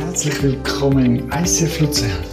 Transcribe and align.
Herzlich 0.00 0.42
willkommen 0.42 1.16
im 1.16 1.30
ICF 1.30 1.80
Luzern. 1.80 2.24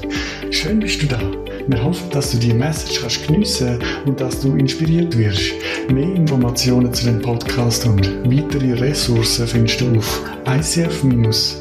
Schön 0.52 0.80
bist 0.80 1.02
du 1.02 1.06
da. 1.06 1.20
Wir 1.68 1.84
hoffen, 1.84 2.10
dass 2.12 2.32
du 2.32 2.38
die 2.38 2.54
Message 2.54 3.02
kannst 3.02 3.28
geniessen 3.28 3.84
und 4.06 4.22
dass 4.22 4.40
du 4.40 4.56
inspiriert 4.56 5.18
wirst. 5.18 5.52
Mehr 5.92 6.16
Informationen 6.16 6.94
zu 6.94 7.04
dem 7.04 7.22
Podcast 7.22 7.86
und 7.86 8.08
weitere 8.24 8.72
Ressourcen 8.72 9.46
findest 9.48 9.82
du 9.82 9.98
auf 9.98 10.22
icf-luzern.ch. 10.46 11.58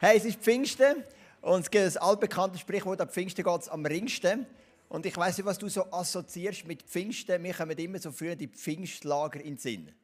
Hey, 0.00 0.18
es 0.18 0.26
ist 0.26 0.38
Pfingsten 0.38 1.02
und 1.40 1.60
es 1.60 1.70
gibt 1.70 1.86
das 1.86 1.96
altbekannte 1.96 2.58
Sprichwort, 2.58 3.00
ab 3.00 3.10
Pfingsten 3.10 3.42
geht 3.42 3.60
es 3.62 3.70
am 3.70 3.86
ringsten. 3.86 4.44
Und 4.88 5.04
ich 5.06 5.16
weiß 5.16 5.38
nicht, 5.38 5.46
was 5.46 5.58
du 5.58 5.68
so 5.68 5.90
assoziierst 5.92 6.66
mit 6.66 6.82
Pfingsten. 6.82 7.42
Wir 7.42 7.54
kommen 7.54 7.76
immer 7.76 7.98
so 7.98 8.12
früher 8.12 8.36
die 8.36 8.48
Pfingstlager 8.48 9.40
in 9.40 9.54
den 9.54 9.58
Sinn. 9.58 9.94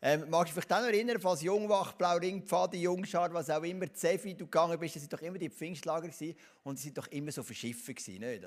Ähm, 0.00 0.26
magst 0.28 0.56
du 0.56 0.60
dich 0.60 0.70
auch 0.70 0.78
noch 0.78 0.86
erinnern, 0.86 1.18
falls 1.20 1.42
Jungwach, 1.42 1.92
Blauring, 1.94 2.42
Pfadi, 2.44 2.82
Jungschar, 2.82 3.32
was 3.34 3.50
auch 3.50 3.64
immer, 3.64 3.92
Zefi, 3.92 4.34
du 4.34 4.44
gegangen 4.44 4.78
bist, 4.78 4.94
das 4.94 5.02
sind 5.02 5.12
doch 5.12 5.22
immer 5.22 5.38
die 5.38 5.50
Pfingstlager 5.50 6.06
gewesen 6.06 6.36
und 6.62 6.78
sie 6.78 6.84
sind 6.84 6.98
doch 6.98 7.08
immer 7.08 7.32
so 7.32 7.42
verschiffen 7.42 7.96
gewesen, 7.96 8.20
nicht? 8.20 8.44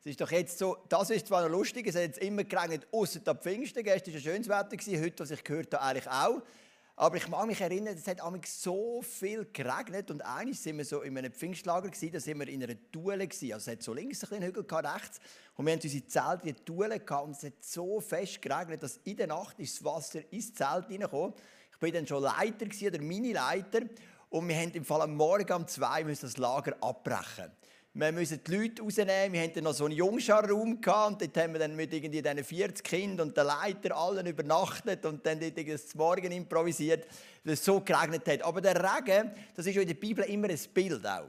Es 0.00 0.06
ist 0.06 0.20
doch 0.20 0.30
jetzt 0.30 0.58
so, 0.58 0.76
das 0.90 1.08
ist 1.08 1.28
zwar 1.28 1.42
noch 1.42 1.48
lustig, 1.48 1.86
es 1.86 1.94
hat 1.94 2.02
jetzt 2.02 2.18
immer 2.18 2.44
geregnet, 2.44 2.86
außer 2.92 3.20
der 3.20 3.36
Pfingsten, 3.36 3.82
gestern 3.84 4.12
war 4.12 4.20
ein 4.20 4.22
schönes 4.22 4.48
Wetter, 4.48 4.76
gewesen, 4.76 5.02
heute, 5.02 5.22
was 5.22 5.30
ich 5.30 5.44
gehört 5.44 5.72
habe, 5.72 5.82
eigentlich 5.82 6.08
auch. 6.10 6.42
Aber 6.94 7.16
ich 7.16 7.26
mag 7.28 7.46
mich 7.46 7.60
erinnern, 7.60 7.96
es 7.96 8.06
hat 8.06 8.20
so 8.46 9.00
viel 9.00 9.46
geregnet 9.52 10.10
und 10.10 10.20
eigentlich 10.20 10.60
sind 10.60 10.76
wir 10.76 10.84
so 10.84 11.00
in 11.00 11.16
einem 11.16 11.32
Pfingstlager 11.32 11.88
gewesen, 11.88 12.12
da 12.12 12.20
sind 12.20 12.38
wir 12.38 12.48
in 12.48 12.62
einer 12.62 12.76
Tule 12.92 13.26
gewesen. 13.26 13.52
Also 13.54 13.70
es 13.70 13.76
hat 13.76 13.82
so 13.82 13.94
links 13.94 14.30
ein 14.30 14.42
Hügel 14.42 14.64
gehabt, 14.64 14.86
rechts 14.86 15.20
und 15.56 15.64
wir 15.66 15.72
haben 15.72 15.80
unsere 15.82 16.06
Zelte 16.06 16.48
in 16.48 16.54
der 16.54 16.64
Tule 16.64 17.00
gehabt 17.00 17.26
und 17.26 17.36
es 17.36 17.44
hat 17.44 17.64
so 17.64 18.00
fest 18.00 18.42
geregnet, 18.42 18.82
dass 18.82 18.98
in 19.04 19.16
der 19.16 19.26
Nacht 19.26 19.58
ist 19.58 19.76
das 19.76 19.84
Wasser 19.84 20.20
ins 20.30 20.52
Zelt 20.52 20.88
hineingekommen. 20.88 21.34
Ich 21.72 21.78
bin 21.78 21.94
dann 21.94 22.06
schon 22.06 22.22
Leiter 22.22 22.66
gewesen, 22.66 22.88
oder 22.88 23.00
Mini-Leiter 23.00 23.80
und 24.28 24.48
wir 24.48 24.56
haben 24.56 24.72
im 24.72 24.84
Fall 24.84 25.00
am 25.00 25.16
Morgen 25.16 25.52
um 25.52 25.66
zwei 25.66 26.04
müssen 26.04 26.26
das 26.26 26.36
Lager 26.36 26.76
abbrechen. 26.82 27.50
Wir 27.94 28.10
mussten 28.10 28.40
die 28.42 28.56
Leute 28.56 28.80
rausnehmen. 28.80 29.34
Wir 29.34 29.42
hatten 29.42 29.64
noch 29.64 29.74
so 29.74 29.84
einen 29.84 29.94
Jungscharraum 29.94 30.72
und 30.72 30.86
dort 30.86 31.36
haben 31.36 31.52
wir 31.52 31.58
dann 31.60 31.76
mit 31.76 31.92
irgendwie 31.92 32.22
diesen 32.22 32.42
40 32.42 32.82
Kindern 32.82 33.28
und 33.28 33.36
den 33.36 33.44
Leiter 33.44 33.94
allen 33.94 34.24
übernachtet 34.24 35.04
und 35.04 35.26
dann 35.26 35.38
dort 35.38 35.68
das 35.68 35.94
Morgen 35.94 36.32
improvisiert, 36.32 37.06
weil 37.44 37.52
es 37.52 37.62
so 37.62 37.82
geregnet 37.82 38.26
hat. 38.26 38.40
Aber 38.44 38.62
der 38.62 38.76
Regen, 38.76 39.32
das 39.54 39.66
ist 39.66 39.74
ja 39.74 39.82
in 39.82 39.88
der 39.88 39.94
Bibel 39.94 40.24
immer 40.24 40.48
ein 40.48 40.58
Bild 40.72 41.06
auch. 41.06 41.28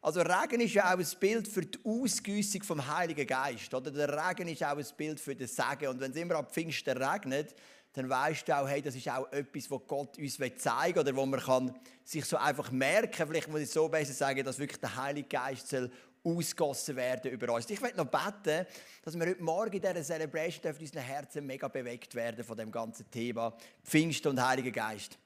Also 0.00 0.20
Regen 0.20 0.60
ist 0.60 0.74
ja 0.74 0.94
auch 0.94 0.98
ein 0.98 1.06
Bild 1.18 1.48
für 1.48 1.62
die 1.62 1.80
Ausgüssung 1.84 2.62
vom 2.62 2.86
Heiligen 2.86 3.26
Geist. 3.26 3.74
Oder 3.74 3.90
der 3.90 4.08
Regen 4.08 4.46
ist 4.46 4.62
auch 4.62 4.78
ein 4.78 4.86
Bild 4.96 5.18
für 5.18 5.34
den 5.34 5.48
Segen. 5.48 5.88
Und 5.88 5.98
wenn 5.98 6.12
es 6.12 6.16
immer 6.16 6.36
ab 6.36 6.52
Pfingsten 6.52 6.96
regnet, 7.02 7.52
dann 7.96 8.10
weißt 8.10 8.46
du 8.46 8.54
auch, 8.54 8.68
hey, 8.68 8.82
das 8.82 8.94
ist 8.94 9.08
auch 9.08 9.32
etwas, 9.32 9.70
was 9.70 9.80
Gott 9.86 10.18
uns 10.18 10.38
zeigen 10.58 10.96
will 10.96 11.00
oder 11.00 11.16
wo 11.16 11.24
man 11.24 11.40
kann 11.40 11.74
sich 12.04 12.26
so 12.26 12.36
einfach 12.36 12.70
merken, 12.70 13.26
vielleicht 13.26 13.48
muss 13.48 13.62
ich 13.62 13.70
so 13.70 13.88
besser 13.88 14.12
sagen, 14.12 14.44
dass 14.44 14.58
wirklich 14.58 14.80
der 14.80 14.94
Heilige 14.96 15.26
Geist 15.26 15.68
soll 15.68 15.90
ausgossen 16.22 16.94
werden 16.94 17.30
über 17.30 17.54
uns. 17.54 17.70
Ich 17.70 17.80
möchte 17.80 17.96
noch 17.96 18.06
beten, 18.06 18.66
dass 19.02 19.18
wir 19.18 19.26
heute 19.26 19.42
Morgen 19.42 19.72
in 19.72 19.80
dieser 19.80 20.02
Celebration 20.02 20.60
dürfen 20.60 20.82
unseren 20.82 21.02
Herzen 21.02 21.46
mega 21.46 21.68
bewegt 21.68 22.14
werden 22.14 22.44
von 22.44 22.58
dem 22.58 22.70
ganzen 22.70 23.10
Thema 23.10 23.56
Pfingst 23.82 24.26
und 24.26 24.44
Heiliger 24.44 24.72
Geist. 24.72 25.18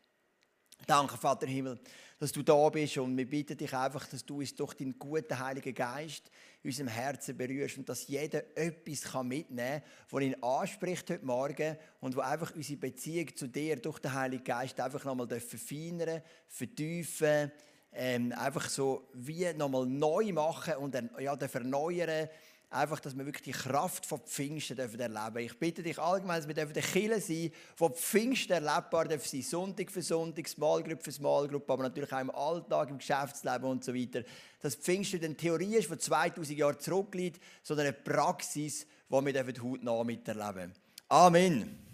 Danke, 0.86 1.16
Vater 1.16 1.48
Himmel, 1.48 1.80
dass 2.20 2.30
du 2.30 2.42
da 2.42 2.68
bist 2.68 2.98
und 2.98 3.16
wir 3.16 3.28
bitten 3.28 3.56
dich 3.56 3.74
einfach, 3.74 4.06
dass 4.06 4.24
du 4.24 4.38
uns 4.38 4.54
durch 4.54 4.74
deinen 4.74 4.96
guten 4.96 5.38
Heiligen 5.38 5.74
Geist 5.74 6.30
in 6.62 6.70
unserem 6.70 6.89
Herzen 6.89 7.36
berührst 7.36 7.78
und 7.78 7.89
dass 7.89 8.06
jeder 8.06 8.44
etwas 8.56 9.22
mitnehmen 9.22 9.80
kann, 9.80 9.83
was 10.11 10.22
ihn 10.22 10.42
anspricht 10.42 11.11
heute 11.11 11.25
Morgen 11.25 11.77
und 12.00 12.16
wo 12.16 12.20
einfach 12.20 12.55
unsere 12.55 12.78
Beziehung 12.78 13.34
zu 13.34 13.47
dir 13.47 13.77
durch 13.77 13.98
den 13.98 14.12
Heiligen 14.12 14.44
Geist 14.44 14.78
einfach 14.78 15.05
nochmal 15.05 15.41
verfeinern, 15.41 16.22
vertiefen, 16.48 17.50
ähm, 17.92 18.33
einfach 18.33 18.69
so 18.69 19.08
wie 19.14 19.53
nochmal 19.55 19.86
neu 19.86 20.32
machen 20.32 20.75
und 20.76 20.94
ja, 21.19 21.34
erneuern 21.34 22.28
einfach, 22.70 23.00
dass 23.00 23.16
wir 23.16 23.26
wirklich 23.26 23.42
die 23.42 23.60
Kraft 23.62 24.06
von 24.06 24.20
Pfingsten 24.20 24.76
dürfen 24.76 25.00
erleben 25.00 25.38
Ich 25.38 25.58
bitte 25.58 25.82
dich 25.82 25.98
allgemein, 25.98 26.38
dass 26.38 26.48
wir 26.48 26.54
dürfen 26.54 26.72
der 26.72 26.82
Kirche 26.82 27.20
sein, 27.20 27.53
wo 27.76 27.88
Pfingsten 27.88 28.53
erlebbar 28.53 29.06
dürfen 29.06 29.28
sein, 29.28 29.42
Sonntag 29.42 29.91
für 29.91 30.03
Sonntag, 30.03 30.48
Small 30.48 30.82
Group 30.82 31.03
für 31.03 31.12
Small 31.12 31.48
Group, 31.48 31.69
aber 31.69 31.82
natürlich 31.82 32.12
auch 32.12 32.20
im 32.20 32.30
Alltag, 32.30 32.91
im 32.91 32.98
Geschäftsleben 32.98 33.69
und 33.69 33.84
so 33.84 33.94
weiter. 33.94 34.22
Dass 34.60 34.76
Pfingsten 34.76 35.22
eine 35.25 35.36
Theorie 35.36 35.76
ist, 35.76 35.91
die 35.91 35.98
2000 35.98 36.59
Jahre 36.59 36.78
zurückliegt, 36.78 37.42
sondern 37.62 37.88
eine 37.88 37.97
Praxis, 37.97 38.86
die 39.09 39.12
wir 39.12 39.44
heute 39.44 40.04
miterleben 40.04 40.72
Amen. 41.09 41.91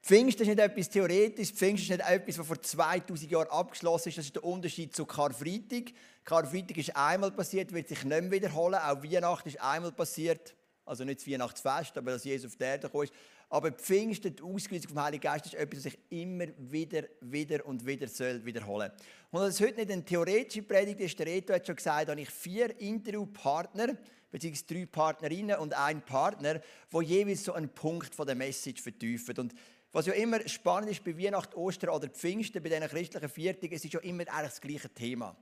Pfingsten 0.00 0.42
ist 0.42 0.48
nicht 0.48 0.60
etwas 0.60 0.88
Theoretisches, 0.88 1.50
Pfingsten 1.50 1.92
ist 1.92 1.98
nicht 1.98 2.10
etwas, 2.10 2.36
das 2.36 2.46
vor 2.46 2.62
2000 2.62 3.30
Jahren 3.30 3.48
abgeschlossen 3.48 4.08
ist. 4.08 4.18
Das 4.18 4.24
ist 4.26 4.36
der 4.36 4.44
Unterschied 4.44 4.94
zu 4.94 5.04
Karfreitag. 5.04 5.92
Karfreitag 6.28 6.76
ist 6.76 6.94
einmal 6.94 7.30
passiert, 7.30 7.72
wird 7.72 7.88
sich 7.88 8.04
nicht 8.04 8.20
mehr 8.20 8.30
wiederholen. 8.30 8.74
Auch 8.74 9.02
Weihnachten 9.02 9.48
ist 9.48 9.58
einmal 9.62 9.92
passiert. 9.92 10.54
Also 10.84 11.02
nicht 11.04 11.20
das 11.20 11.26
Weihnachtsfest, 11.26 11.96
aber 11.96 12.10
dass 12.10 12.24
Jesus 12.24 12.50
auf 12.50 12.56
die 12.56 12.64
Erde 12.64 12.86
gekommen 12.86 13.04
ist. 13.04 13.14
Aber 13.48 13.72
Pfingsten, 13.72 14.36
die 14.36 14.42
Ausgrüßung 14.42 14.90
vom 14.90 15.02
Heiligen 15.02 15.22
Geist, 15.22 15.46
ist 15.46 15.54
etwas, 15.54 15.84
das 15.84 15.92
sich 15.92 15.98
immer 16.10 16.44
wieder, 16.58 17.04
wieder 17.22 17.64
und 17.64 17.86
wieder 17.86 18.08
soll 18.08 18.44
wiederholen 18.44 18.92
Und 19.30 19.40
das 19.40 19.54
ist 19.54 19.66
heute 19.66 19.76
nicht 19.76 19.90
eine 19.90 20.04
theoretische 20.04 20.62
Predigt 20.64 21.00
ist, 21.00 21.18
der 21.18 21.28
Reto 21.28 21.54
hat 21.54 21.66
schon 21.66 21.76
gesagt, 21.76 22.10
habe 22.10 22.20
ich 22.20 22.28
vier 22.28 22.78
Interviewpartner, 22.78 23.96
beziehungsweise 24.30 24.66
drei 24.66 24.84
Partnerinnen 24.84 25.56
und 25.56 25.72
einen 25.72 26.02
Partner, 26.02 26.60
wo 26.90 27.00
jeweils 27.00 27.42
so 27.42 27.54
einen 27.54 27.70
Punkt 27.70 28.14
von 28.14 28.26
der 28.26 28.36
Message 28.36 28.82
vertiefen. 28.82 29.34
Und 29.38 29.54
was 29.92 30.04
ja 30.04 30.12
immer 30.12 30.46
spannend 30.46 30.90
ist 30.90 31.02
bei 31.02 31.16
Weihnachten, 31.16 31.54
Ostern 31.54 31.88
oder 31.88 32.08
Pfingsten, 32.08 32.62
bei 32.62 32.68
diesen 32.68 32.86
christlichen 32.86 33.30
Viertigen, 33.30 33.74
es 33.74 33.82
ist 33.82 33.94
ja 33.94 34.00
immer 34.00 34.24
eigentlich 34.28 34.50
das 34.50 34.60
gleiche 34.60 34.90
Thema. 34.90 35.34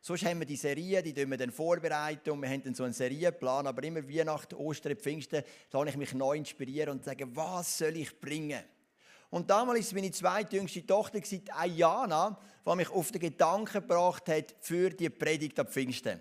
Sonst 0.00 0.24
haben 0.24 0.38
wir 0.38 0.46
die 0.46 0.56
Serien, 0.56 1.02
die 1.02 1.14
wir 1.14 1.36
dann 1.36 1.50
vorbereiten 1.50 2.30
und 2.30 2.40
wir 2.40 2.48
haben 2.48 2.62
dann 2.62 2.74
so 2.74 2.84
einen 2.84 2.92
Serienplan, 2.92 3.66
aber 3.66 3.82
immer 3.82 4.08
Weihnachten, 4.08 4.54
Ostern, 4.54 4.96
Pfingsten, 4.96 5.42
da 5.70 5.84
ich 5.84 5.96
mich 5.96 6.14
neu 6.14 6.36
inspirieren 6.36 6.90
und 6.90 7.04
sagen, 7.04 7.34
was 7.34 7.78
soll 7.78 7.96
ich 7.96 8.18
bringen? 8.20 8.62
Und 9.30 9.50
damals 9.50 9.86
es 9.86 9.92
meine 9.92 10.10
zweitjüngste 10.10 10.86
Tochter, 10.86 11.20
Ayana, 11.54 12.38
die 12.66 12.76
mich 12.76 12.90
auf 12.90 13.10
den 13.10 13.20
Gedanken 13.20 13.82
gebracht 13.82 14.28
hat 14.28 14.54
für 14.60 14.90
die 14.90 15.10
Predigt 15.10 15.58
ab 15.58 15.70
Pfingsten. 15.70 16.20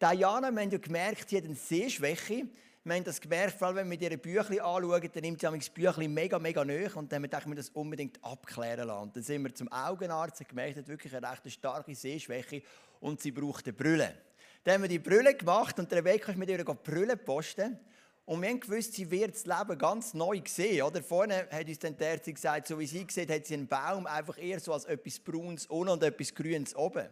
Diana, 0.00 0.50
wir 0.50 0.60
haben 0.62 0.70
ja 0.70 0.78
gemerkt, 0.78 1.30
sie 1.30 1.38
hat 1.38 1.44
eine 1.44 1.54
Sehschwäche. 1.54 2.46
Wir 2.86 2.94
haben 2.94 3.02
das 3.02 3.20
gemerkt, 3.20 3.60
allem 3.60 3.78
wenn 3.78 3.90
wir 3.90 4.00
ihre 4.00 4.16
Bücher 4.16 4.64
anschauen, 4.64 5.10
dann 5.12 5.22
nimmt 5.22 5.40
sie 5.40 5.48
das 5.48 5.70
Büchlein 5.70 6.14
mega, 6.14 6.38
mega 6.38 6.64
nahe 6.64 6.88
und 6.94 7.10
dann 7.10 7.24
haben 7.24 7.50
wir 7.50 7.56
das 7.56 7.70
unbedingt 7.70 8.22
abklären 8.22 8.86
lassen. 8.86 9.10
Dann 9.12 9.22
sind 9.24 9.42
wir 9.42 9.52
zum 9.52 9.72
Augenarzt 9.72 10.38
und 10.38 10.48
gemerkt, 10.48 10.74
sie 10.74 10.80
hat 10.82 10.86
wirklich 10.86 11.16
eine 11.16 11.28
recht 11.28 11.50
starke 11.50 11.92
Sehschwäche 11.96 12.62
und 13.00 13.20
sie 13.20 13.32
braucht 13.32 13.66
eine 13.66 13.72
Brille. 13.72 14.14
Dann 14.62 14.74
haben 14.74 14.82
wir 14.82 14.88
die 14.88 15.00
Brille 15.00 15.34
gemacht 15.34 15.76
und 15.80 15.90
Weg 15.90 16.28
ist 16.28 16.36
mit 16.36 16.48
ihr 16.48 16.64
Brille 16.64 17.16
posten. 17.16 17.76
Und 18.24 18.40
wir 18.40 18.50
haben 18.50 18.60
gewusst, 18.60 18.92
sie 18.92 19.10
wird 19.10 19.34
das 19.34 19.46
Leben 19.46 19.76
ganz 19.76 20.14
neu 20.14 20.40
sehen. 20.46 20.82
Oder? 20.82 21.02
Vorne 21.02 21.48
hat 21.50 21.66
uns 21.66 21.80
dann 21.80 21.96
der 21.96 22.10
Ärztin 22.10 22.34
gesagt, 22.34 22.68
so 22.68 22.78
wie 22.78 22.86
sie 22.86 23.04
sieht, 23.10 23.32
hat 23.32 23.46
sie 23.46 23.54
einen 23.54 23.66
Baum 23.66 24.06
einfach 24.06 24.38
eher 24.38 24.60
so 24.60 24.72
als 24.72 24.84
etwas 24.84 25.18
Braunes 25.18 25.66
unten 25.66 25.90
und 25.90 26.04
etwas 26.04 26.32
Grünes 26.32 26.76
oben. 26.76 27.08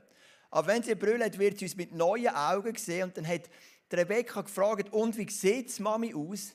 Aber 0.55 0.69
wenn 0.69 0.85
sie 0.85 0.93
hat, 0.93 1.39
wird 1.39 1.59
sie 1.59 1.65
uns 1.65 1.75
mit 1.75 1.93
neuen 1.93 2.29
Augen 2.29 2.77
sehen. 2.77 3.09
Und 3.09 3.17
dann 3.17 3.27
hat 3.27 3.51
Rebecca 3.93 4.41
gefragt, 4.41 4.93
und 4.93 5.17
wie 5.17 5.31
sieht 5.31 5.69
es 5.69 5.79
Mami 5.79 6.15
aus? 6.15 6.55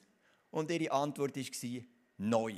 Und 0.51 0.71
ihre 0.71 0.91
Antwort 0.91 1.35
war, 1.35 1.81
neu. 2.17 2.53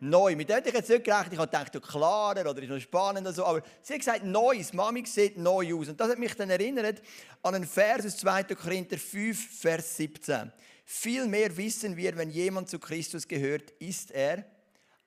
neu. 0.00 0.36
Mit 0.36 0.48
dem 0.48 0.56
hätte 0.56 0.68
ich 0.68 0.74
jetzt 0.74 0.90
nicht 0.90 1.04
gerechnet. 1.04 1.32
Ich 1.32 1.38
habe 1.38 1.50
gedacht, 1.50 1.82
klarer 1.82 2.50
oder 2.50 2.62
ist 2.62 2.68
noch 2.68 2.78
spannender. 2.78 3.32
So. 3.32 3.46
Aber 3.46 3.62
sie 3.80 3.94
hat 3.94 4.00
gesagt, 4.00 4.24
neu. 4.24 4.62
Mami 4.72 5.06
sieht 5.06 5.38
neu 5.38 5.74
aus. 5.74 5.88
Und 5.88 5.98
das 5.98 6.10
hat 6.10 6.18
mich 6.18 6.34
dann 6.34 6.50
erinnert 6.50 7.02
an 7.42 7.54
einen 7.54 7.66
Vers 7.66 8.04
aus 8.04 8.18
2. 8.18 8.44
Korinther 8.54 8.98
5, 8.98 9.60
Vers 9.60 9.96
17. 9.96 10.52
Vielmehr 10.84 11.56
wissen 11.56 11.96
wir, 11.96 12.16
wenn 12.18 12.30
jemand 12.30 12.68
zu 12.68 12.78
Christus 12.78 13.26
gehört, 13.26 13.70
ist 13.72 14.10
er 14.10 14.44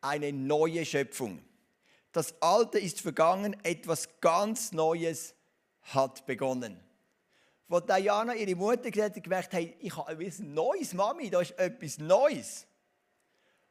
eine 0.02 0.34
neue 0.34 0.84
Schöpfung. 0.86 1.44
Das 2.12 2.34
Alte 2.42 2.80
ist 2.80 3.02
vergangen, 3.02 3.56
etwas 3.64 4.10
ganz 4.22 4.72
Neues 4.72 5.36
hat 5.82 6.26
begonnen. 6.26 6.80
Wo 7.68 7.80
Diana 7.80 8.34
ihre 8.36 8.56
Mutter 8.56 8.90
gesagt 8.90 9.18
hat, 9.18 9.24
gemerkt, 9.24 9.54
hey, 9.54 9.76
ich 9.80 9.96
habe 9.96 10.12
ein 10.12 10.54
neues 10.54 10.94
Mami, 10.94 11.30
da 11.30 11.42
ist 11.42 11.58
etwas 11.60 11.98
Neues. 11.98 12.66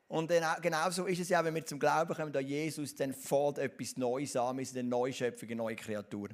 Und 0.08 0.30
genau 0.62 0.90
so 0.90 1.06
ist 1.06 1.18
es 1.18 1.30
ja, 1.30 1.44
wenn 1.44 1.54
wir 1.54 1.66
zum 1.66 1.80
Glauben 1.80 2.14
kommen 2.14 2.34
an 2.36 2.46
Jesus, 2.46 2.94
dann 2.94 3.12
fällt 3.12 3.58
etwas 3.58 3.96
Neues 3.96 4.36
an, 4.36 4.56
wir 4.56 4.64
sind 4.64 4.78
eine 4.78 4.88
neue 4.88 5.12
Schöpfung, 5.12 5.48
eine 5.48 5.56
neue 5.56 5.74
Kreatur. 5.74 6.28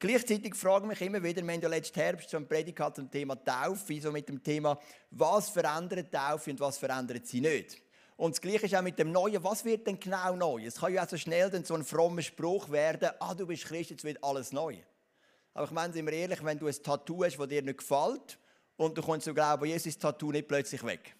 Gleichzeitig 0.00 0.56
frage 0.56 0.86
ich 0.86 0.88
mich 0.88 1.08
immer 1.08 1.22
wieder, 1.22 1.42
wir 1.42 1.52
haben 1.52 1.60
ja 1.60 1.68
letzten 1.68 2.00
Herbst 2.00 2.30
schon 2.30 2.48
Predigt 2.48 2.80
zum 2.94 3.08
Thema 3.08 3.36
Taufe, 3.36 4.00
so 4.00 4.10
mit 4.10 4.28
dem 4.28 4.42
Thema, 4.42 4.76
was 5.12 5.50
verändert 5.50 6.12
Taufe 6.12 6.50
und 6.50 6.58
was 6.58 6.78
verändert 6.78 7.26
sie 7.26 7.40
nicht. 7.40 7.80
Und 8.16 8.32
das 8.32 8.40
Gleiche 8.40 8.66
ist 8.66 8.74
auch 8.74 8.82
mit 8.82 8.98
dem 8.98 9.12
Neuen. 9.12 9.42
Was 9.44 9.64
wird 9.64 9.86
denn 9.86 10.00
genau 10.00 10.34
neu? 10.34 10.64
Es 10.66 10.80
kann 10.80 10.92
ja 10.92 11.04
auch 11.04 11.08
so 11.08 11.16
schnell 11.16 11.48
dann 11.50 11.64
so 11.64 11.74
ein 11.74 11.84
frommer 11.84 12.22
Spruch 12.22 12.70
werden, 12.70 13.10
ah, 13.20 13.34
du 13.34 13.46
bist 13.46 13.64
Christ, 13.66 13.90
jetzt 13.90 14.04
wird 14.04 14.22
alles 14.22 14.52
neu. 14.52 14.76
Aber 15.54 15.66
ich 15.66 15.70
meine, 15.70 15.92
sind 15.92 16.06
wir 16.06 16.12
ehrlich, 16.12 16.42
wenn 16.44 16.58
du 16.58 16.66
ein 16.66 16.82
Tattoo 16.82 17.24
hast, 17.24 17.38
das 17.38 17.48
dir 17.48 17.62
nicht 17.62 17.78
gefällt 17.78 18.38
und 18.76 18.96
du 18.96 19.02
kommst 19.02 19.24
zu 19.24 19.34
glauben, 19.34 19.66
Jesus 19.66 19.86
ist 19.86 20.00
Tattoo 20.00 20.32
nicht 20.32 20.48
plötzlich 20.48 20.82
weg. 20.84 21.14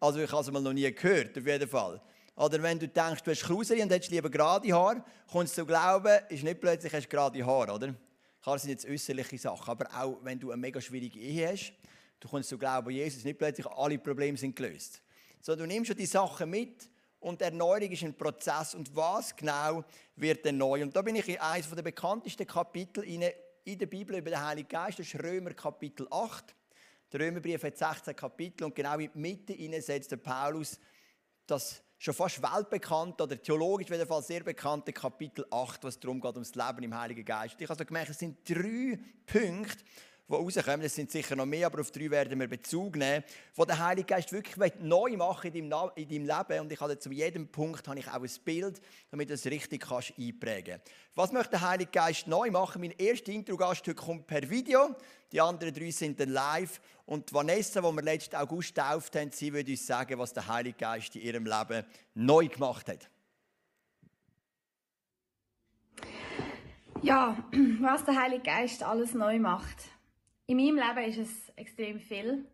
Also 0.00 0.20
ich 0.20 0.30
habe 0.30 0.42
es 0.42 0.50
noch 0.50 0.72
nie 0.72 0.92
gehört, 0.92 1.36
auf 1.36 1.46
jeden 1.46 1.68
Fall. 1.68 2.00
Oder 2.36 2.62
wenn 2.62 2.78
du 2.78 2.88
denkst, 2.88 3.22
du 3.22 3.30
hast 3.30 3.42
Kruseri 3.42 3.82
und 3.82 3.90
hättest 3.90 4.10
lieber 4.10 4.28
gerade 4.28 4.72
Haar, 4.72 5.04
kommst 5.30 5.56
du 5.56 5.62
zu 5.62 5.66
glauben, 5.66 6.18
ist 6.28 6.42
nicht 6.42 6.60
plötzlich 6.60 6.92
hast 6.92 7.08
gerade 7.08 7.44
Haar, 7.44 7.74
oder? 7.74 7.94
Klar 8.42 8.58
sind 8.58 8.70
jetzt 8.70 8.86
äußerliche 8.86 9.38
Sachen, 9.38 9.70
aber 9.70 9.86
auch 9.94 10.18
wenn 10.22 10.38
du 10.38 10.50
eine 10.50 10.60
mega 10.60 10.80
schwierige 10.80 11.18
Ehe 11.18 11.48
hast, 11.48 11.72
du 12.20 12.28
kommst 12.28 12.48
zu 12.48 12.58
glauben, 12.58 12.90
Jesus, 12.90 13.24
nicht 13.24 13.38
plötzlich 13.38 13.66
alle 13.66 13.98
Probleme 13.98 14.36
sind 14.36 14.54
gelöst. 14.54 15.00
Sondern 15.40 15.68
du 15.68 15.74
nimmst 15.74 15.88
schon 15.88 15.96
die 15.96 16.06
Sachen 16.06 16.50
mit 16.50 16.88
und 17.24 17.40
Erneuerung 17.40 17.90
ist 17.90 18.04
ein 18.04 18.14
Prozess. 18.14 18.74
Und 18.74 18.94
was 18.94 19.34
genau 19.34 19.82
wird 20.16 20.44
denn 20.44 20.58
neu? 20.58 20.82
Und 20.82 20.94
da 20.94 21.00
bin 21.02 21.16
ich 21.16 21.28
in 21.28 21.38
eines 21.38 21.70
der 21.70 21.82
bekanntesten 21.82 22.46
Kapitel 22.46 23.02
in 23.02 23.78
der 23.78 23.86
Bibel 23.86 24.16
über 24.16 24.30
den 24.30 24.44
Heiligen 24.44 24.68
Geist, 24.68 24.98
das 24.98 25.06
ist 25.06 25.22
Römer 25.22 25.54
Kapitel 25.54 26.06
8. 26.10 26.54
Der 27.12 27.20
Römerbrief 27.20 27.62
hat 27.62 27.78
16 27.78 28.14
Kapitel 28.14 28.64
und 28.64 28.74
genau 28.74 28.98
in 28.98 29.10
die 29.12 29.18
Mitte 29.18 29.82
setzt 29.82 30.10
der 30.10 30.18
Paulus 30.18 30.78
das 31.46 31.82
schon 31.98 32.12
fast 32.12 32.42
weltbekannt 32.42 33.20
oder 33.20 33.40
theologisch 33.40 33.88
jedenfalls 33.88 34.26
sehr 34.26 34.42
bekannte 34.42 34.92
Kapitel 34.92 35.46
8, 35.50 35.84
was 35.84 35.98
darum 35.98 36.20
geht, 36.20 36.34
ums 36.34 36.54
Leben 36.54 36.82
im 36.82 36.98
Heiligen 36.98 37.24
Geist. 37.24 37.56
Ich 37.58 37.68
habe 37.68 37.78
so 37.78 37.84
gemerkt, 37.86 38.10
es 38.10 38.18
sind 38.18 38.46
drei 38.46 38.98
Punkte, 39.24 39.82
die 40.28 40.34
rauskommen. 40.34 40.82
Es 40.82 40.94
sind 40.94 41.10
sicher 41.10 41.36
noch 41.36 41.46
mehr, 41.46 41.66
aber 41.66 41.80
auf 41.80 41.90
drei 41.90 42.10
werden 42.10 42.38
wir 42.40 42.48
Bezug 42.48 42.96
nehmen, 42.96 43.24
wo 43.54 43.64
der 43.64 43.78
Heilige 43.78 44.06
Geist 44.06 44.32
wirklich 44.32 44.56
neu 44.80 45.16
machen 45.16 45.52
in 45.52 45.68
deinem, 45.68 45.90
in 45.96 46.08
deinem 46.08 46.24
Leben. 46.24 46.60
Und 46.60 46.72
ich 46.72 46.80
habe 46.80 46.98
zu 46.98 47.10
jedem 47.10 47.48
Punkt 47.48 47.86
habe 47.86 47.98
ich 47.98 48.08
auch 48.08 48.22
ein 48.22 48.30
Bild, 48.44 48.80
damit 49.10 49.28
du 49.28 49.34
es 49.34 49.44
richtig 49.46 49.82
kannst 49.82 50.14
einprägen 50.18 50.80
kannst. 50.80 50.90
Was 51.14 51.32
möchte 51.32 51.50
der 51.50 51.68
Heilige 51.68 51.90
Geist 51.90 52.26
neu 52.26 52.50
machen? 52.50 52.80
Mein 52.80 52.92
erster 52.92 53.32
Intro-Gast 53.32 53.94
kommt 53.96 54.26
per 54.26 54.48
Video. 54.48 54.96
Die 55.30 55.40
anderen 55.40 55.74
drei 55.74 55.90
sind 55.90 56.18
dann 56.18 56.30
live. 56.30 56.80
Und 57.06 57.32
Vanessa, 57.32 57.80
die 57.80 57.96
wir 57.96 58.02
letzten 58.02 58.36
August 58.36 58.74
getauft 58.74 59.14
haben, 59.16 59.30
sie 59.30 59.52
würde 59.52 59.70
uns 59.70 59.86
sagen, 59.86 60.18
was 60.18 60.32
der 60.32 60.48
Heilige 60.48 60.78
Geist 60.78 61.14
in 61.16 61.22
ihrem 61.22 61.44
Leben 61.44 61.84
neu 62.14 62.48
gemacht 62.48 62.88
hat. 62.88 63.10
Ja, 67.02 67.36
was 67.80 68.04
der 68.06 68.18
Heilige 68.18 68.44
Geist 68.44 68.82
alles 68.82 69.12
neu 69.12 69.38
macht. 69.38 69.93
In 70.46 70.58
meinem 70.58 70.76
Leben 70.76 71.08
ist 71.08 71.18
es 71.18 71.48
extrem 71.56 71.98
viel. 71.98 72.44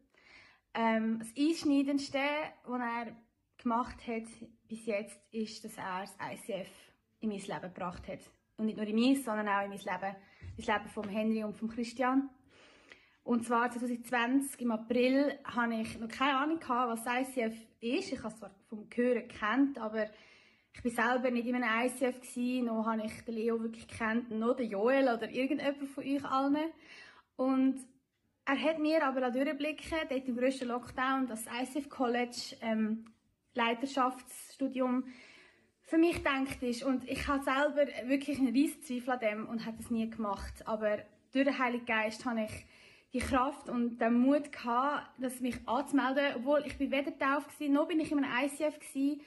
Ähm, 0.74 1.18
das 1.18 1.28
Einschneidendste, 1.36 2.20
was 2.64 2.80
er 2.80 3.16
gemacht 3.58 4.06
hat 4.06 4.28
bis 4.68 4.86
jetzt, 4.86 5.18
ist, 5.32 5.64
dass 5.64 5.76
er 5.76 6.02
das 6.02 6.16
ICF 6.32 6.70
in 7.18 7.30
mein 7.30 7.40
Leben 7.40 7.74
gebracht 7.74 8.06
hat. 8.06 8.20
Und 8.56 8.66
nicht 8.66 8.76
nur 8.76 8.86
in 8.86 8.94
mein, 8.94 9.16
sondern 9.16 9.48
auch 9.48 9.64
in 9.64 9.70
mein 9.70 9.78
Leben, 9.78 10.16
das 10.56 10.66
Leben 10.66 10.88
von 10.88 11.08
Henry 11.08 11.42
und 11.42 11.56
von 11.56 11.68
Christian. 11.68 12.30
Und 13.24 13.44
zwar 13.44 13.72
2020 13.72 14.60
im 14.60 14.70
April 14.70 15.36
hatte 15.42 15.74
ich 15.74 15.98
noch 15.98 16.08
keine 16.08 16.38
Ahnung, 16.38 16.60
was 16.60 17.04
ICF 17.04 17.56
ist. 17.80 18.12
Ich 18.12 18.18
habe 18.18 18.28
es 18.28 18.38
zwar 18.38 18.54
vom 18.68 18.86
Hören 18.94 19.26
gekannt, 19.26 19.78
aber 19.78 20.06
ich 20.72 20.84
war 20.96 21.12
selber 21.12 21.32
nicht 21.32 21.48
in 21.48 21.56
einem 21.56 21.86
ICF 21.86 22.20
gewesen, 22.20 22.66
noch 22.66 22.86
habe 22.86 23.02
ich 23.04 23.24
den 23.24 23.34
Leo 23.34 23.60
wirklich 23.60 23.88
gekannt, 23.88 24.30
noch 24.30 24.54
den 24.54 24.70
Joel 24.70 25.08
oder 25.12 25.28
irgendjemand 25.28 25.88
von 25.90 26.04
euch 26.04 26.24
allen. 26.24 26.70
Und 27.40 27.80
er 28.44 28.62
hat 28.62 28.78
mir 28.78 29.02
aber 29.02 29.30
durchblicken, 29.30 29.98
dort 30.10 30.28
im 30.28 30.36
grössten 30.36 30.68
Lockdown, 30.68 31.26
das 31.26 31.46
ICF 31.46 31.88
College 31.88 32.56
ähm, 32.60 33.06
Leiterschaftsstudium 33.54 35.04
für 35.80 35.96
mich 35.96 36.16
gedacht 36.16 36.62
ist. 36.62 36.82
Und 36.82 37.08
ich 37.08 37.26
hatte 37.26 37.44
selber 37.44 37.86
wirklich 38.10 38.38
einen 38.38 38.52
riesen 38.52 38.82
Zweifel 38.82 39.12
an 39.12 39.20
dem 39.20 39.48
und 39.48 39.64
habe 39.64 39.78
es 39.80 39.90
nie 39.90 40.10
gemacht. 40.10 40.66
Aber 40.66 40.98
durch 41.32 41.46
den 41.46 41.58
Heiligen 41.58 41.86
Geist 41.86 42.26
habe 42.26 42.42
ich 42.42 42.66
die 43.14 43.20
Kraft 43.20 43.70
und 43.70 43.98
den 43.98 44.18
Mut 44.18 44.52
gehabt, 44.52 45.08
das 45.16 45.40
mich 45.40 45.66
anzumelden, 45.66 46.34
obwohl 46.36 46.62
ich 46.66 46.76
bin 46.76 46.90
weder 46.90 47.18
tauft 47.18 47.58
war, 47.58 47.68
noch 47.68 47.88
bin 47.88 48.00
ich 48.00 48.12
in 48.12 48.22
einem 48.22 48.44
ICF 48.44 48.80
gewesen, 48.80 49.22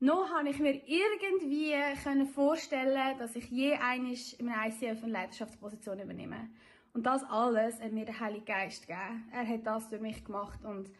noch 0.00 0.30
habe 0.30 0.48
ich 0.48 0.58
mir 0.58 0.82
irgendwie 0.84 1.74
können 2.02 2.26
vorstellen, 2.26 3.16
dass 3.20 3.36
ich 3.36 3.48
je 3.50 3.74
einisch 3.74 4.34
in 4.34 4.48
einem 4.48 4.72
ICF 4.72 5.04
eine 5.04 5.12
Leiterschaftsposition 5.12 6.00
übernehme. 6.00 6.50
Und 6.94 7.04
das 7.04 7.22
alles 7.24 7.80
hat 7.80 7.92
mir 7.92 8.04
der 8.04 8.20
Heilige 8.20 8.44
Geist 8.44 8.86
gegeben. 8.86 9.28
Er 9.32 9.46
hat 9.46 9.66
das 9.66 9.88
durch 9.88 10.02
mich 10.02 10.24
gemacht 10.24 10.62
und 10.64 10.90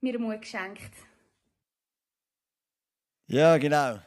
mir 0.00 0.18
Mut 0.18 0.42
geschenkt. 0.42 0.92
Ja, 3.26 3.56
genau. 3.56 3.98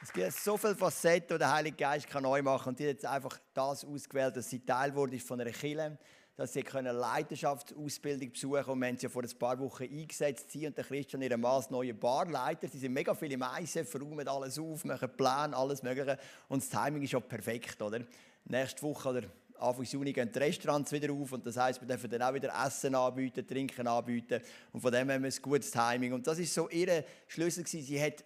Es 0.00 0.12
gibt 0.12 0.32
so 0.32 0.56
viele 0.56 0.76
Facetten, 0.76 1.34
die 1.34 1.38
der 1.38 1.52
Heilige 1.52 1.76
Geist 1.76 2.08
kann 2.08 2.22
neu 2.22 2.40
machen 2.42 2.62
kann. 2.62 2.68
Und 2.68 2.78
die 2.78 2.84
hat 2.84 2.92
jetzt 2.92 3.06
einfach 3.06 3.36
das 3.52 3.84
ausgewählt, 3.84 4.36
dass 4.36 4.48
sie 4.48 4.64
Teil 4.64 4.94
wurde 4.94 5.18
von 5.18 5.40
einer 5.40 5.50
Kirche 5.50 5.98
dass 6.36 6.52
sie 6.52 6.66
eine 6.66 6.92
Leiterschaftsausbildung 6.92 8.32
besuchen 8.32 8.64
und 8.64 8.80
wir 8.80 8.88
haben 8.88 8.96
sie 8.96 9.04
ja 9.04 9.08
vor 9.08 9.22
ein 9.22 9.38
paar 9.38 9.58
Wochen 9.60 9.84
eingesetzt. 9.84 10.50
Sie 10.50 10.66
und 10.66 10.76
der 10.76 10.84
Christian, 10.84 11.22
ihre 11.22 11.36
Maß 11.36 11.70
neue 11.70 11.94
Barleiter. 11.94 12.66
Sie 12.66 12.78
sind 12.78 12.92
mega 12.92 13.14
viele 13.14 13.36
Meisen, 13.36 13.84
verräumen 13.84 14.26
alles 14.26 14.58
auf, 14.58 14.84
machen 14.84 15.10
Pläne, 15.16 15.56
alles 15.56 15.82
Mögliche. 15.82 16.18
Und 16.48 16.62
das 16.62 16.70
Timing 16.70 17.02
ist 17.02 17.12
ja 17.12 17.20
perfekt, 17.20 17.80
oder? 17.80 18.00
Nächste 18.46 18.82
Woche 18.82 19.08
oder 19.08 19.22
Anfang 19.58 19.84
Juni 19.84 20.12
gehen 20.12 20.30
die 20.32 20.38
Restaurants 20.38 20.90
wieder 20.90 21.12
auf 21.12 21.32
und 21.32 21.46
das 21.46 21.56
heisst, 21.56 21.80
wir 21.80 21.86
dürfen 21.86 22.10
dann 22.10 22.22
auch 22.22 22.34
wieder 22.34 22.52
Essen 22.66 22.94
anbieten, 22.94 23.46
Trinken 23.46 23.86
anbieten 23.86 24.42
und 24.72 24.80
von 24.80 24.92
dem 24.92 25.08
haben 25.08 25.22
wir 25.22 25.30
ein 25.30 25.42
gutes 25.42 25.70
Timing. 25.70 26.12
Und 26.12 26.26
das 26.26 26.40
ist 26.40 26.52
so 26.52 26.68
ihr 26.68 27.04
Schlüssel 27.28 27.62
gewesen. 27.62 27.86
Sie 27.86 28.02
hat 28.02 28.24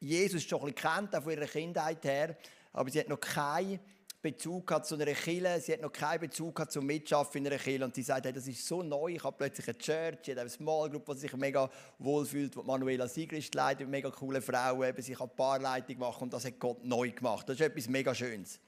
Jesus 0.00 0.42
schon 0.42 0.60
ein 0.60 0.72
bisschen 0.72 0.94
kennt, 0.94 1.14
auch 1.14 1.22
von 1.22 1.32
ihrer 1.32 1.46
Kindheit 1.46 2.02
her, 2.04 2.36
aber 2.72 2.90
sie 2.90 3.00
hat 3.00 3.08
noch 3.08 3.20
keine 3.20 3.78
Bezug 4.20 4.68
hat 4.72 4.84
zu 4.84 4.96
einer 4.96 5.06
Kirche, 5.06 5.60
sie 5.60 5.72
hat 5.74 5.80
noch 5.80 5.92
keinen 5.92 6.18
Bezug 6.18 6.58
hat 6.58 6.72
zum 6.72 6.86
Mitschaffen 6.86 7.38
in 7.38 7.46
einer 7.46 7.56
Kirche 7.56 7.84
und 7.84 7.94
sie 7.94 8.02
sagt, 8.02 8.26
hey, 8.26 8.32
das 8.32 8.48
ist 8.48 8.66
so 8.66 8.82
neu, 8.82 9.14
ich 9.14 9.22
habe 9.22 9.36
plötzlich 9.36 9.68
eine 9.68 9.78
Church, 9.78 10.18
ich 10.24 10.30
habe 10.30 10.40
eine 10.40 10.50
Small 10.50 10.90
Group, 10.90 11.06
die 11.06 11.18
sich 11.18 11.32
mega 11.34 11.70
wohlfühlt, 12.00 12.56
wo 12.56 12.64
Manuela 12.64 13.06
Siegrist 13.06 13.54
leitet, 13.54 13.82
eine 13.82 13.90
mega 13.90 14.10
coole 14.10 14.42
Frau, 14.42 14.82
eben, 14.82 15.00
sie 15.00 15.14
kann 15.14 15.30
Paarleitung 15.36 15.98
machen 15.98 16.24
und 16.24 16.32
das 16.32 16.44
hat 16.44 16.58
Gott 16.58 16.84
neu 16.84 17.12
gemacht. 17.12 17.48
Das 17.48 17.54
ist 17.54 17.60
etwas 17.60 17.88
mega 17.88 18.12
Schönes. 18.12 18.58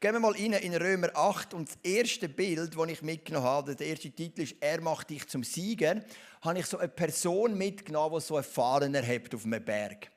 Gehen 0.00 0.14
wir 0.14 0.20
mal 0.20 0.32
rein 0.32 0.54
in 0.54 0.74
Römer 0.74 1.10
8 1.14 1.52
und 1.52 1.68
das 1.68 1.78
erste 1.82 2.28
Bild, 2.28 2.74
das 2.74 2.88
ich 2.88 3.02
mitgenommen 3.02 3.46
habe, 3.46 3.76
der 3.76 3.86
erste 3.86 4.10
Titel 4.10 4.40
ist 4.40 4.56
«Er 4.60 4.80
macht 4.80 5.10
dich 5.10 5.28
zum 5.28 5.44
Sieger», 5.44 6.02
habe 6.40 6.58
ich 6.58 6.66
so 6.66 6.78
eine 6.78 6.88
Person 6.88 7.58
mitgenommen, 7.58 8.18
die 8.18 8.24
so 8.24 8.36
eine 8.36 8.42
Fahnen 8.42 8.94
erhebt 8.94 9.34
auf 9.34 9.44
einem 9.44 9.62
Berg. 9.62 10.13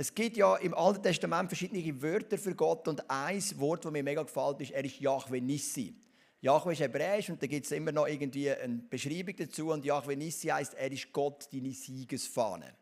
Es 0.00 0.14
gibt 0.14 0.38
ja 0.38 0.56
im 0.56 0.72
Alten 0.72 1.02
Testament 1.02 1.50
verschiedene 1.50 2.00
Wörter 2.00 2.38
für 2.38 2.54
Gott 2.54 2.88
und 2.88 3.02
ein 3.10 3.42
Wort, 3.56 3.84
das 3.84 3.92
mir 3.92 4.02
mega 4.02 4.22
gefällt, 4.22 4.62
ist, 4.62 4.70
er 4.70 4.82
ist 4.82 4.98
Yahweh 4.98 5.42
Nissi. 5.42 5.94
Yahweh 6.40 6.72
ist 6.72 6.80
hebräisch 6.80 7.28
und 7.28 7.42
da 7.42 7.46
gibt 7.46 7.66
es 7.66 7.72
immer 7.72 7.92
noch 7.92 8.08
irgendwie 8.08 8.50
eine 8.50 8.76
Beschreibung 8.88 9.36
dazu 9.36 9.70
und 9.70 9.84
Yahweh 9.84 10.16
Nissi 10.16 10.48
heißt, 10.48 10.72
er 10.72 10.90
ist 10.90 11.12
Gott, 11.12 11.50
deine 11.52 11.72
Siegesfahne. 11.72 12.72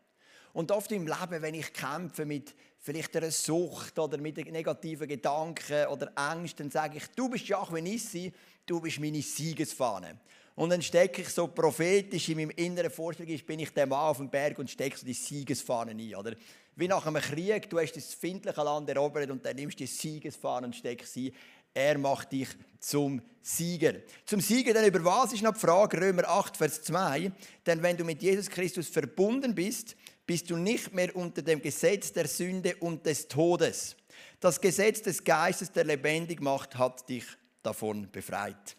Und 0.53 0.71
oft 0.71 0.93
im 0.93 1.07
Leben, 1.07 1.41
wenn 1.41 1.55
ich 1.55 1.73
kämpfe 1.73 2.25
mit 2.25 2.55
vielleicht 2.77 3.17
einer 3.17 3.31
Sucht 3.31 3.99
oder 3.99 4.17
mit 4.17 4.37
negativen 4.37 5.09
Gedanken 5.09 5.87
oder 5.87 6.13
Ängsten, 6.15 6.67
dann 6.67 6.71
sage 6.71 6.99
ich, 6.99 7.07
du 7.17 7.27
bist 7.27 7.49
Yahweh 7.49 7.81
Nissi, 7.81 8.31
du 8.65 8.79
bist 8.79 8.97
meine 9.01 9.21
Siegesfahne. 9.21 10.19
Und 10.55 10.71
dann 10.71 10.81
stecke 10.81 11.21
ich 11.21 11.29
so 11.29 11.47
prophetisch 11.47 12.27
in 12.29 12.37
meinem 12.37 12.49
inneren 12.51 12.91
Vorstellung, 12.91 13.37
bin 13.45 13.59
ich 13.59 13.73
der 13.73 13.87
Mann 13.87 14.09
auf 14.09 14.17
dem 14.17 14.29
Berg 14.29 14.59
und 14.59 14.69
stecke 14.69 14.97
so 14.97 15.05
die 15.05 15.13
Siegesfahne 15.13 15.91
ein. 15.91 16.15
Oder 16.15 16.33
wie 16.79 16.87
nach 16.87 17.05
einem 17.05 17.21
Krieg, 17.21 17.69
du 17.69 17.79
hast 17.79 17.95
das 17.95 18.13
findliche 18.13 18.61
Land 18.63 18.89
erobert 18.89 19.29
und 19.29 19.45
dann 19.45 19.55
nimmst 19.55 19.79
du 19.79 19.83
die 19.83 19.87
Siegesfahne 19.87 20.67
und 20.67 20.75
steckst 20.75 21.13
sie. 21.13 21.33
Er 21.73 21.97
macht 21.97 22.31
dich 22.31 22.47
zum 22.79 23.21
Sieger. 23.41 23.95
Zum 24.25 24.39
Sieger, 24.39 24.73
denn 24.73 24.85
über 24.85 25.03
was 25.03 25.33
ist 25.33 25.43
noch 25.43 25.53
die 25.53 25.59
Frage? 25.59 25.99
Römer 26.01 26.27
8, 26.27 26.57
Vers 26.57 26.81
2. 26.83 27.31
Denn 27.65 27.83
wenn 27.83 27.97
du 27.97 28.03
mit 28.03 28.21
Jesus 28.21 28.49
Christus 28.49 28.87
verbunden 28.87 29.53
bist, 29.53 29.95
bist 30.25 30.49
du 30.49 30.55
nicht 30.55 30.93
mehr 30.93 31.15
unter 31.15 31.41
dem 31.41 31.61
Gesetz 31.61 32.13
der 32.13 32.27
Sünde 32.27 32.75
und 32.77 33.05
des 33.05 33.27
Todes. 33.27 33.95
Das 34.39 34.59
Gesetz 34.59 35.01
des 35.01 35.23
Geistes, 35.23 35.71
der 35.71 35.83
lebendig 35.83 36.41
macht, 36.41 36.77
hat 36.77 37.07
dich 37.09 37.25
davon 37.61 38.09
befreit. 38.11 38.77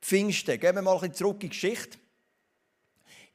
Pfingsten. 0.00 0.58
Gehen 0.58 0.74
wir 0.74 0.82
mal 0.82 0.94
ein 0.94 1.00
bisschen 1.00 1.14
zurück 1.14 1.42
in 1.44 1.50
die 1.50 1.60
Geschichte. 1.60 1.98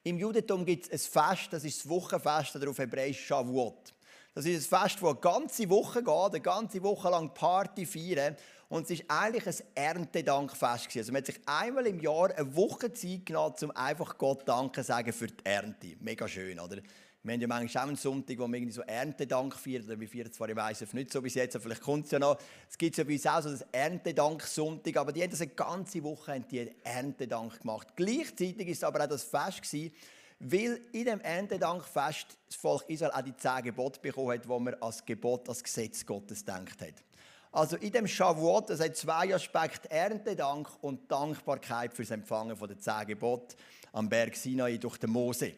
Im 0.07 0.17
Judentum 0.17 0.63
gibt 0.63 0.89
es 0.89 0.93
ein 0.93 1.11
Fest, 1.11 1.51
das 1.51 1.65
ist 1.65 1.79
das 1.79 1.89
Wochenfest 1.89 2.55
oder 2.55 2.69
auf 2.69 2.77
Hebräisch 2.77 3.25
Shavuot. 3.25 3.93
Das 4.33 4.45
ist 4.45 4.71
ein 4.71 4.79
Fest, 4.81 4.99
das 5.01 5.03
eine 5.03 5.19
ganze 5.19 5.69
Woche 5.69 6.01
geht, 6.01 6.31
eine 6.31 6.39
ganze 6.39 6.81
Woche 6.81 7.09
lang 7.09 7.33
Party 7.33 7.85
feiern. 7.85 8.37
Und 8.69 8.85
es 8.85 8.91
ist 8.91 9.03
eigentlich 9.09 9.45
ein 9.45 9.67
Erntedankfest. 9.75 10.95
Also 10.95 11.11
man 11.11 11.19
hat 11.19 11.25
sich 11.25 11.41
einmal 11.45 11.87
im 11.87 11.99
Jahr 11.99 12.33
eine 12.33 12.55
Woche 12.55 12.93
Zeit 12.93 13.25
genommen, 13.25 13.55
um 13.61 13.71
einfach 13.71 14.17
Gott 14.17 14.47
Danke 14.47 14.79
zu 14.79 14.87
sagen 14.87 15.11
für 15.11 15.27
die 15.27 15.45
Ernte. 15.45 15.97
Mega 15.99 16.25
schön, 16.25 16.57
oder? 16.57 16.77
Wir 17.23 17.33
haben 17.33 17.41
ja 17.41 17.47
manchmal 17.47 17.83
auch 17.83 17.87
einen 17.87 17.97
Sonntag, 17.97 18.37
wo 18.37 18.47
wir 18.47 18.57
irgendwie 18.57 18.73
so 18.73 18.81
Erntedank 18.83 19.55
feiern. 19.55 19.99
Wir 19.99 20.07
feiern 20.07 20.31
zwar 20.31 20.49
im 20.49 20.57
ISF 20.57 20.93
nicht 20.93 21.11
so 21.11 21.21
bis 21.21 21.33
jetzt, 21.33 21.55
aber 21.55 21.63
vielleicht 21.63 21.81
kommt 21.81 22.05
es 22.05 22.11
ja 22.11 22.19
noch. 22.19 22.37
Es 22.69 22.77
gibt 22.77 22.95
ja 22.95 23.03
bei 23.03 23.13
uns 23.13 23.25
auch 23.25 23.41
so 23.41 23.49
das 23.49 23.65
Erntedank-Sonntag, 23.71 24.95
aber 24.97 25.11
die 25.11 25.23
haben 25.23 25.31
das 25.31 25.41
eine 25.41 25.51
ganze 25.51 26.03
Woche 26.03 26.33
haben 26.33 26.47
die 26.47 26.71
Erntedank 26.83 27.59
gemacht. 27.59 27.87
Gleichzeitig 27.95 28.69
es 28.69 28.83
aber 28.83 29.03
auch 29.03 29.09
das 29.09 29.23
Fest 29.23 29.63
gewesen, 29.63 29.91
weil 30.39 30.79
in 30.91 31.05
dem 31.05 31.19
Erntedankfest 31.19 32.37
das 32.47 32.55
Volk 32.55 32.85
Israel 32.87 33.11
auch 33.11 33.21
die 33.21 33.35
zehn 33.35 33.63
Gebote 33.63 33.99
bekommen 33.99 34.31
hat, 34.31 34.45
die 34.45 34.49
man 34.49 34.75
als 34.75 35.03
Gebot, 35.03 35.49
als 35.49 35.63
Gesetz 35.63 36.05
Gottes 36.05 36.45
denkt 36.45 36.81
hat. 36.81 37.03
Also 37.51 37.75
in 37.77 37.91
dem 37.91 38.07
Shavuot, 38.07 38.69
das 38.69 38.79
hat 38.79 38.95
zwei 38.95 39.33
Aspekte, 39.33 39.89
Erntedank 39.89 40.69
und 40.81 41.11
Dankbarkeit 41.11 41.93
fürs 41.93 42.11
Empfangen 42.11 42.55
von 42.55 42.67
der 42.67 42.77
zehn 42.77 43.07
Gebote 43.07 43.55
am 43.93 44.07
Berg 44.07 44.35
Sinai 44.35 44.77
durch 44.77 44.97
den 44.97 45.09
Mose. 45.09 45.53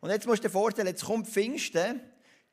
Und 0.00 0.10
jetzt 0.10 0.26
musst 0.26 0.42
du 0.42 0.48
dir 0.48 0.52
vorstellen, 0.52 0.88
jetzt 0.88 1.04
kommt 1.04 1.28
Pfingsten, 1.28 2.00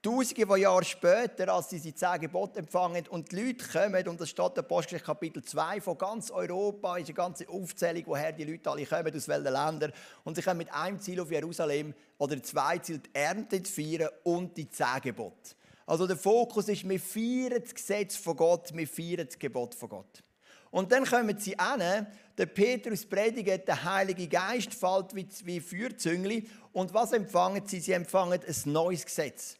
Tausende 0.03 0.45
von 0.45 0.61
Jahren 0.61 0.85
später, 0.85 1.51
als 1.51 1.69
sie 1.69 1.79
die 1.79 1.93
zehn 1.93 2.21
Gebote 2.21 2.59
empfangen 2.59 3.07
und 3.07 3.31
die 3.31 3.47
Leute 3.47 3.67
kommen, 3.67 4.07
und 4.07 4.21
das 4.21 4.29
steht 4.29 4.51
in 4.53 4.59
Apostelgeschichte 4.59 5.05
Kapitel 5.05 5.43
2, 5.43 5.81
von 5.81 5.97
ganz 5.97 6.29
Europa, 6.29 6.97
ist 6.97 7.07
eine 7.07 7.15
ganze 7.15 7.49
Aufzählung, 7.49 8.03
woher 8.05 8.31
die 8.31 8.43
Leute 8.43 8.69
alle 8.69 8.85
kommen, 8.85 9.15
aus 9.15 9.27
welchen 9.27 9.43
Ländern, 9.45 9.91
und 10.23 10.35
sie 10.35 10.43
kommen 10.43 10.59
mit 10.59 10.71
einem 10.71 10.99
Ziel 10.99 11.19
auf 11.19 11.31
Jerusalem, 11.31 11.95
oder 12.19 12.41
zwei 12.43 12.77
Ziele, 12.77 12.99
die 12.99 13.09
Ernte 13.15 13.63
zu 13.63 13.73
feiern 13.73 14.09
und 14.23 14.55
die 14.55 14.69
zehn 14.69 15.01
Gebote. 15.01 15.55
Also 15.87 16.05
der 16.05 16.17
Fokus 16.17 16.69
ist, 16.69 16.87
wir 16.87 16.99
feiern 16.99 17.61
das 17.61 17.73
Gesetz 17.73 18.17
von 18.17 18.37
Gott, 18.37 18.69
wir 18.75 18.87
feiern 18.87 19.25
das 19.25 19.39
Gebot 19.39 19.73
von 19.73 19.89
Gott. 19.89 20.23
Und 20.69 20.91
dann 20.91 21.05
kommen 21.05 21.37
sie 21.39 21.57
an, 21.57 22.07
der 22.37 22.45
Petrus 22.45 23.05
predigt, 23.05 23.67
der 23.67 23.83
Heilige 23.83 24.27
Geist 24.27 24.73
fällt 24.73 25.15
wie, 25.15 25.27
wie 25.43 25.59
Feuerzüngli. 25.59 26.47
Und 26.71 26.93
was 26.93 27.11
empfangen 27.11 27.65
sie? 27.65 27.79
Sie 27.79 27.93
empfangen 27.93 28.39
ein 28.39 28.71
neues 28.71 29.05
Gesetz. 29.05 29.57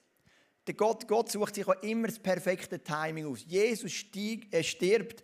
Der 0.68 0.76
Gott, 0.76 1.08
Gott 1.08 1.32
sucht 1.32 1.56
sich 1.56 1.68
auch 1.68 1.82
immer 1.82 2.08
das 2.08 2.20
perfekte 2.20 2.84
Timing 2.84 3.26
aus. 3.26 3.44
Jesus 3.48 3.92
stieg, 3.94 4.48
er 4.52 4.64
stirbt 4.64 5.24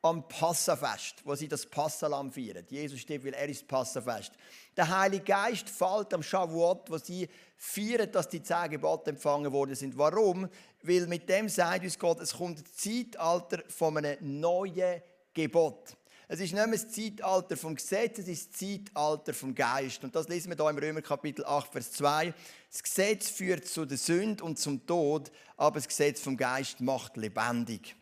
am 0.00 0.26
Passafest, 0.26 1.16
wo 1.24 1.34
sie 1.34 1.48
das 1.48 1.66
Passalam 1.66 2.32
feiern. 2.32 2.64
Jesus 2.68 3.00
stirbt, 3.00 3.26
weil 3.26 3.34
er 3.34 3.48
ist 3.48 3.68
Passafest. 3.68 4.32
Der 4.76 4.88
Heilige 4.88 5.24
Geist 5.24 5.68
fällt 5.68 6.14
am 6.14 6.22
Shavuot, 6.22 6.90
wo 6.90 6.98
sie 6.98 7.28
feiern, 7.56 8.10
dass 8.10 8.28
die 8.28 8.42
zehn 8.42 8.70
Gebote 8.70 9.10
empfangen 9.10 9.52
worden 9.52 9.74
sind. 9.74 9.98
Warum? 9.98 10.48
Weil 10.82 11.06
mit 11.06 11.28
dem 11.28 11.48
sagt 11.48 11.84
uns 11.84 11.98
Gott, 11.98 12.20
es 12.20 12.32
kommt 12.32 12.60
das 12.60 12.74
Zeitalter 12.76 13.62
von 13.68 13.98
einem 13.98 14.40
neuen 14.40 15.02
Gebot. 15.34 15.97
Es 16.30 16.40
ist 16.40 16.52
nicht 16.52 16.66
mehr 16.66 16.78
das 16.78 16.90
Zeitalter 16.90 17.56
vom 17.56 17.74
Gesetz, 17.74 18.18
es 18.18 18.28
ist 18.28 18.50
das 18.50 18.58
Zeitalter 18.58 19.32
vom 19.32 19.54
Geist. 19.54 20.04
Und 20.04 20.14
das 20.14 20.28
lesen 20.28 20.50
wir 20.50 20.56
hier 20.56 20.68
im 20.68 20.76
Römer 20.76 21.00
Kapitel 21.00 21.42
8, 21.42 21.72
Vers 21.72 21.92
2. 21.92 22.34
Das 22.70 22.82
Gesetz 22.82 23.30
führt 23.30 23.66
zu 23.66 23.86
der 23.86 23.96
Sünde 23.96 24.44
und 24.44 24.58
zum 24.58 24.86
Tod, 24.86 25.32
aber 25.56 25.76
das 25.76 25.88
Gesetz 25.88 26.20
vom 26.20 26.36
Geist 26.36 26.82
macht 26.82 27.16
lebendig. 27.16 27.96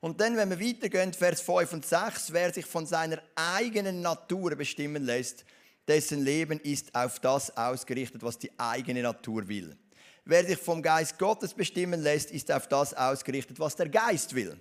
Und 0.00 0.20
dann, 0.20 0.36
wenn 0.36 0.50
wir 0.50 0.58
weitergehen, 0.58 1.12
Vers 1.12 1.40
5 1.42 1.72
und 1.74 1.86
6, 1.86 2.32
wer 2.32 2.52
sich 2.52 2.66
von 2.66 2.84
seiner 2.84 3.22
eigenen 3.36 4.02
Natur 4.02 4.56
bestimmen 4.56 5.04
lässt, 5.04 5.44
dessen 5.86 6.20
Leben 6.24 6.58
ist 6.58 6.92
auf 6.96 7.20
das 7.20 7.56
ausgerichtet, 7.56 8.24
was 8.24 8.40
die 8.40 8.50
eigene 8.58 9.02
Natur 9.02 9.46
will. 9.46 9.76
Wer 10.24 10.44
sich 10.44 10.58
vom 10.58 10.82
Geist 10.82 11.16
Gottes 11.16 11.54
bestimmen 11.54 12.00
lässt, 12.00 12.32
ist 12.32 12.50
auf 12.50 12.66
das 12.66 12.92
ausgerichtet, 12.92 13.60
was 13.60 13.76
der 13.76 13.88
Geist 13.88 14.34
will. 14.34 14.60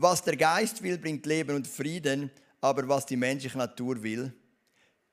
Was 0.00 0.22
der 0.22 0.36
Geist 0.36 0.80
will, 0.80 0.96
bringt 0.96 1.26
Leben 1.26 1.56
und 1.56 1.66
Frieden, 1.66 2.30
aber 2.60 2.88
was 2.88 3.04
die 3.04 3.16
menschliche 3.16 3.58
Natur 3.58 4.00
will, 4.00 4.32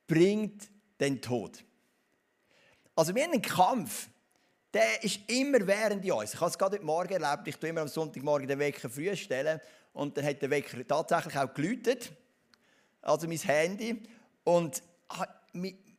bringt 0.06 0.70
den 1.00 1.20
Tod. 1.20 1.64
Also 2.96 3.16
wir 3.16 3.24
haben 3.24 3.32
einen 3.32 3.42
Kampf, 3.42 4.08
der 4.72 5.04
ist 5.04 5.22
immer 5.26 5.66
während 5.66 6.08
uns. 6.08 6.36
Ich 6.36 6.40
habe 6.40 6.52
es 6.52 6.58
gerade 6.60 6.76
heute 6.76 6.86
Morgen 6.86 7.20
erlebt, 7.20 7.48
ich 7.48 7.56
tue 7.56 7.70
immer 7.70 7.82
am 7.82 7.88
Sonntagmorgen 7.88 8.48
den 8.48 8.60
Wecker 8.60 8.88
früh 8.88 9.16
stellen 9.16 9.60
und 9.92 10.16
dann 10.16 10.24
hat 10.24 10.44
der 10.44 10.52
Wecker 10.52 10.88
tatsächlich 10.88 11.36
auch 11.36 11.52
geläutet, 11.52 12.12
also 13.02 13.28
mein 13.28 13.40
Handy. 13.40 14.04
Und 14.44 14.84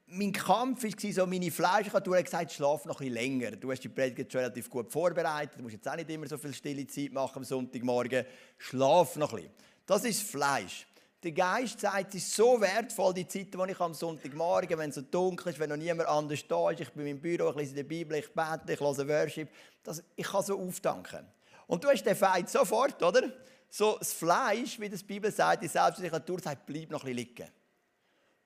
mein 0.08 0.32
Kampf 0.32 0.84
war 0.84 1.12
so, 1.12 1.26
meine 1.26 1.50
Fleischkultur 1.50 2.16
hat 2.16 2.24
gesagt, 2.24 2.52
schlaf 2.52 2.84
noch 2.84 3.00
ein 3.00 3.08
bisschen 3.08 3.14
länger. 3.14 3.50
Du 3.52 3.70
hast 3.70 3.80
die 3.80 3.88
Predigt 3.88 4.30
schon 4.30 4.40
relativ 4.40 4.70
gut 4.70 4.90
vorbereitet, 4.90 5.58
du 5.58 5.62
musst 5.62 5.74
jetzt 5.74 5.88
auch 5.88 5.96
nicht 5.96 6.08
immer 6.08 6.28
so 6.28 6.38
viel 6.38 6.54
stille 6.54 6.86
Zeit 6.86 7.12
machen 7.12 7.38
am 7.38 7.44
Sonntagmorgen. 7.44 8.24
Schlaf 8.56 9.16
noch 9.16 9.32
ein 9.32 9.36
bisschen. 9.36 9.52
Das 9.84 10.04
ist 10.04 10.22
Fleisch. 10.22 10.86
Der 11.22 11.32
Geist 11.32 11.80
sagt, 11.80 12.14
es 12.14 12.22
ist 12.22 12.36
so 12.36 12.60
wertvoll, 12.60 13.14
die 13.14 13.26
Zeit, 13.26 13.52
die 13.52 13.70
ich 13.70 13.80
am 13.80 13.94
Sonntagmorgen, 13.94 14.78
wenn 14.78 14.90
es 14.90 14.94
so 14.94 15.02
dunkel 15.02 15.52
ist, 15.52 15.58
wenn 15.58 15.70
noch 15.70 15.76
niemand 15.76 16.08
anders 16.08 16.46
da 16.46 16.70
ist, 16.70 16.80
ich 16.80 16.90
bin 16.90 17.06
im 17.06 17.20
Büro, 17.20 17.50
ich 17.50 17.56
lese 17.56 17.74
die 17.74 17.82
Bibel, 17.82 18.18
ich 18.18 18.32
bete, 18.32 18.72
ich 18.72 18.80
höre 18.80 19.08
Worship, 19.08 19.48
das, 19.82 20.04
ich 20.14 20.26
kann 20.26 20.44
so 20.44 20.60
auftanken. 20.60 21.26
Und 21.66 21.82
du 21.82 21.88
hast 21.88 22.04
den 22.04 22.14
Feind 22.14 22.48
sofort, 22.48 23.02
oder? 23.02 23.32
So 23.68 23.96
das 23.98 24.12
Fleisch, 24.12 24.78
wie 24.78 24.88
das 24.88 25.02
Bibel 25.02 25.32
sagt, 25.32 25.64
die 25.64 25.68
Selbstlichkeit 25.68 26.28
sagt, 26.44 26.66
bleib 26.66 26.90
noch 26.90 27.02
ein 27.02 27.16
bisschen 27.16 27.16
liegen. 27.16 27.50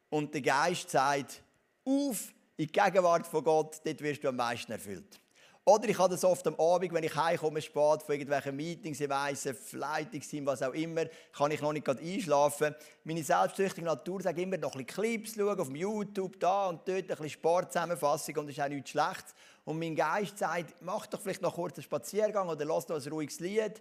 Und 0.08 0.32
der 0.32 0.40
Geist 0.40 0.88
sagt, 0.90 1.42
auf 1.84 2.32
in 2.56 2.66
die 2.66 2.72
Gegenwart 2.72 3.26
von 3.26 3.42
Gott, 3.42 3.80
dort 3.84 4.00
wirst 4.02 4.22
du 4.22 4.28
am 4.28 4.36
meisten 4.36 4.72
erfüllt. 4.72 5.20
Oder 5.64 5.88
ich 5.88 5.98
habe 5.98 6.14
das 6.14 6.24
oft 6.24 6.46
am 6.46 6.58
Abend, 6.58 6.92
wenn 6.92 7.04
ich 7.04 7.14
heimkomme, 7.14 7.60
spät 7.60 8.02
von 8.02 8.12
irgendwelchen 8.12 8.56
Meetings, 8.56 8.98
ich 8.98 9.08
weiss, 9.08 9.48
Flightings, 9.62 10.28
was 10.46 10.62
auch 10.62 10.72
immer, 10.72 11.04
kann 11.32 11.50
ich 11.50 11.60
noch 11.60 11.72
nicht 11.72 11.84
gerade 11.84 12.02
einschlafen. 12.02 12.74
Meine 13.04 13.22
selbstsüchtige 13.22 13.86
Natur 13.86 14.22
sagt 14.22 14.38
immer, 14.38 14.56
noch 14.56 14.74
ein 14.74 14.84
bisschen 14.84 15.02
Clips 15.02 15.34
schauen, 15.36 15.60
auf 15.60 15.70
YouTube, 15.70 16.40
da 16.40 16.68
und 16.68 16.88
dort, 16.88 17.02
ein 17.02 17.06
bisschen 17.06 17.28
Sportzusammenfassung 17.28 18.38
und 18.38 18.46
das 18.48 18.56
ist 18.56 18.62
auch 18.64 18.68
nichts 18.68 18.90
Schlechtes. 18.90 19.34
Und 19.64 19.78
mein 19.78 19.94
Geist 19.94 20.38
sagt, 20.38 20.74
mach 20.80 21.06
doch 21.06 21.20
vielleicht 21.20 21.42
noch 21.42 21.54
kurz 21.54 21.76
einen 21.76 21.84
Spaziergang 21.84 22.48
oder 22.48 22.64
lass 22.64 22.88
noch 22.88 22.96
ein 22.96 23.12
ruhiges 23.12 23.38
Lied, 23.40 23.74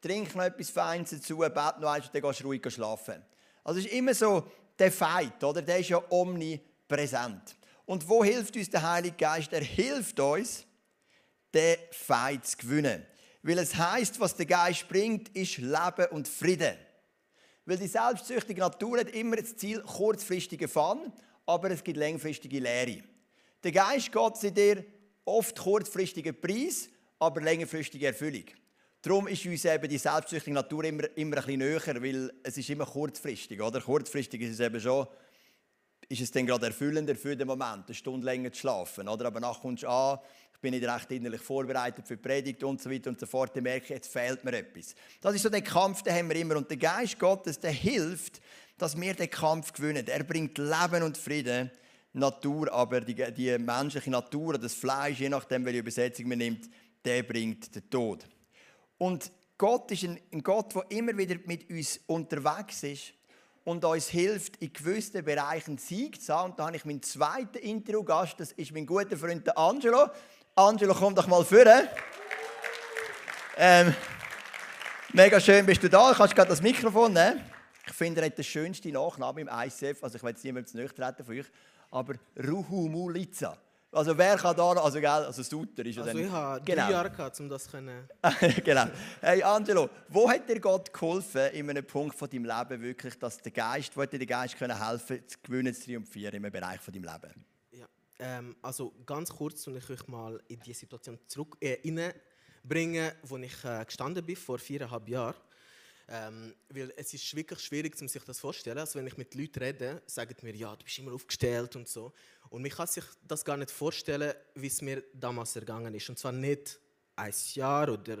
trink 0.00 0.34
noch 0.36 0.44
etwas 0.44 0.70
Feines 0.70 1.10
dazu, 1.10 1.38
bett 1.38 1.80
noch 1.80 1.90
eins 1.90 2.06
und 2.06 2.14
dann 2.14 2.22
gehst 2.22 2.40
du 2.40 2.44
ruhig 2.44 2.62
schlafen. 2.68 3.22
Also 3.64 3.80
es 3.80 3.86
ist 3.86 3.92
immer 3.92 4.14
so 4.14 4.44
der 4.78 4.92
Fight, 4.92 5.42
oder? 5.42 5.62
Der 5.62 5.78
ist 5.78 5.88
ja 5.88 6.00
omnipräsent 6.10 6.73
präsent. 6.88 7.56
Und 7.86 8.08
wo 8.08 8.24
hilft 8.24 8.56
uns 8.56 8.70
der 8.70 8.82
Heilige 8.82 9.16
Geist? 9.16 9.52
Er 9.52 9.62
hilft 9.62 10.18
uns, 10.20 10.66
den 11.52 11.76
Feind 11.90 12.46
zu 12.46 12.56
gewinnen. 12.56 13.04
Weil 13.42 13.58
es 13.58 13.74
heißt, 13.74 14.18
was 14.20 14.36
der 14.36 14.46
Geist 14.46 14.88
bringt, 14.88 15.28
ist 15.36 15.58
Leben 15.58 16.06
und 16.10 16.26
Frieden. 16.26 16.76
Weil 17.66 17.76
die 17.76 17.86
selbstsüchtige 17.86 18.60
Natur 18.60 19.00
hat 19.00 19.10
immer 19.10 19.36
das 19.36 19.56
Ziel 19.56 19.80
kurzfristige 19.82 20.68
Fun, 20.68 21.12
aber 21.46 21.70
es 21.70 21.84
gibt 21.84 21.98
langfristige 21.98 22.58
Lehre. 22.58 23.02
Der 23.62 23.72
Geist 23.72 24.12
geht 24.12 24.36
zu 24.36 24.52
dir 24.52 24.84
oft 25.24 25.58
kurzfristigen 25.58 26.38
Preis, 26.38 26.88
aber 27.18 27.40
längerfristige 27.40 28.06
Erfüllung. 28.06 28.44
Darum 29.00 29.28
ist 29.28 29.44
uns 29.44 29.64
eben 29.66 29.88
die 29.88 29.98
selbstsüchtige 29.98 30.54
Natur 30.54 30.84
immer, 30.84 31.04
immer 31.16 31.36
ein 31.36 31.44
bisschen 31.44 31.58
näher, 31.58 32.02
weil 32.02 32.32
es 32.42 32.56
ist 32.56 32.70
immer 32.70 32.86
kurzfristig. 32.86 33.60
Oder? 33.60 33.80
Kurzfristig 33.80 34.40
ist 34.40 34.52
es 34.52 34.60
eben 34.60 34.80
schon, 34.80 35.06
ist 36.08 36.20
es 36.20 36.30
dann 36.30 36.46
gerade 36.46 36.66
erfüllender 36.66 37.14
für 37.16 37.36
den 37.36 37.46
Moment, 37.46 37.86
eine 37.86 37.94
Stunde 37.94 38.24
länger 38.26 38.52
zu 38.52 38.60
schlafen. 38.60 39.08
Oder? 39.08 39.26
Aber 39.26 39.40
nachher 39.40 39.60
kommst 39.60 39.82
du 39.82 39.88
an, 39.88 40.18
ich 40.52 40.60
bin 40.60 40.72
nicht 40.72 40.88
recht 40.88 41.10
innerlich 41.10 41.40
vorbereitet 41.40 42.06
für 42.06 42.16
die 42.16 42.22
Predigt 42.22 42.62
und 42.64 42.80
so 42.80 42.90
weiter 42.90 43.10
und 43.10 43.20
so 43.20 43.26
fort, 43.26 43.54
dann 43.54 43.64
merke 43.64 43.84
ich, 43.84 43.90
jetzt 43.90 44.12
fehlt 44.12 44.44
mir 44.44 44.52
etwas. 44.52 44.94
Das 45.20 45.34
ist 45.34 45.42
so 45.42 45.48
der 45.48 45.62
Kampf, 45.62 46.02
den 46.02 46.14
haben 46.14 46.28
wir 46.28 46.36
immer. 46.36 46.56
Und 46.56 46.70
der 46.70 46.76
Geist 46.76 47.18
Gottes, 47.18 47.58
der 47.58 47.72
hilft, 47.72 48.40
dass 48.78 48.98
wir 48.98 49.14
den 49.14 49.30
Kampf 49.30 49.72
gewinnen. 49.72 50.06
Er 50.06 50.24
bringt 50.24 50.58
Leben 50.58 51.02
und 51.02 51.18
Frieden. 51.18 51.70
Natur, 52.14 52.72
aber 52.72 53.00
die, 53.00 53.14
die 53.32 53.58
menschliche 53.58 54.10
Natur, 54.10 54.56
das 54.56 54.72
Fleisch, 54.72 55.18
je 55.18 55.28
nachdem, 55.28 55.64
welche 55.64 55.80
Übersetzung 55.80 56.28
man 56.28 56.38
nimmt, 56.38 56.70
der 57.04 57.24
bringt 57.24 57.74
den 57.74 57.90
Tod. 57.90 58.24
Und 58.98 59.30
Gott 59.58 59.90
ist 59.90 60.04
ein, 60.04 60.20
ein 60.32 60.42
Gott, 60.42 60.74
der 60.74 60.84
immer 60.90 61.16
wieder 61.16 61.36
mit 61.44 61.68
uns 61.68 62.00
unterwegs 62.06 62.84
ist 62.84 63.14
und 63.64 63.84
uns 63.84 64.08
hilft, 64.08 64.56
in 64.56 64.72
gewissen 64.72 65.24
Bereichen 65.24 65.78
Sieg 65.78 66.22
zu 66.22 66.34
haben. 66.34 66.50
Und 66.50 66.58
da 66.58 66.66
habe 66.66 66.76
ich 66.76 66.84
meinen 66.84 67.02
zweiten 67.02 67.58
Interviewgast, 67.58 68.38
das 68.38 68.52
ist 68.52 68.72
mein 68.72 68.86
guter 68.86 69.16
Freund 69.16 69.56
Angelo. 69.56 70.08
Angelo, 70.54 70.94
komm 70.94 71.14
doch 71.14 71.26
mal 71.26 71.44
vor. 71.44 71.64
Ähm, 73.56 73.94
mega 75.12 75.40
schön 75.40 75.64
bist 75.64 75.82
du 75.82 75.88
da. 75.88 76.10
Du 76.10 76.16
kannst 76.16 76.34
gerade 76.34 76.50
das 76.50 76.60
Mikrofon 76.60 77.12
nehmen. 77.12 77.40
Ich 77.86 77.92
finde, 77.92 78.20
er 78.20 78.26
hat 78.26 78.38
den 78.38 78.44
schönsten 78.44 78.92
Nachnamen 78.92 79.46
im 79.46 79.50
ICF. 79.52 80.02
Also 80.02 80.16
ich 80.16 80.22
will 80.22 80.30
jetzt 80.30 80.44
niemandem 80.44 80.66
zu 80.66 80.94
treten 80.94 81.24
von 81.24 81.38
euch. 81.38 81.46
Aber 81.90 82.14
Ruhumuliza. 82.36 83.56
Also 83.94 84.18
wer 84.18 84.36
kann 84.36 84.56
da 84.56 84.74
noch, 84.74 84.84
also 84.84 84.98
gell, 84.98 85.08
also 85.08 85.42
Sutter 85.42 85.86
ist 85.86 85.96
ja 85.96 86.02
also 86.02 86.14
dann... 86.14 86.26
ich 86.26 86.32
habe 86.32 86.64
genau. 86.64 86.82
drei 86.82 86.90
Jahre 86.90 87.10
gehabt, 87.10 87.38
um 87.38 87.48
das 87.48 87.64
zu 87.64 87.70
können. 87.70 88.08
genau. 88.64 88.86
Hey 89.20 89.40
Angelo, 89.42 89.88
wo 90.08 90.28
hat 90.28 90.48
dir 90.48 90.58
Gott 90.58 90.92
geholfen 90.92 91.52
in 91.52 91.70
einem 91.70 91.86
Punkt 91.86 92.16
von 92.16 92.28
deinem 92.28 92.44
Leben 92.44 92.82
wirklich, 92.82 93.16
dass 93.18 93.38
der 93.38 93.52
Geist, 93.52 93.96
wo 93.96 94.02
hat 94.02 94.12
dir 94.12 94.18
der 94.18 94.26
Geist 94.26 94.58
können 94.58 94.76
helfen, 94.84 95.22
zu 95.28 95.38
gewinnen, 95.42 95.72
zu 95.72 95.84
triumphieren 95.84 96.34
in 96.34 96.44
einem 96.44 96.52
Bereich 96.52 96.80
von 96.80 96.92
deinem 96.92 97.04
Leben? 97.04 97.44
Ja, 97.70 97.86
ähm, 98.18 98.56
also 98.62 98.92
ganz 99.06 99.30
kurz, 99.30 99.64
und 99.68 99.76
ich 99.76 99.88
euch 99.88 100.08
mal 100.08 100.42
in 100.48 100.58
die 100.60 100.74
Situation 100.74 101.16
zurück 101.28 101.56
äh, 101.60 101.78
wo 103.22 103.36
ich 103.36 103.64
äh, 103.64 103.84
gestanden 103.84 104.26
bin 104.26 104.36
vor 104.36 104.58
viereinhalb 104.58 105.08
Jahren. 105.08 105.36
Ähm, 106.06 106.54
weil 106.68 106.92
es 106.96 107.14
ist 107.14 107.34
wirklich 107.34 107.60
schwierig, 107.60 107.98
um 108.00 108.08
sich 108.08 108.22
das 108.24 108.38
vorzustellen. 108.38 108.78
Also 108.78 108.98
wenn 108.98 109.06
ich 109.06 109.16
mit 109.16 109.34
Leuten 109.34 109.58
rede, 109.62 110.02
sagen 110.06 110.34
mir, 110.42 110.54
ja, 110.54 110.76
du 110.76 110.84
bist 110.84 110.98
immer 110.98 111.12
aufgestellt 111.14 111.76
und 111.76 111.88
so. 111.88 112.12
Und 112.54 112.62
man 112.62 112.70
kann 112.70 112.86
sich 112.86 113.02
das 113.26 113.44
gar 113.44 113.56
nicht 113.56 113.72
vorstellen, 113.72 114.32
wie 114.54 114.68
es 114.68 114.80
mir 114.80 115.02
damals 115.12 115.56
ergangen 115.56 115.92
ist. 115.92 116.08
Und 116.08 116.20
zwar 116.20 116.30
nicht 116.30 116.78
ein 117.16 117.34
Jahr 117.54 117.88
oder 117.88 118.16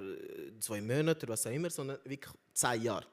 zwei 0.58 0.80
Monate 0.80 1.24
oder 1.24 1.34
was 1.34 1.46
auch 1.46 1.52
immer, 1.52 1.70
sondern 1.70 1.98
wirklich 2.04 2.34
zwei 2.52 2.74
Jahre. 2.74 3.06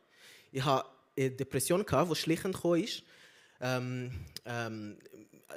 Ich 0.51 0.65
hatte 0.65 0.89
eine 1.15 1.29
Depression, 1.29 1.85
die 1.87 2.15
schleichend 2.15 2.55
gekommen 2.55 2.83
ist. 2.83 3.03
Ähm, 3.59 4.25
ähm, 4.45 4.97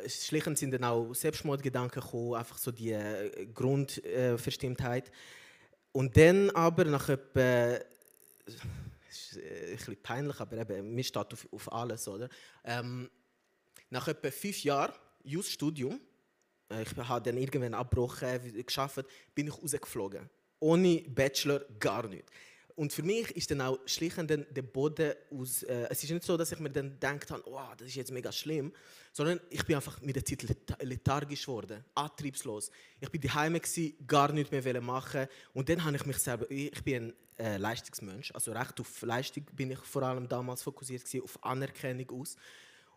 schleichend 0.07 0.59
sind 0.59 0.73
dann 0.73 0.85
auch 0.85 1.15
Selbstmordgedanken 1.15 2.03
gekommen, 2.03 2.35
einfach 2.35 2.59
so 2.59 2.71
die 2.71 2.93
äh, 2.93 3.47
Grundverstimmtheit. 3.47 5.09
Äh, 5.09 5.13
und 5.93 6.15
dann 6.15 6.51
aber 6.51 6.85
nach 6.85 7.09
etwa 7.09 7.79
ist 9.09 9.39
äh, 9.39 9.71
ein 9.71 9.77
bisschen 9.79 10.03
peinlich, 10.03 10.39
aber 10.39 10.59
eben, 10.59 10.95
mir 10.95 11.05
steht 11.05 11.33
auf, 11.33 11.49
auf 11.51 11.73
alles, 11.73 12.07
oder? 12.07 12.29
Ähm, 12.65 13.09
nach 13.89 14.09
etwa 14.09 14.31
fünf 14.31 14.63
Jahren 14.63 14.93
Just-Studium, 15.25 16.01
äh, 16.71 16.83
ich 16.83 16.97
habe 16.97 17.25
dann 17.25 17.39
irgendwann 17.39 17.75
abgebrochen, 17.75 18.65
geschafft, 18.65 19.05
bin 19.35 19.49
ich 19.49 19.55
rausgeflogen. 19.55 20.29
Ohne 20.61 21.03
Bachelor 21.09 21.65
gar 21.79 22.07
nicht. 22.07 22.25
Und 22.77 22.93
für 22.93 23.05
mich 23.05 23.31
ist 23.37 23.51
dann 23.53 23.61
auch 23.61 23.79
schlichtend 23.87 24.31
der 24.31 24.63
Boden 24.63 25.13
aus. 25.31 25.63
Äh, 25.63 25.87
es 25.91 26.03
ist 26.03 26.11
nicht 26.11 26.25
so, 26.25 26.37
dass 26.37 26.51
ich 26.51 26.59
mir 26.59 26.71
dann 26.71 26.91
gedacht 26.91 27.31
habe, 27.31 27.43
oh, 27.47 27.61
das 27.77 27.89
ist 27.89 27.95
jetzt 27.95 28.11
mega 28.11 28.33
schlimm, 28.33 28.73
sondern 29.13 29.39
ich 29.49 29.65
bin 29.65 29.77
einfach 29.77 30.01
mit 30.01 30.17
der 30.17 30.25
Zeit 30.25 30.45
lethargisch 30.81 31.43
geworden, 31.43 31.85
antriebslos. 31.95 32.73
Ich 33.01 33.11
bin 33.11 33.21
daheim 33.21 33.61
gar 34.07 34.33
nichts 34.33 34.51
mehr 34.51 34.81
machen 34.81 35.29
und 35.53 35.69
dann 35.69 35.85
habe 35.85 35.97
ich 35.97 36.05
mich 36.05 36.19
selber. 36.19 36.51
Ich 36.51 36.83
bin 36.83 37.15
ein 37.39 37.45
äh, 37.45 37.57
Leistungsmensch, 37.59 38.33
also 38.35 38.51
recht 38.51 38.81
auf 38.81 39.03
Leistung 39.03 39.45
bin 39.53 39.71
ich 39.71 39.79
vor 39.79 40.03
allem 40.03 40.29
damals 40.29 40.63
fokussiert 40.63 41.05
gewesen, 41.05 41.23
auf 41.23 41.45
Anerkennung 41.45 42.11
aus. 42.11 42.37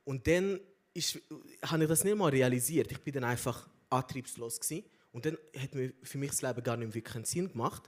Und 0.06 0.26
dann 0.26 0.60
ist, 0.98 1.20
habe 1.64 1.84
ich 1.84 1.90
das 1.90 2.04
nicht 2.04 2.18
mal 2.18 2.30
realisiert. 2.30 2.92
Ich 2.92 3.00
bin 3.00 3.14
dann 3.14 3.24
einfach 3.24 3.68
antriebslos 3.90 4.60
gewesen. 4.60 4.84
und 5.12 5.26
dann 5.26 5.38
hat 5.58 5.74
mir 5.74 5.94
für 6.04 6.18
mich 6.18 6.32
das 6.32 6.42
Leben 6.42 6.64
gar 6.64 6.78
nicht 6.78 6.94
wirklich 6.94 7.26
Sinn 7.28 7.50
gemacht. 7.50 7.84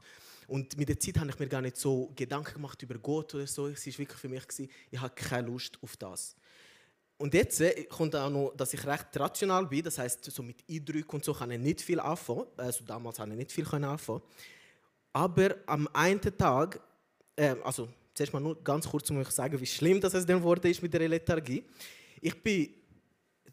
Und 0.48 0.78
mit 0.78 0.90
der 0.90 1.00
Zeit 1.00 1.18
habe 1.20 1.30
ich 1.30 1.38
mir 1.38 1.48
gar 1.48 1.62
nicht 1.62 1.78
so 1.78 2.12
Gedanken 2.16 2.56
gemacht 2.56 2.82
über 2.82 2.98
Gott 2.98 3.36
oder 3.36 3.46
so. 3.46 3.68
Es 3.68 3.86
war 3.86 3.98
wirklich 4.00 4.20
für 4.20 4.30
mich, 4.30 4.48
gewesen, 4.48 4.72
ich 4.90 5.00
habe 5.00 5.14
keine 5.14 5.48
Lust 5.48 5.78
auf 5.82 5.96
das. 5.98 6.36
Und 7.18 7.34
jetzt 7.34 7.60
äh, 7.62 7.84
kommt 7.84 8.16
auch 8.16 8.30
noch, 8.30 8.54
dass 8.56 8.74
ich 8.74 8.86
recht 8.86 9.08
rational 9.16 9.68
bin. 9.68 9.84
Das 9.84 9.98
heißt, 9.98 10.24
so 10.24 10.42
mit 10.42 10.64
Eindrücken 10.70 11.16
und 11.16 11.26
so 11.26 11.34
kann 11.34 11.52
ich 11.52 11.60
nicht 11.60 11.82
viel 11.82 12.00
anfangen. 12.00 12.46
Also 12.58 12.84
damals 12.86 13.20
habe 13.20 13.32
ich 13.32 13.38
nicht 13.38 13.52
viel 13.52 13.68
anfangen. 13.68 14.22
Aber 15.14 15.56
am 15.66 15.88
einen 15.94 16.22
Tag, 16.22 16.80
äh, 17.36 17.56
also 17.64 17.90
zuerst 18.14 18.34
mal 18.34 18.40
nur 18.40 18.64
ganz 18.64 18.88
kurz, 18.88 19.10
um 19.10 19.18
euch 19.18 19.30
zu 19.30 19.36
sagen, 19.36 19.60
wie 19.60 19.66
schlimm 19.66 20.00
das 20.00 20.14
es 20.14 20.26
dann 20.26 20.42
wurde 20.42 20.70
ist 20.70 20.82
mit 20.82 20.94
der 20.94 21.08
Lethargie. 21.08 21.64
Ich 22.22 22.42
bin 22.42 22.74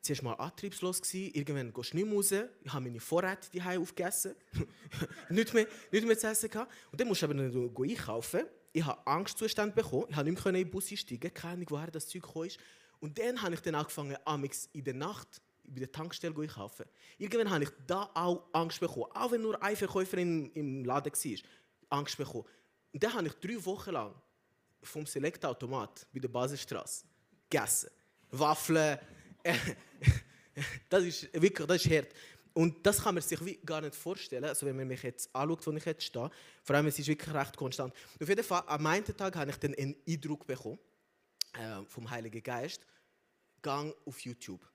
zuerst 0.06 0.22
mal 0.22 0.34
antriebslos 0.34 1.02
gewesen. 1.02 1.34
Irgendwann 1.34 1.72
gehst 1.72 1.92
du 1.92 1.96
nicht 1.96 2.06
mehr 2.06 2.14
raus. 2.14 2.32
Ich 2.32 2.72
habe 2.72 2.84
meine 2.84 3.00
Vorräte 3.00 3.50
die 3.50 3.60
aufgegessen. 3.60 4.34
nicht, 5.30 5.52
mehr, 5.52 5.66
nicht 5.92 6.06
mehr 6.06 6.18
zu 6.18 6.26
essen 6.28 6.50
gehabt. 6.50 6.72
Und 6.90 7.00
dann 7.00 7.08
musst 7.08 7.22
du 7.22 7.26
aber 7.26 7.34
noch 7.34 7.82
einkaufen. 7.82 8.42
Ich 8.72 8.84
habe 8.84 9.06
Angstzustand 9.06 9.74
bekommen. 9.74 10.06
Ich 10.08 10.16
konnte 10.16 10.30
nicht 10.30 10.44
mehr 10.44 10.54
in 10.54 10.64
den 10.64 10.70
Bus 10.70 10.90
einsteigen. 10.90 11.32
Keine 11.32 11.54
Ahnung, 11.54 11.66
woher 11.70 11.90
das 11.90 12.08
Zeug 12.08 12.22
kam. 12.22 12.48
Und 13.00 13.18
dann 13.18 13.40
habe 13.42 13.54
ich 13.54 13.60
dann 13.60 13.74
angefangen, 13.74 14.16
amix 14.24 14.68
in 14.72 14.84
der 14.84 14.94
Nacht 14.94 15.40
bei 15.64 15.80
der 15.80 15.90
Tankstelle 15.92 16.34
einkaufen. 16.40 16.86
Irgendwann 17.18 17.50
habe 17.50 17.64
ich 17.64 17.70
da 17.86 18.10
auch 18.14 18.44
Angst 18.52 18.80
bekommen. 18.80 19.10
Auch 19.14 19.32
wenn 19.32 19.42
nur 19.42 19.60
ein 19.62 19.76
Verkäufer 19.76 20.18
im, 20.18 20.50
im 20.54 20.84
Laden 20.84 21.12
war. 21.12 21.98
Angst 21.98 22.16
bekommen. 22.16 22.44
Und 22.92 23.02
dann 23.02 23.14
habe 23.14 23.26
ich 23.26 23.34
drei 23.34 23.64
Wochen 23.64 23.90
lang 23.90 24.14
vom 24.82 25.04
Select-Automat 25.04 26.06
bei 26.12 26.20
der 26.20 26.28
Basisstraße 26.28 27.04
gegessen. 27.48 27.90
Waffeln, 28.30 28.98
das 30.88 31.04
ist 31.04 31.32
wirklich 31.32 31.66
das 31.66 31.84
ist 31.84 31.92
hart. 31.92 32.08
Und 32.54 32.86
das 32.86 33.02
kann 33.02 33.14
man 33.14 33.22
sich 33.22 33.38
gar 33.66 33.82
nicht 33.82 33.94
vorstellen, 33.94 34.44
also 34.44 34.64
wenn 34.64 34.76
man 34.76 34.88
mich 34.88 35.02
jetzt 35.02 35.28
anschaut, 35.34 35.66
wo 35.66 35.72
ich 35.72 35.84
jetzt 35.84 36.04
stehe. 36.04 36.30
Vor 36.62 36.76
allem, 36.76 36.86
es 36.86 36.98
ist 36.98 37.06
wirklich 37.06 37.34
recht 37.34 37.54
konstant. 37.54 37.92
Auf 38.18 38.28
jeden 38.28 38.42
Fall, 38.42 38.62
am 38.66 38.86
einen 38.86 39.04
Tag 39.04 39.36
habe 39.36 39.50
ich 39.50 39.58
dann 39.58 39.74
einen 39.74 39.94
Eindruck 40.08 40.46
bekommen 40.46 40.78
äh, 41.52 41.84
vom 41.86 42.08
Heiligen 42.08 42.42
Geist. 42.42 42.80
Gang 43.60 43.94
auf 44.06 44.20
YouTube. 44.20 44.66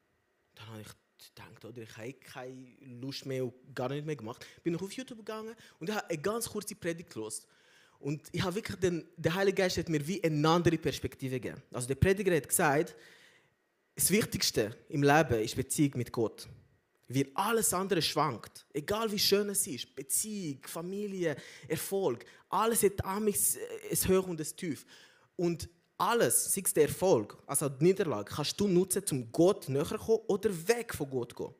Dann 0.54 0.68
habe 0.68 0.82
ich 0.82 0.88
gedacht, 1.30 1.66
oder, 1.66 1.82
ich 1.82 1.98
habe 1.98 2.13
keine 2.13 2.68
Lust 2.82 3.25
mehr 3.25 3.46
und 3.46 3.54
gar 3.74 3.90
nicht 3.90 4.06
mehr 4.06 4.16
gemacht. 4.16 4.46
Bin 4.62 4.75
ich 4.75 4.82
auf 4.82 4.92
YouTube 4.92 5.20
gegangen 5.20 5.56
und 5.80 5.90
habe 5.90 6.08
eine 6.08 6.18
ganz 6.20 6.50
kurze 6.50 6.75
Predigt 6.75 7.12
gelesen. 7.12 7.46
Und 8.00 8.28
ich 8.32 8.42
habe 8.42 8.56
wirklich 8.56 8.78
den, 8.78 9.08
der 9.16 9.34
Heilige 9.34 9.58
Geist 9.58 9.78
hat 9.78 9.90
mir 9.90 10.06
wie 10.06 10.24
eine 10.24 10.48
andere 10.48 10.78
Perspektive 10.78 11.40
gegeben. 11.40 11.62
Also 11.72 11.88
der 11.88 11.96
Prediger 11.96 12.36
hat 12.36 12.48
gesagt, 12.48 12.96
das 13.96 14.10
Wichtigste 14.12 14.76
im 14.90 15.04
Leben 15.04 15.40
ist 15.42 15.56
Beziehung 15.56 15.94
mit 15.96 16.12
Gott. 16.12 16.48
Weil 17.08 17.30
alles 17.34 17.74
andere 17.74 18.02
schwankt. 18.02 18.66
Egal 18.74 19.12
wie 19.12 19.20
schön 19.20 19.50
es 19.50 19.68
ist. 19.68 19.94
Beziehung, 19.94 20.60
Familie, 20.66 21.36
Erfolg. 21.68 22.24
Alles 22.50 22.84
hat 22.84 23.04
amigs 23.04 23.58
ein 23.58 24.10
Hoch 24.10 24.27
und 24.27 24.40
ein 24.40 24.56
Tief. 24.56 24.86
Und 25.36 25.68
alles, 25.98 26.54
sei 26.54 26.62
es 26.66 26.74
der 26.74 26.88
Erfolg, 26.88 27.38
also 27.46 27.70
die 27.70 27.84
Niederlage, 27.84 28.34
kannst 28.34 28.60
du 28.60 28.68
nutzen, 28.68 29.04
um 29.12 29.32
Gott 29.32 29.70
näher 29.70 29.86
zu 29.86 29.98
kommen 29.98 30.24
oder 30.27 30.68
weg 30.68 30.94
von 30.94 31.10
Gott 31.10 31.32
zu 31.32 31.36
gehen. 31.36 31.48
Und 31.48 31.56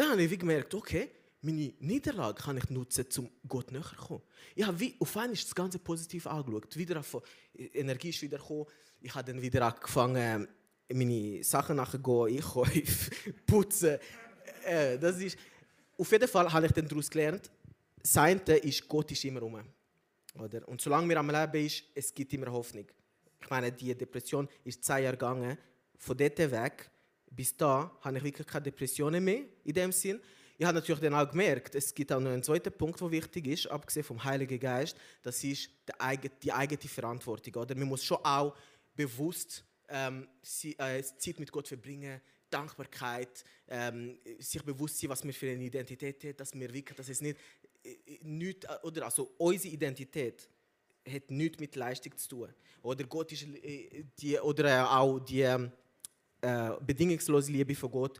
dann 0.00 0.10
habe 0.12 0.22
ich 0.22 0.38
gemerkt, 0.38 0.74
okay, 0.74 1.10
meine 1.42 1.74
Niederlage 1.80 2.42
kann 2.42 2.56
ich 2.56 2.70
nutzen, 2.70 3.04
um 3.18 3.30
Gott 3.46 3.70
näher 3.70 3.82
zu 3.82 3.96
kommen. 3.96 4.22
Ich 4.54 4.64
habe 4.64 4.80
wie, 4.80 4.94
auf 4.98 5.16
einmal 5.16 5.36
das 5.36 5.54
Ganze 5.54 5.78
positiv 5.78 6.26
angeschaut. 6.26 6.74
Wieder 6.76 7.00
auf, 7.00 7.20
Energie 7.54 8.08
ist 8.08 8.22
wieder 8.22 8.38
gekommen. 8.38 8.64
Ich 9.02 9.14
habe 9.14 9.30
dann 9.30 9.42
wieder 9.42 9.66
angefangen, 9.66 10.48
meine 10.94 11.42
Sachen 11.42 11.76
nachher 11.76 11.98
gehen, 11.98 12.36
einkaufen, 12.36 12.82
putzen. 13.46 13.98
Äh, 14.64 14.98
das 14.98 15.18
ist, 15.20 15.36
auf 15.96 16.10
jeden 16.10 16.28
Fall 16.28 16.52
habe 16.52 16.66
ich 16.66 16.72
dann 16.72 16.88
daraus 16.88 17.10
gelernt, 17.10 17.50
das 18.02 18.16
eine 18.16 18.40
ist, 18.40 18.86
Gott 18.88 19.10
ist 19.10 19.24
immer 19.24 19.40
rum. 19.40 19.60
Oder? 20.38 20.66
Und 20.68 20.80
solange 20.80 21.08
wir 21.08 21.18
am 21.18 21.30
Leben 21.30 21.66
ist, 21.66 21.84
es 21.94 22.12
gibt 22.12 22.32
immer 22.32 22.50
Hoffnung. 22.50 22.86
Ich 23.40 23.50
meine, 23.50 23.70
die 23.70 23.94
Depression 23.94 24.48
ist 24.64 24.84
zwei 24.84 25.02
Jahre 25.02 25.16
gegangen. 25.16 25.56
Von 25.98 26.16
dort 26.16 26.38
weg 26.38 26.90
bis 27.34 27.56
da 27.56 27.90
habe 28.00 28.18
ich 28.18 28.24
wirklich 28.24 28.46
keine 28.46 28.64
Depressionen 28.64 29.22
mehr 29.24 29.42
in 29.64 29.72
dem 29.72 29.92
Sinn. 29.92 30.20
Ich 30.56 30.64
habe 30.64 30.74
natürlich 30.74 31.00
dann 31.00 31.14
auch 31.14 31.28
gemerkt, 31.28 31.74
es 31.74 31.92
gibt 31.92 32.12
auch 32.12 32.20
noch 32.20 32.30
einen 32.30 32.42
zweiten 32.42 32.72
Punkt, 32.72 33.00
der 33.00 33.10
wichtig 33.10 33.46
ist, 33.48 33.66
abgesehen 33.66 34.04
vom 34.04 34.22
Heiligen 34.22 34.60
Geist, 34.60 34.96
das 35.22 35.42
ist 35.42 35.68
die 36.42 36.52
eigene 36.52 36.88
Verantwortung. 36.88 37.62
Oder? 37.62 37.74
Man 37.74 37.88
muss 37.88 38.04
schon 38.04 38.18
auch 38.22 38.54
bewusst 38.94 39.64
ähm, 39.88 40.28
sie, 40.42 40.78
äh, 40.78 41.02
Zeit 41.02 41.38
mit 41.38 41.52
Gott 41.52 41.68
verbringen, 41.68 42.20
Dankbarkeit, 42.50 43.44
ähm, 43.68 44.18
sich 44.38 44.62
bewusst 44.62 44.98
sein, 44.98 45.10
was 45.10 45.24
wir 45.24 45.34
für 45.34 45.50
eine 45.50 45.64
Identität 45.64 46.22
haben, 46.24 46.36
dass 46.36 46.54
wir 46.54 46.72
wirklich, 46.72 46.96
dass 46.96 47.08
es 47.08 47.20
nicht, 47.20 47.36
äh, 47.82 48.18
nicht 48.22 48.66
oder 48.82 49.06
also 49.06 49.34
unsere 49.38 49.74
Identität 49.74 50.48
hat 51.06 51.30
nichts 51.30 51.58
mit 51.58 51.76
Leistung 51.76 52.16
zu 52.16 52.28
tun. 52.28 52.54
Oder 52.82 53.04
Gott 53.04 53.32
ist 53.32 53.42
äh, 53.42 54.04
die, 54.18 54.38
oder 54.38 54.90
auch 54.90 55.18
die 55.18 55.42
äh, 55.42 56.70
bedingungslose 56.80 57.52
Liebe 57.52 57.74
von 57.74 57.90
Gott. 57.90 58.18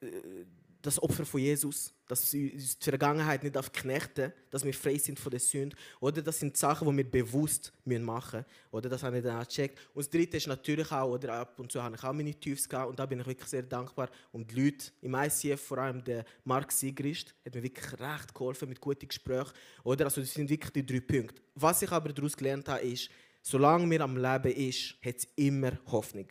Äh, 0.00 0.44
das 0.80 1.02
Opfer 1.02 1.26
von 1.26 1.40
Jesus, 1.40 1.92
dass 2.08 2.30
die 2.30 2.58
Vergangenheit 2.80 3.42
nicht 3.44 3.56
auf 3.56 3.70
knechten, 3.70 4.32
dass 4.50 4.64
wir 4.64 4.72
frei 4.72 4.96
sind 4.96 5.20
von 5.20 5.30
der 5.30 5.40
Sünde. 5.40 5.76
Oder 6.00 6.22
das 6.22 6.40
sind 6.40 6.56
Sachen, 6.56 6.88
die 6.88 6.96
wir 6.96 7.10
bewusst 7.10 7.72
machen 7.84 8.38
müssen. 8.38 8.44
Oder 8.70 8.88
das 8.88 9.02
habe 9.02 9.18
ich 9.18 9.22
dann 9.22 9.40
auch 9.40 9.46
gecheckt. 9.46 9.78
Und 9.92 10.04
das 10.04 10.10
Dritte 10.10 10.38
ist 10.38 10.46
natürlich 10.46 10.90
auch, 10.90 11.12
oder 11.12 11.34
ab 11.34 11.60
und 11.60 11.70
zu 11.70 11.82
habe 11.82 11.96
ich 11.96 12.02
auch 12.02 12.12
meine 12.14 12.34
Tiefs 12.34 12.66
gehabt 12.66 12.88
und 12.88 12.98
da 12.98 13.04
bin 13.04 13.20
ich 13.20 13.26
wirklich 13.26 13.48
sehr 13.48 13.62
dankbar. 13.62 14.08
Und 14.32 14.50
die 14.50 14.64
Leute 14.64 14.90
im 15.02 15.14
ICF, 15.14 15.60
vor 15.60 15.78
allem 15.78 16.02
der 16.02 16.24
Mark 16.44 16.72
Sigrist, 16.72 17.34
hat 17.44 17.54
mir 17.54 17.62
wirklich 17.62 17.92
recht 18.00 18.34
geholfen 18.34 18.70
mit 18.70 18.80
guten 18.80 19.06
Gesprächen. 19.06 19.52
Oder 19.84 20.06
also 20.06 20.22
das 20.22 20.32
sind 20.32 20.48
wirklich 20.48 20.72
die 20.72 20.86
drei 20.86 21.00
Punkte. 21.00 21.42
Was 21.54 21.82
ich 21.82 21.92
aber 21.92 22.12
daraus 22.12 22.36
gelernt 22.36 22.68
habe, 22.68 22.80
ist, 22.80 23.10
solange 23.42 23.88
wir 23.90 24.00
am 24.00 24.16
Leben 24.16 24.52
ist, 24.52 24.94
hat 25.04 25.16
es 25.16 25.28
immer 25.36 25.72
Hoffnung. 25.86 26.28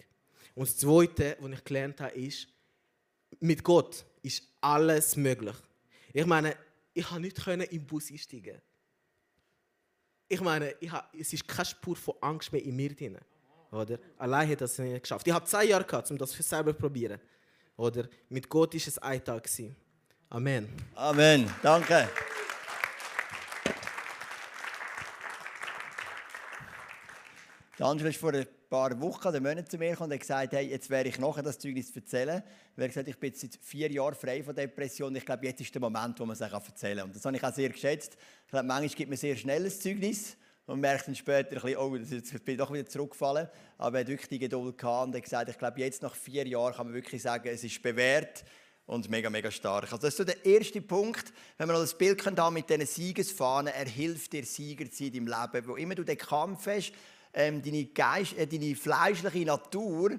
Und 0.55 0.67
das 0.67 0.77
Zweite, 0.77 1.37
was 1.39 1.51
ich 1.51 1.63
gelernt 1.63 2.01
habe, 2.01 2.17
ist, 2.17 2.47
mit 3.39 3.63
Gott 3.63 4.05
ist 4.23 4.43
alles 4.61 5.15
möglich. 5.15 5.55
Ich 6.13 6.25
meine, 6.25 6.55
ich 6.93 7.05
konnte 7.05 7.21
nicht 7.57 7.71
in 7.71 7.79
den 7.79 7.85
Bus 7.85 8.11
einsteigen. 8.11 8.61
Ich 10.27 10.41
meine, 10.41 10.75
ich 10.79 10.91
habe, 10.91 11.07
es 11.17 11.31
ist 11.31 11.47
keine 11.47 11.65
Spur 11.65 11.95
von 11.95 12.15
Angst 12.21 12.51
mehr 12.51 12.63
in 12.63 12.75
mir 12.75 12.93
drin. 12.93 13.17
Oder? 13.71 13.99
Allein 14.17 14.49
hat 14.49 14.61
das 14.61 14.77
nicht 14.79 15.01
geschafft. 15.01 15.27
Ich 15.27 15.33
habe 15.33 15.45
zwei 15.45 15.65
Jahre 15.65 15.85
gehabt, 15.85 16.09
um 16.11 16.17
das 16.17 16.33
für 16.33 16.43
selber 16.43 16.73
zu 16.73 16.79
probieren. 16.79 17.19
Oder? 17.75 18.09
Mit 18.29 18.49
Gott 18.49 18.73
war 18.73 18.77
es 18.77 18.97
ein 18.97 19.23
Tag. 19.23 19.49
Amen. 20.29 20.67
Amen. 20.95 21.53
Danke. 21.61 22.09
Der 27.77 27.85
Angelo 27.85 28.09
ist 28.09 28.19
vor 28.19 28.33
ein 28.33 28.47
paar 28.69 28.99
Wochen 28.99 29.27
oder 29.27 29.39
Monaten 29.39 29.69
zu 29.69 29.77
mir 29.77 29.91
gekommen 29.91 30.11
und 30.11 30.15
hat 30.15 30.21
gesagt, 30.21 30.53
hey, 30.53 30.67
jetzt 30.67 30.89
werde 30.89 31.09
ich 31.09 31.19
nachher 31.19 31.43
das 31.43 31.59
Zeugnis 31.59 31.95
erzählen. 31.95 32.43
Er 32.75 32.83
hat 32.83 32.89
gesagt, 32.89 33.07
ich 33.07 33.17
bin 33.17 33.29
jetzt 33.29 33.41
seit 33.41 33.57
vier 33.61 33.91
Jahren 33.91 34.15
frei 34.15 34.43
von 34.43 34.55
Depression. 34.55 35.15
Ich 35.15 35.25
glaube, 35.25 35.45
jetzt 35.45 35.61
ist 35.61 35.73
der 35.73 35.81
Moment, 35.81 36.19
wo 36.19 36.25
man 36.25 36.33
es 36.33 36.41
erzählen 36.41 36.97
kann. 36.97 37.07
Und 37.07 37.15
das 37.15 37.25
habe 37.25 37.35
ich 37.35 37.43
auch 37.43 37.53
sehr 37.53 37.69
geschätzt. 37.69 38.17
Ich 38.45 38.51
glaube, 38.51 38.67
manchmal 38.67 38.89
gibt 38.89 39.09
man 39.09 39.17
sehr 39.17 39.35
schnell 39.35 39.65
ein 39.65 39.71
Zeugnis 39.71 40.37
und 40.65 40.81
merkt 40.81 41.07
dann 41.07 41.15
später 41.15 41.55
ein 41.55 41.61
bisschen, 41.61 41.77
oh, 41.77 41.95
jetzt 41.95 42.45
bin 42.45 42.57
doch 42.57 42.71
wieder 42.71 42.85
zurückgefallen. 42.85 43.47
Aber 43.77 43.97
er 43.97 44.01
hat 44.01 44.07
wirklich 44.09 44.29
die 44.29 44.39
Geduld 44.39 44.77
gehabt 44.77 45.07
und 45.07 45.15
hat 45.15 45.23
gesagt, 45.23 45.49
ich 45.49 45.57
glaube, 45.57 45.79
jetzt 45.79 46.01
nach 46.01 46.15
vier 46.15 46.45
Jahren 46.45 46.73
kann 46.73 46.87
man 46.87 46.93
wirklich 46.93 47.21
sagen, 47.21 47.47
es 47.47 47.63
ist 47.63 47.81
bewährt 47.81 48.43
und 48.85 49.09
mega, 49.09 49.29
mega 49.29 49.51
stark. 49.51 49.85
Also 49.85 49.97
das 49.97 50.09
ist 50.09 50.17
so 50.17 50.23
der 50.23 50.45
erste 50.45 50.81
Punkt, 50.81 51.33
wenn 51.57 51.67
wir 51.67 51.73
noch 51.73 51.81
das 51.81 51.97
Bild 51.97 52.25
haben 52.25 52.53
mit 52.53 52.69
diesen 52.69 52.85
Siegesfahnen, 52.85 53.73
er 53.73 53.85
hilft 53.85 54.33
dir, 54.33 54.45
Sieger 54.45 54.89
zu 54.89 54.97
sein 54.97 55.07
in 55.13 55.25
deinem 55.25 55.41
Leben. 55.53 55.67
Wo 55.67 55.75
immer 55.75 55.95
du 55.95 56.03
den 56.03 56.17
Kampf 56.17 56.67
hast, 56.67 56.91
ähm, 57.37 57.61
deine, 57.61 57.85
Geist, 57.85 58.35
äh, 58.35 58.47
deine 58.47 58.75
fleischliche 58.75 59.45
Natur, 59.45 60.09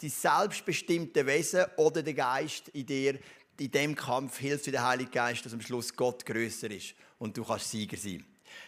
dein 0.00 0.10
selbstbestimmte 0.10 1.24
Wesen 1.24 1.64
oder 1.76 2.02
der 2.02 2.14
Geist 2.14 2.68
in 2.70 2.84
dir, 2.84 3.18
in 3.60 3.70
dem 3.70 3.94
Kampf 3.94 4.38
hilft 4.38 4.66
dir 4.66 4.72
der 4.72 4.86
Heilige 4.86 5.10
Geist, 5.10 5.46
dass 5.46 5.52
am 5.52 5.60
Schluss 5.60 5.94
Gott 5.94 6.26
größer 6.26 6.68
ist 6.72 6.94
und 7.18 7.36
du 7.36 7.44
kannst 7.44 7.70
Sieger 7.70 7.96
sein. 7.96 8.24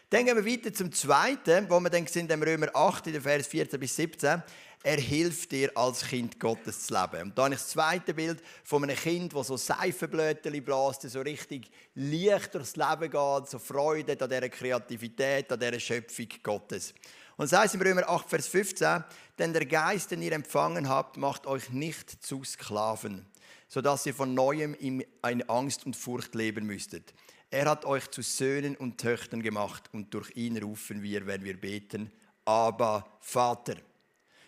Dann 0.08 0.24
gehen 0.24 0.36
wir 0.36 0.46
weiter 0.46 0.72
zum 0.72 0.92
zweiten, 0.92 1.68
wo 1.68 1.80
wir 1.80 1.90
dann 1.90 2.06
sind 2.06 2.30
im 2.30 2.42
Römer 2.42 2.68
8, 2.74 3.08
in 3.08 3.14
den 3.14 3.22
Vers 3.22 3.48
14 3.48 3.78
bis 3.80 3.96
17. 3.96 4.42
Er 4.84 5.00
hilft 5.00 5.50
dir, 5.50 5.76
als 5.76 6.06
Kind 6.06 6.38
Gottes 6.38 6.86
zu 6.86 6.94
leben. 6.94 7.22
Und 7.22 7.36
da 7.36 7.44
habe 7.44 7.54
ich 7.54 7.60
das 7.60 7.70
zweite 7.70 8.14
Bild 8.14 8.40
von 8.62 8.84
einem 8.84 8.96
Kind, 8.96 9.34
das 9.34 9.48
so 9.48 9.56
Seifenblötchen 9.56 10.62
bläst, 10.62 11.02
so 11.02 11.20
richtig 11.22 11.68
leicht 11.96 12.54
durchs 12.54 12.76
Leben 12.76 13.10
geht, 13.10 13.48
so 13.48 13.58
Freude 13.58 14.12
an 14.20 14.30
dieser 14.30 14.48
Kreativität, 14.48 15.50
an 15.50 15.58
dieser 15.58 15.80
Schöpfung 15.80 16.28
Gottes. 16.40 16.94
Und 17.36 17.44
es 17.44 17.52
heißt 17.52 17.74
im 17.74 17.82
Römer 17.82 18.08
8, 18.08 18.30
Vers 18.30 18.48
15, 18.48 19.04
denn 19.38 19.52
der 19.52 19.66
Geist, 19.66 20.10
den 20.10 20.22
ihr 20.22 20.32
empfangen 20.32 20.88
habt, 20.88 21.18
macht 21.18 21.46
euch 21.46 21.68
nicht 21.68 22.24
zu 22.24 22.42
Sklaven, 22.44 23.26
sodass 23.68 24.06
ihr 24.06 24.14
von 24.14 24.32
neuem 24.32 24.74
in 24.74 25.04
Angst 25.48 25.84
und 25.84 25.96
Furcht 25.96 26.34
leben 26.34 26.64
müsstet. 26.64 27.12
Er 27.50 27.66
hat 27.66 27.84
euch 27.84 28.10
zu 28.10 28.22
Söhnen 28.22 28.74
und 28.74 28.98
Töchtern 28.98 29.42
gemacht 29.42 29.90
und 29.92 30.14
durch 30.14 30.34
ihn 30.34 30.56
rufen 30.56 31.02
wir, 31.02 31.26
wenn 31.26 31.44
wir 31.44 31.60
beten, 31.60 32.10
aber 32.46 33.06
Vater. 33.20 33.76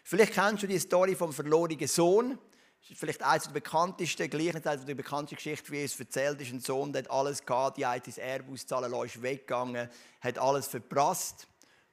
Vielleicht 0.02 0.32
kennst 0.32 0.62
du 0.62 0.66
die 0.66 0.78
Story 0.78 1.14
vom 1.14 1.34
verlorenen 1.34 1.86
Sohn. 1.86 2.38
Das 2.80 2.90
ist 2.90 2.98
vielleicht 2.98 3.22
eines 3.22 3.44
der 3.44 3.52
bekanntesten, 3.52 4.30
gleichzeitig 4.30 4.86
die 4.86 4.94
bekannteste 4.94 5.36
Geschichte, 5.36 5.70
wie 5.72 5.82
es 5.82 6.00
erzählt 6.00 6.40
ist. 6.40 6.52
Ein 6.52 6.60
Sohn, 6.60 6.90
der 6.92 7.02
hat 7.02 7.10
alles 7.10 7.44
gehabt, 7.44 7.76
die 7.76 7.84
hat 7.84 8.06
sein 8.06 8.24
Erbe 8.24 8.50
auszahlen 8.50 8.90
ist 9.04 9.20
weggegangen, 9.20 9.90
hat 10.20 10.38
alles 10.38 10.68
verprasst. 10.68 11.46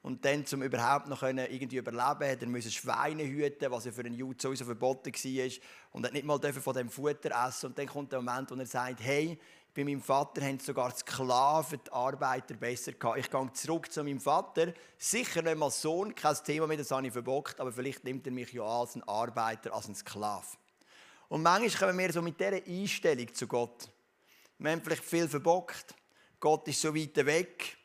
Und 0.06 0.24
dann, 0.24 0.46
um 0.54 0.62
überhaupt 0.62 1.08
noch 1.08 1.24
irgendwie 1.24 1.78
überleben 1.78 2.32
hat 2.32 2.40
er 2.40 2.48
müssen 2.48 2.70
Schweine 2.70 3.24
hüten, 3.24 3.72
was 3.72 3.86
ja 3.86 3.92
für 3.92 4.02
einen 4.02 4.14
Jude 4.14 4.40
sowieso 4.40 4.64
verboten 4.64 5.12
war. 5.12 5.52
Und 5.94 6.06
hat 6.06 6.14
nicht 6.14 6.26
mal 6.26 6.40
von 6.40 6.76
dem 6.76 6.92
Futter 6.92 7.32
essen. 7.48 7.66
Und 7.66 7.80
dann 7.80 7.88
kommt 7.88 8.12
der 8.12 8.22
Moment, 8.22 8.52
wo 8.52 8.56
er 8.56 8.68
sagt, 8.68 9.00
hey, 9.00 9.40
bei 9.74 9.84
meinem 9.84 10.04
Vater 10.04 10.46
haben 10.46 10.60
sogar 10.60 10.96
Sklaven, 10.96 11.80
die 11.84 11.92
Arbeiter 11.92 12.54
besser 12.54 12.92
gehabt. 12.92 13.18
Ich 13.18 13.32
gehe 13.32 13.54
zurück 13.54 13.92
zu 13.92 14.04
meinem 14.04 14.20
Vater. 14.20 14.76
Sicher 14.96 15.42
nicht 15.42 15.60
als 15.60 15.82
Sohn, 15.82 16.14
kein 16.14 16.36
Thema 16.46 16.68
mehr, 16.68 16.78
das 16.78 16.92
habe 16.92 17.08
ich 17.08 17.12
verbockt, 17.12 17.60
aber 17.60 17.72
vielleicht 17.72 18.04
nimmt 18.04 18.28
er 18.28 18.32
mich 18.32 18.54
ja 18.54 18.62
als 18.62 18.94
einen 18.94 19.08
Arbeiter, 19.08 19.74
als 19.74 19.88
einen 19.88 19.96
Sklav. 19.96 20.56
Und 21.30 21.42
manchmal 21.42 21.90
kommen 21.90 21.98
wir 21.98 22.14
so 22.14 22.22
mit 22.22 22.40
dieser 22.40 22.64
Einstellung 22.64 23.34
zu 23.34 23.48
Gott. 23.48 23.90
Wir 24.60 24.70
haben 24.70 24.84
vielleicht 24.84 25.04
viel 25.04 25.28
verbockt. 25.28 25.96
Gott 26.40 26.68
ist 26.68 26.80
so 26.80 26.96
weit 26.96 27.16
weg. 27.26 27.76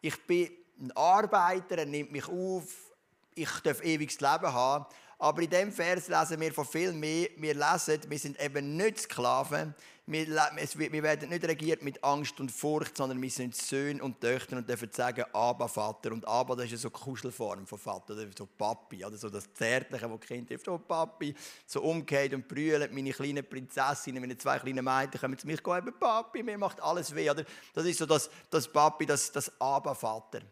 Ich 0.00 0.24
bin 0.24 0.63
ein 0.80 0.92
Arbeiter, 0.92 1.78
er 1.78 1.86
nimmt 1.86 2.12
mich 2.12 2.28
auf. 2.28 2.92
Ich 3.34 3.50
darf 3.60 3.82
ewiges 3.82 4.20
Leben 4.20 4.52
haben. 4.52 4.86
Aber 5.18 5.42
in 5.42 5.50
diesem 5.50 5.72
Vers 5.72 6.08
lesen 6.08 6.40
wir 6.40 6.52
von 6.52 6.64
viel 6.64 6.92
mehr. 6.92 7.28
Wir 7.36 7.54
lesen, 7.54 8.00
wir 8.08 8.18
sind 8.18 8.40
eben 8.40 8.76
nicht 8.76 9.00
Sklaven. 9.00 9.74
Wir, 10.06 10.26
wir 10.26 11.02
werden 11.02 11.30
nicht 11.30 11.44
regiert 11.44 11.82
mit 11.82 12.04
Angst 12.04 12.38
und 12.38 12.50
Furcht, 12.50 12.94
sondern 12.94 13.22
wir 13.22 13.30
sind 13.30 13.56
Söhne 13.56 14.02
und 14.04 14.20
Töchter 14.20 14.58
und 14.58 14.68
dürfen 14.68 14.90
sagen, 14.92 15.24
Abba, 15.32 15.66
Vater. 15.66 16.12
Und 16.12 16.28
Abba, 16.28 16.56
das 16.56 16.70
ist 16.70 16.82
so 16.82 16.88
eine 16.88 16.92
Kuschelform 16.92 17.66
von 17.66 17.78
Vater, 17.78 18.12
oder 18.12 18.26
so 18.36 18.44
Papi, 18.44 19.02
oder 19.02 19.16
so 19.16 19.30
das 19.30 19.50
Zärtliche, 19.54 20.06
das 20.06 20.20
Kind 20.20 20.48
trifft. 20.48 20.68
Oh, 20.68 20.76
Papi, 20.76 21.34
so 21.66 21.80
umgeht 21.80 22.34
und 22.34 22.46
brüllt, 22.46 22.92
meine 22.92 23.12
kleinen 23.12 23.48
Prinzessinnen, 23.48 24.20
meine 24.20 24.36
zwei 24.36 24.58
kleinen 24.58 24.84
Mädchen 24.84 25.18
kommen 25.18 25.38
zu 25.38 25.46
mir, 25.46 25.56
gehen, 25.56 25.94
Papi, 25.98 26.42
mir 26.42 26.58
macht 26.58 26.82
alles 26.82 27.14
weh. 27.14 27.30
Oder? 27.30 27.44
Das 27.72 27.86
ist 27.86 27.98
so 27.98 28.04
das, 28.04 28.28
das 28.50 28.70
Papi, 28.70 29.06
das, 29.06 29.32
das 29.32 29.58
Abba, 29.58 29.94
Vater. 29.94 30.42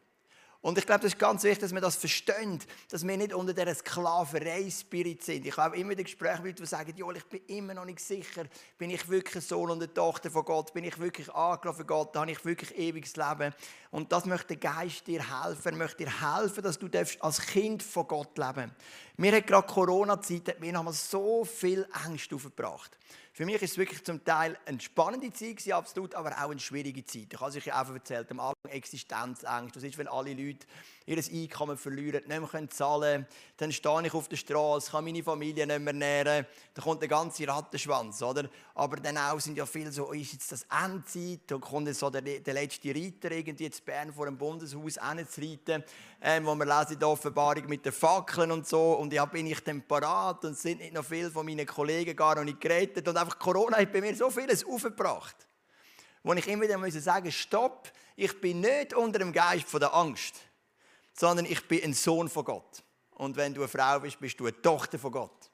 Und 0.63 0.79
ich 0.79 0.87
glaube, 0.87 1.01
das 1.01 1.13
ist 1.13 1.19
ganz 1.19 1.43
wichtig, 1.43 1.59
dass 1.59 1.75
wir 1.75 1.81
das 1.81 1.97
verstehen, 1.97 2.61
dass 2.89 3.05
wir 3.05 3.17
nicht 3.17 3.35
unter 3.35 3.53
dieser 3.53 3.75
Sklaverei-Spirit 3.75 5.21
sind. 5.21 5.45
Ich 5.45 5.57
habe 5.57 5.77
immer 5.77 5.91
wieder 5.91 6.05
Gespräche 6.05 6.41
mit 6.41 6.53
Leuten, 6.53 6.63
die 6.63 6.69
sagen, 6.69 6.95
ja, 6.97 7.11
ich 7.11 7.25
bin 7.25 7.41
immer 7.49 7.75
noch 7.75 7.85
nicht 7.85 7.99
sicher, 7.99 8.45
bin 8.79 8.91
ich 8.91 9.09
wirklich 9.09 9.45
Sohn 9.45 9.71
und 9.71 9.83
eine 9.83 9.93
Tochter 9.93 10.31
von 10.31 10.45
Gott, 10.45 10.73
bin 10.73 10.85
ich 10.85 10.97
wirklich 11.01 11.29
angelassen 11.35 11.79
von 11.79 11.87
Gott, 11.89 12.17
habe 12.17 12.31
ich 12.31 12.45
wirklich 12.45 12.79
ewiges 12.79 13.17
Leben. 13.17 13.53
Und 13.91 14.13
das 14.13 14.25
möchte 14.25 14.57
der 14.57 14.59
Geist 14.59 15.05
dir 15.09 15.45
helfen, 15.45 15.73
er 15.73 15.77
möchte 15.77 16.05
dir 16.05 16.39
helfen, 16.39 16.63
dass 16.63 16.79
du 16.79 16.89
als 17.19 17.41
Kind 17.41 17.83
von 17.83 18.07
Gott 18.07 18.39
leben 18.39 18.55
darfst. 18.55 18.77
Mir 19.17 19.33
hat 19.37 19.47
gerade 19.49 19.67
Corona-Zeit, 19.67 20.61
mir 20.61 20.79
haben 20.79 20.93
so 20.93 21.45
viel 21.45 21.89
Angst 21.93 22.33
aufgebracht. 22.33 22.97
Für 23.35 23.47
mich 23.47 23.55
ist 23.55 23.63
es 23.63 23.79
wirklich 23.79 24.05
zum 24.05 24.23
Teil 24.23 24.59
eine 24.67 24.79
spannende 24.79 25.33
Zeit, 25.33 25.73
absolut, 25.73 26.15
aber 26.15 26.33
auch 26.33 26.51
eine 26.51 26.61
schwierige 26.61 27.03
Zeit. 27.03 27.29
Ich 27.33 27.41
habe 27.41 27.49
es 27.49 27.57
euch 27.57 27.73
einfach 27.73 27.95
erzählt, 27.95 28.31
am 28.31 28.41
Anfang 28.41 28.71
Existenzängste. 28.71 29.79
Was 29.79 29.83
ist, 29.85 29.97
wenn 29.97 30.09
alle 30.09 30.35
Leute 30.35 30.67
ihr 31.07 31.19
Einkommen 31.19 31.77
verlieren, 31.77 32.23
nicht 32.27 32.53
mehr 32.53 32.71
zahlen 32.71 33.03
können? 33.03 33.27
Dann 33.57 33.73
stehe 33.73 34.07
ich 34.07 34.15
auf 34.15 34.29
der 34.29 34.37
Straße, 34.37 34.91
kann 34.91 35.05
meine 35.05 35.23
Familie 35.23 35.67
nicht 35.67 35.81
mehr 35.81 35.93
ernähren. 35.93 36.47
Dann 36.75 36.85
kommt 36.85 37.01
der 37.01 37.09
ganze 37.09 37.47
Rattenschwanz, 37.47 38.23
oder? 38.23 38.49
Aber 38.75 38.97
dann 38.97 39.19
auch 39.19 39.41
sind 39.41 39.57
ja 39.57 39.67
viele 39.67 39.93
so, 39.93 40.13
ist 40.13 40.33
jetzt 40.33 40.53
das 40.53 40.67
Endzeit? 40.85 41.41
Dann 41.47 41.61
kommt 41.61 41.95
so 41.95 42.11
der, 42.11 42.23
der 42.23 42.55
letzte 42.55 42.95
Reiter 42.95 43.31
irgendwie 43.31 43.65
jetzt 43.65 43.85
Bern 43.85 44.13
vor 44.13 44.27
dem 44.27 44.37
Bundeshaus 44.37 44.99
hinzureiten, 44.99 45.85
ähm, 46.21 46.47
wo 46.47 46.55
wir 46.55 46.67
lesen 46.67 46.99
die 46.99 47.05
Offenbarung 47.05 47.67
mit 47.67 47.85
den 47.85 47.93
Fackeln 47.93 48.53
und 48.53 48.67
so. 48.67 48.95
Und 48.95 49.13
ja, 49.13 49.25
bin 49.25 49.47
ich 49.47 49.61
dann 49.61 49.83
parat 49.83 50.45
und 50.45 50.57
sind 50.57 50.79
nicht 50.79 50.95
noch 50.95 51.05
viele 51.05 51.31
von 51.31 51.45
meinen 51.47 51.67
Kollegen 51.67 52.17
gar 52.17 52.37
noch 52.37 52.45
nicht 52.45 52.61
gerettet. 52.61 53.07
Und 53.09 53.17
einfach 53.17 53.39
Corona 53.39 53.79
hat 53.79 53.93
bei 53.93 54.01
mir 54.01 54.15
so 54.15 54.31
vieles 54.31 54.65
aufgebracht. 54.65 55.37
Wo 56.23 56.33
ich 56.35 56.47
immer 56.47 56.65
wieder 56.65 57.01
sagen, 57.01 57.33
stopp, 57.33 57.91
ich 58.15 58.41
bin 58.41 58.61
nicht 58.61 58.95
unter 58.95 59.19
dem 59.19 59.33
Geist 59.33 59.69
von 59.69 59.81
der 59.81 59.95
Angst, 59.95 60.35
sondern 61.13 61.47
ich 61.47 61.67
bin 61.69 61.83
ein 61.85 61.95
Sohn 61.95 62.29
von 62.29 62.45
Gott. 62.45 62.83
Und 63.11 63.37
wenn 63.37 63.55
du 63.55 63.61
eine 63.61 63.69
Frau 63.69 64.01
bist, 64.01 64.19
bist 64.19 64.41
du 64.41 64.47
eine 64.47 64.61
Tochter 64.61 64.99
von 64.99 65.13
Gott. 65.13 65.51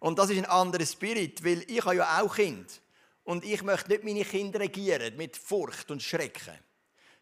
Und 0.00 0.18
das 0.18 0.30
ist 0.30 0.38
ein 0.38 0.46
anderer 0.46 0.86
Spirit, 0.86 1.44
weil 1.44 1.64
ich 1.68 1.84
habe 1.84 1.96
ja 1.96 2.22
auch 2.22 2.34
Kind. 2.34 2.80
Und 3.24 3.44
ich 3.44 3.62
möchte 3.62 3.90
nicht 3.90 4.04
meine 4.04 4.24
Kinder 4.24 4.60
regieren 4.60 5.16
mit 5.16 5.36
Furcht 5.36 5.90
und 5.90 6.02
Schrecken, 6.02 6.58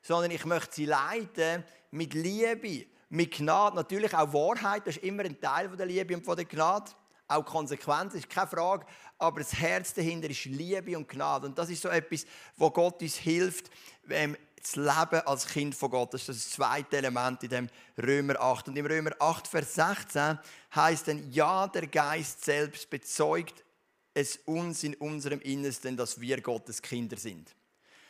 sondern 0.01 0.31
ich 0.31 0.45
möchte 0.47 0.77
sie 0.77 0.87
leiten 0.87 1.65
mit 1.91 2.15
Liebe, 2.15 2.87
mit 3.11 3.33
Gnade. 3.33 3.77
Natürlich 3.77 4.15
auch 4.15 4.33
Wahrheit, 4.33 4.87
das 4.87 4.97
ist 4.97 5.05
immer 5.05 5.25
ein 5.25 5.39
Teil 5.41 5.69
der 5.77 5.87
Liebe 5.87 6.15
und 6.15 6.25
von 6.25 6.37
der 6.37 6.47
Gnade. 6.47 6.91
Auch 7.29 7.45
Konsequenz 7.45 8.15
ist 8.15 8.29
keine 8.29 8.49
Frage, 8.49 8.87
aber 9.19 9.41
das 9.41 9.55
Herz 9.55 9.95
dahinter 9.95 10.31
ist 10.31 10.47
Liebe 10.47 10.97
und 10.97 11.07
Gnade. 11.09 11.47
Und 11.47 11.59
das 11.59 11.71
ist 11.71 11.83
so 11.83 11.89
etwas, 11.89 12.25
wo 12.57 12.71
Gott 12.71 13.03
uns 13.03 13.17
hilft, 13.17 13.71
zu 14.63 14.81
leben 14.81 15.27
als 15.27 15.47
Kind 15.47 15.75
von 15.75 15.91
Gott. 15.91 16.15
Das 16.15 16.29
ist 16.29 16.47
das 16.47 16.51
zweite 16.51 16.99
Element 16.99 17.43
in 17.43 17.49
dem 17.51 17.69
Römer 18.01 18.41
8. 18.41 18.69
Und 18.69 18.77
im 18.77 18.87
Römer 18.87 19.13
8, 19.19 19.47
Vers 19.47 19.75
16 19.75 20.39
heißt 20.75 21.09
dann, 21.09 21.31
ja, 21.33 21.67
der 21.69 21.87
Geist 21.87 22.45
selbst 22.45 22.89
bezeugt 22.91 23.65
es 24.15 24.39
uns 24.45 24.83
in 24.83 24.95
unserem 24.97 25.41
Innersten, 25.41 25.97
dass 25.97 26.21
wir 26.21 26.41
Gottes 26.41 26.83
Kinder 26.83 27.17
sind. 27.17 27.55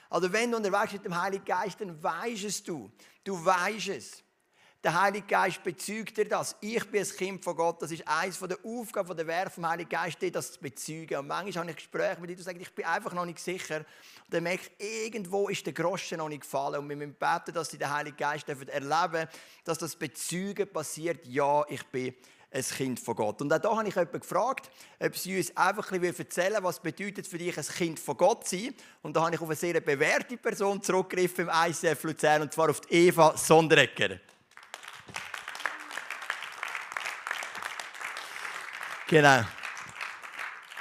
Also 0.09 0.33
wenn 0.33 0.51
du 0.51 0.57
unterwegs 0.57 0.93
mit 0.93 1.05
dem 1.05 1.21
Heiligen 1.21 1.45
Geist, 1.45 1.81
dann 1.81 2.03
weißt 2.03 2.45
es 2.45 2.63
du. 2.63 2.91
Du 3.23 3.45
weißt 3.45 3.89
es. 3.89 4.23
Der 4.83 4.99
Heilige 4.99 5.27
Geist 5.27 5.63
bezeugt 5.63 6.17
dir 6.17 6.27
das. 6.27 6.57
Ich 6.63 6.83
bin 6.91 7.03
ein 7.03 7.09
Kind 7.09 7.45
von 7.45 7.55
Gott. 7.55 7.83
Das 7.83 7.91
ist 7.91 8.03
eines 8.09 8.39
der 8.39 8.57
Aufgaben 8.65 9.15
der 9.15 9.27
Werfe 9.27 9.57
vom 9.57 9.69
Heiligen 9.69 9.91
Geist, 9.91 10.17
das 10.33 10.53
zu 10.53 10.61
bezeugen. 10.61 11.19
Und 11.19 11.27
manchmal 11.27 11.65
habe 11.65 11.71
ich 11.73 11.77
Gespräche 11.77 12.19
mit 12.19 12.31
Leuten, 12.31 12.39
die 12.39 12.43
sagen, 12.43 12.61
ich 12.63 12.75
bin 12.75 12.87
einfach 12.87 13.13
noch 13.13 13.27
nicht 13.27 13.41
sicher. 13.41 13.77
Und 13.77 13.87
dann 14.31 14.43
merke 14.43 14.71
ich, 14.79 15.05
irgendwo 15.05 15.51
ist 15.51 15.67
der 15.67 15.75
Groschen 15.75 16.17
noch 16.17 16.31
nicht 16.31 16.41
gefallen. 16.41 16.77
Und 16.77 16.89
wir 16.89 16.97
müssen 16.97 17.13
beten, 17.13 17.53
dass 17.53 17.69
sie 17.69 17.77
den 17.77 17.93
Heiligen 17.93 18.17
Geist 18.17 18.49
erleben 18.49 19.29
dass 19.65 19.77
das 19.77 19.95
Bezeugen 19.97 20.67
passiert. 20.73 21.27
Ja, 21.27 21.63
ich 21.69 21.85
bin 21.89 22.15
ein 22.51 22.63
Kind 22.63 23.01
von 23.01 23.17
Gott. 23.17 23.43
Und 23.43 23.53
auch 23.53 23.59
da 23.59 23.77
habe 23.77 23.87
ich 23.87 23.95
jemanden 23.95 24.21
gefragt, 24.21 24.71
ob 24.99 25.15
sie 25.15 25.37
uns 25.37 25.55
einfach 25.59 25.93
ein 25.93 26.01
bisschen 26.01 26.25
erzählen 26.25 26.65
was 26.65 26.81
bedeutet 26.81 27.27
für 27.27 27.37
dich 27.37 27.55
ein 27.59 27.65
Kind 27.65 28.01
von 28.01 28.17
Gott 28.17 28.49
sein. 28.49 28.75
Und 29.03 29.15
da 29.15 29.27
habe 29.27 29.35
ich 29.35 29.41
auf 29.43 29.47
eine 29.47 29.57
sehr 29.57 29.79
bewährte 29.83 30.39
Person 30.39 30.83
zurückgegriffen 30.83 31.49
im 31.49 31.71
ICF 31.71 32.03
Luzern, 32.03 32.41
und 32.41 32.53
zwar 32.55 32.71
auf 32.71 32.81
die 32.81 33.09
Eva 33.09 33.37
Sonderegger. 33.37 34.19
Genau. 39.11 39.43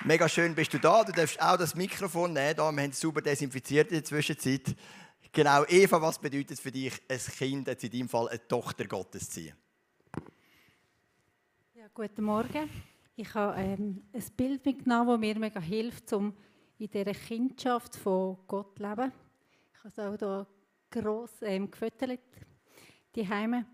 Mega 0.05 0.29
schön 0.29 0.53
bist 0.53 0.71
du 0.71 0.77
da. 0.77 1.03
Du 1.03 1.11
darfst 1.11 1.41
auch 1.41 1.57
das 1.57 1.73
Mikrofon 1.73 2.31
nehmen. 2.31 2.55
Da, 2.55 2.71
wir 2.71 2.83
haben 2.83 2.91
es 2.91 2.99
super 2.99 3.21
desinfiziert 3.21 3.87
in 3.87 3.95
der 3.95 4.03
Zwischenzeit. 4.03 4.75
Genau, 5.31 5.65
Eva, 5.65 5.99
was 5.99 6.19
bedeutet 6.19 6.59
für 6.59 6.71
dich 6.71 6.93
ein 7.07 7.17
Kind, 7.17 7.67
jetzt 7.67 7.83
in 7.85 7.89
deinem 7.89 8.07
Fall 8.07 8.29
eine 8.29 8.47
Tochter 8.47 8.85
Gottes 8.85 9.31
zu 9.31 9.41
sein? 9.41 9.53
Ja, 11.73 11.87
guten 11.91 12.21
Morgen. 12.21 12.69
Ich 13.15 13.33
habe 13.33 13.59
ähm, 13.59 14.03
ein 14.13 14.23
Bild 14.37 14.63
mitgenommen, 14.63 15.09
das 15.09 15.19
mir 15.19 15.39
mega 15.39 15.59
hilft, 15.59 16.13
um 16.13 16.37
in 16.77 16.87
dieser 16.87 17.15
Kindschaft 17.15 17.95
von 17.95 18.37
Gott 18.45 18.77
zu 18.77 18.83
leben. 18.83 19.11
Ich 19.73 19.79
habe 19.79 19.87
es 19.87 19.97
auch 19.97 20.15
hier 20.19 20.47
gross 20.91 21.31
ähm, 21.41 21.71
gefüttert, 21.71 22.19
die 23.15 23.27
Heime. 23.27 23.65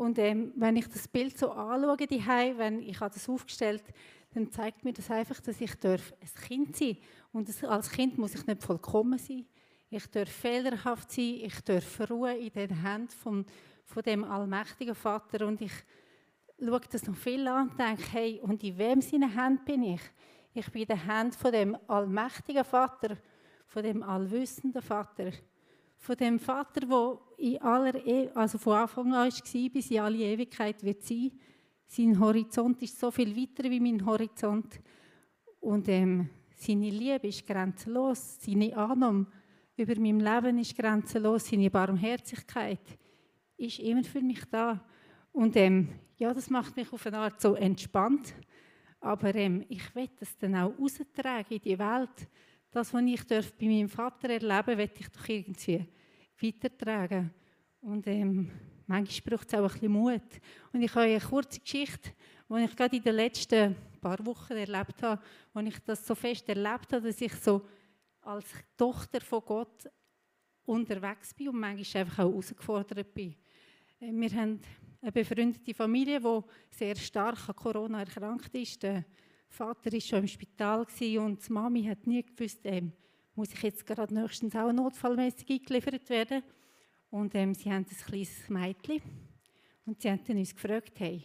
Und 0.00 0.18
ähm, 0.18 0.54
wenn 0.56 0.76
ich 0.76 0.88
das 0.88 1.06
Bild 1.06 1.36
so 1.36 1.50
anschaue, 1.50 2.06
die 2.06 2.26
wenn 2.56 2.80
ich 2.80 2.96
das 2.96 3.28
aufgestellt 3.28 3.84
dann 4.32 4.50
zeigt 4.50 4.82
mir 4.82 4.94
das 4.94 5.10
einfach, 5.10 5.38
dass 5.40 5.60
ich 5.60 5.74
darf 5.74 6.14
ein 6.22 6.42
Kind 6.46 6.74
sein 6.74 6.96
Und 7.32 7.64
als 7.64 7.90
Kind 7.90 8.16
muss 8.16 8.34
ich 8.34 8.46
nicht 8.46 8.62
vollkommen 8.62 9.18
sein. 9.18 9.44
Ich 9.90 10.06
darf 10.06 10.30
fehlerhaft 10.30 11.12
sein, 11.12 11.40
ich 11.42 11.60
darf 11.60 12.08
ruhen 12.08 12.38
in 12.38 12.50
den 12.50 12.82
Händen 12.82 13.10
von, 13.10 13.44
von 13.84 14.02
dem 14.02 14.24
allmächtigen 14.24 14.94
Vater. 14.94 15.46
Und 15.46 15.60
ich 15.60 15.72
schaue 16.58 16.80
das 16.90 17.06
noch 17.06 17.16
viel 17.16 17.46
an 17.46 17.68
und 17.68 17.78
denke, 17.78 18.04
hey, 18.10 18.40
und 18.42 18.64
in 18.64 18.78
wem 18.78 19.02
seine 19.02 19.28
Händen 19.28 19.66
bin 19.66 19.82
ich? 19.82 20.02
Ich 20.54 20.72
bin 20.72 20.80
in 20.80 20.88
den 20.88 21.06
Händen 21.06 21.36
von 21.36 21.52
dem 21.52 21.76
allmächtigen 21.88 22.64
Vater, 22.64 23.18
von 23.66 23.82
dem 23.82 24.02
allwissenden 24.02 24.80
Vater, 24.80 25.30
von 26.00 26.16
dem 26.16 26.38
Vater, 26.38 26.80
der 26.80 27.18
in 27.36 27.60
aller 27.60 28.06
e 28.06 28.30
also 28.34 28.56
von 28.56 28.72
Anfang 28.78 29.12
an 29.12 29.30
war, 29.30 29.70
bis 29.70 29.90
in 29.90 30.00
alle 30.00 30.16
Ewigkeit 30.16 30.82
wird 30.82 31.02
sein. 31.02 31.30
Sein 31.86 32.18
Horizont 32.18 32.80
ist 32.82 32.98
so 32.98 33.10
viel 33.10 33.36
weiter 33.36 33.68
wie 33.70 33.80
mein 33.80 34.04
Horizont. 34.04 34.80
Und 35.60 35.88
ähm, 35.88 36.30
seine 36.56 36.88
Liebe 36.88 37.28
ist 37.28 37.46
grenzenlos. 37.46 38.38
Seine 38.40 38.74
Annahme 38.76 39.26
über 39.76 40.00
mein 40.00 40.20
Leben 40.20 40.58
ist 40.58 40.76
grenzenlos. 40.76 41.48
Seine 41.48 41.70
Barmherzigkeit 41.70 42.98
ist 43.58 43.78
immer 43.80 44.04
für 44.04 44.22
mich 44.22 44.44
da. 44.50 44.82
Und 45.32 45.54
ähm, 45.56 45.88
ja, 46.16 46.32
das 46.32 46.48
macht 46.48 46.76
mich 46.76 46.90
auf 46.92 47.06
eine 47.06 47.18
Art 47.18 47.40
so 47.40 47.54
entspannt. 47.56 48.34
Aber 49.00 49.34
ähm, 49.34 49.66
ich 49.68 49.94
will 49.94 50.08
das 50.18 50.36
dann 50.38 50.54
auch 50.56 50.72
raustragen 50.78 51.56
in 51.56 51.62
die 51.62 51.78
Welt. 51.78 52.28
Das, 52.72 52.94
was 52.94 53.02
ich 53.02 53.26
bei 53.26 53.66
meinem 53.66 53.88
Vater 53.88 54.30
erleben 54.30 54.78
will 54.78 54.90
ich 54.96 55.08
doch 55.08 55.28
irgendwie 55.28 55.86
weitertragen. 56.40 57.30
Und 57.80 58.06
ähm, 58.06 58.50
manchmal 58.86 59.36
braucht 59.36 59.48
es 59.48 59.54
auch 59.54 59.64
ein 59.64 59.72
bisschen 59.72 59.92
Mut. 59.92 60.40
Und 60.72 60.82
ich 60.82 60.94
habe 60.94 61.06
eine 61.06 61.20
kurze 61.20 61.58
Geschichte, 61.58 62.10
die 62.48 62.64
ich 62.64 62.76
gerade 62.76 62.96
in 62.96 63.02
den 63.02 63.16
letzten 63.16 63.76
paar 64.00 64.24
Wochen 64.24 64.52
erlebt 64.52 65.02
habe, 65.02 65.20
wo 65.52 65.60
ich 65.60 65.78
das 65.80 66.06
so 66.06 66.14
fest 66.14 66.48
erlebt 66.48 66.92
habe, 66.92 67.02
dass 67.02 67.20
ich 67.20 67.34
so 67.34 67.66
als 68.22 68.46
Tochter 68.76 69.20
von 69.20 69.42
Gott 69.44 69.90
unterwegs 70.64 71.34
bin 71.34 71.48
und 71.48 71.58
manchmal 71.58 72.02
einfach 72.02 72.24
auch 72.24 72.30
herausgefordert 72.30 73.12
bin. 73.12 73.34
Äh, 74.00 74.12
wir 74.12 74.30
haben 74.30 74.60
eine 75.02 75.12
befreundete 75.12 75.74
Familie, 75.74 76.20
die 76.20 76.76
sehr 76.76 76.94
stark 76.96 77.48
an 77.48 77.56
Corona 77.56 78.00
erkrankt 78.00 78.54
ist. 78.54 78.84
Vater 79.50 79.92
war 79.92 80.00
schon 80.00 80.20
im 80.20 80.28
Spital 80.28 80.86
und 81.18 81.46
die 81.46 81.52
Mami 81.52 81.84
hat 81.84 82.06
nie 82.06 82.22
gewusst, 82.22 82.60
ähm, 82.64 82.92
muss 83.34 83.52
ich 83.52 83.62
jetzt 83.62 83.84
gerade 83.84 84.14
nächstens 84.14 84.54
auch 84.54 84.72
notfallmäßig 84.72 85.50
eingeliefert 85.50 86.08
werden. 86.08 86.42
Und 87.10 87.34
ähm, 87.34 87.52
sie 87.54 87.70
haben 87.70 87.84
ein 87.84 87.96
kleines 88.06 88.48
Mädchen. 88.48 89.02
Und 89.84 90.00
sie 90.00 90.10
haben 90.10 90.20
uns 90.28 90.54
gefragt, 90.54 90.92
hey, 91.00 91.24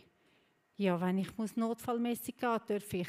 ja, 0.75 0.99
wenn 0.99 1.19
ich 1.19 1.37
muss 1.37 1.55
notfallmäßig 1.55 2.35
gehen 2.37 2.59
darf 2.67 2.93
ich 2.93 3.07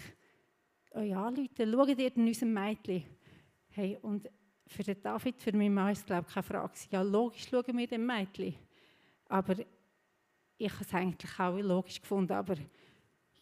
euch 0.93 1.17
anrufen. 1.17 1.73
Schaut 1.73 1.99
ihr 1.99 2.17
in 2.17 2.27
unserem 2.27 2.53
Mädchen? 2.53 3.05
Hey, 3.69 3.99
und 4.03 4.29
für 4.67 4.83
den 4.83 5.03
David, 5.03 5.41
für 5.41 5.57
meinen 5.57 5.75
Mann 5.75 5.93
ist 5.93 6.07
glaube 6.07 6.27
ich, 6.29 6.35
keine 6.35 6.45
Frage. 6.45 6.75
Ja, 6.91 7.03
logisch 7.03 7.49
schauen 7.49 7.77
wir 7.77 7.87
dem 7.87 8.05
Mädchen. 8.05 8.55
Aber 9.29 9.57
ich 10.59 10.73
habe 10.73 10.85
es 10.85 10.95
eigentlich 10.95 11.41
auch 11.41 11.59
logisch 11.59 12.01
gefunden. 12.01 12.33
Aber 12.33 12.57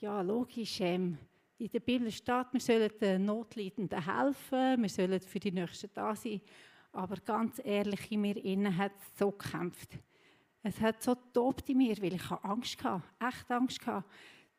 ja, 0.01 0.21
logisch. 0.21 0.81
Ähm, 0.81 1.19
in 1.59 1.71
der 1.71 1.81
Bibel 1.81 2.11
steht, 2.11 2.47
wir 2.53 2.61
sollen 2.61 2.91
den 3.01 3.25
Notleidenden 3.25 4.05
helfen, 4.05 4.83
wir 4.83 4.89
sollen 4.89 5.21
für 5.21 5.41
die 5.41 5.53
Nächsten 5.53 5.91
da 5.95 6.15
sein. 6.15 6.41
Aber 6.93 7.17
ganz 7.17 7.61
ehrlich, 7.65 8.11
in 8.11 8.21
mir 8.21 8.37
innen 8.37 8.77
hat 8.77 8.93
es 8.97 9.19
so 9.19 9.31
gekämpft. 9.31 9.99
Es 10.63 10.81
hat 10.81 11.03
so 11.03 11.15
tobt 11.15 11.69
in 11.69 11.79
mir, 11.79 11.97
weil 12.01 12.15
ich 12.15 12.31
Angst 12.31 12.83
hatte, 12.83 13.05
echt 13.21 13.51
Angst 13.51 13.87
hatte, 13.87 14.07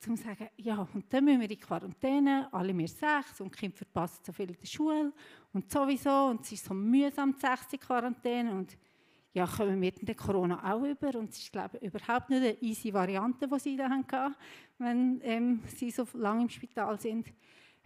um 0.07 0.15
zu 0.15 0.23
sagen, 0.23 0.49
ja, 0.57 0.87
und 0.93 1.11
dann 1.11 1.25
müssen 1.25 1.41
wir 1.41 1.49
in 1.49 1.59
Quarantäne, 1.59 2.47
alle 2.51 2.77
wir 2.77 2.87
sechs, 2.87 3.41
und 3.41 3.53
die 3.55 3.59
Kinder 3.59 3.77
verpassen 3.77 4.23
so 4.23 4.31
viel 4.31 4.49
in 4.49 4.57
der 4.57 4.67
Schule 4.67 5.13
und 5.53 5.71
sowieso, 5.71 6.27
und 6.27 6.41
es 6.41 6.51
ist 6.51 6.65
so 6.65 6.73
mühsam, 6.73 7.35
die 7.35 7.75
in 7.75 7.79
Quarantäne, 7.79 8.51
und 8.51 8.77
ja, 9.35 9.45
kommen 9.45 9.81
wir 9.81 9.91
denn 9.91 10.15
Corona 10.15 10.73
auch 10.73 10.83
über? 10.83 11.19
Und 11.19 11.29
es 11.29 11.39
ist, 11.39 11.51
glaube 11.51 11.77
ich, 11.77 11.83
überhaupt 11.83 12.29
nicht 12.29 12.41
eine 12.41 12.61
easy 12.61 12.93
Variante, 12.93 13.45
die 13.45 13.59
sie 13.59 13.75
da 13.75 13.89
hatten, 13.89 14.33
wenn 14.77 15.19
ähm, 15.23 15.61
sie 15.67 15.91
so 15.91 16.07
lange 16.13 16.43
im 16.43 16.49
Spital 16.49 16.97
sind. 16.97 17.27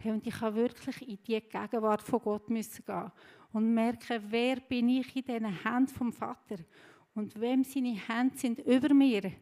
Und 0.04 0.24
ich 0.24 0.40
habe 0.40 0.54
wirklich 0.54 1.02
in 1.02 1.18
die 1.26 1.40
Gegenwart 1.40 2.02
von 2.02 2.20
Gott 2.20 2.48
müssen 2.48 2.84
gehen 2.84 3.10
und 3.52 3.74
merken, 3.74 4.22
wer 4.28 4.60
bin 4.60 4.90
ich 4.90 5.16
in 5.16 5.24
diesen 5.24 5.64
Händen 5.64 5.88
vom 5.88 6.12
Vater 6.12 6.58
und 7.14 7.38
wem 7.40 7.64
seine 7.64 7.98
Hände 8.08 8.38
sind 8.38 8.60
über 8.60 8.94
mir. 8.94 9.32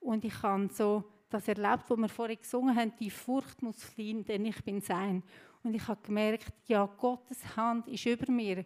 Und 0.00 0.24
ich 0.24 0.42
habe 0.42 0.70
so 0.72 1.04
das 1.28 1.48
erlebt, 1.48 1.84
was 1.88 1.98
wir 1.98 2.08
vorhin 2.08 2.38
gesungen 2.38 2.74
haben, 2.74 2.94
die 2.98 3.10
Furcht 3.10 3.60
muss 3.60 3.84
fliehen, 3.84 4.24
denn 4.24 4.46
ich 4.46 4.64
bin 4.64 4.80
sein. 4.80 5.22
Und 5.62 5.74
ich 5.74 5.86
habe 5.86 6.00
gemerkt, 6.02 6.54
ja, 6.66 6.86
Gottes 6.86 7.56
Hand 7.56 7.88
ist 7.88 8.06
über 8.06 8.32
mir 8.32 8.64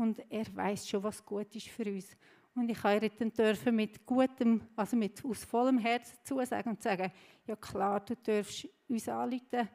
und 0.00 0.22
er 0.30 0.46
weiß 0.54 0.88
schon, 0.88 1.02
was 1.02 1.24
gut 1.24 1.54
ist 1.54 1.68
für 1.68 1.84
uns. 1.84 2.16
Und 2.54 2.68
ich 2.68 2.80
kann 2.80 3.00
ihr 3.00 3.10
dürfen 3.10 3.76
mit 3.76 4.04
gutem, 4.04 4.62
also 4.74 4.96
mit 4.96 5.24
aus 5.24 5.44
vollem 5.44 5.78
Herzen 5.78 6.18
zusagen 6.24 6.70
und 6.70 6.82
sagen, 6.82 7.12
ja 7.46 7.56
klar, 7.56 8.00
du 8.00 8.16
darfst 8.16 8.68
uns 8.88 9.08
anrufen. 9.08 9.68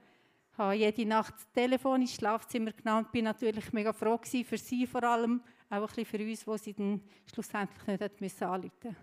Ich 0.51 0.57
habe 0.57 0.73
jede 0.73 1.05
Nacht 1.05 1.35
das 1.35 1.51
Telefon 1.51 2.01
ins 2.01 2.15
Schlafzimmer 2.15 2.71
genommen 2.71 3.05
und 3.05 3.11
bin 3.11 3.25
natürlich 3.25 3.71
mega 3.73 3.93
froh 3.93 4.17
gewesen, 4.17 4.45
für 4.45 4.57
sie 4.57 4.88
vor 4.88 5.03
allem, 5.03 5.41
auch 5.69 5.75
ein 5.75 5.85
bisschen 5.88 6.05
für 6.05 6.17
uns, 6.19 6.47
wo 6.47 6.57
sie 6.57 6.73
dann 6.73 7.01
schlussendlich 7.31 7.88
nicht 7.88 8.01
hat 8.01 8.21
müssen 8.21 8.43
anrufen 8.43 8.95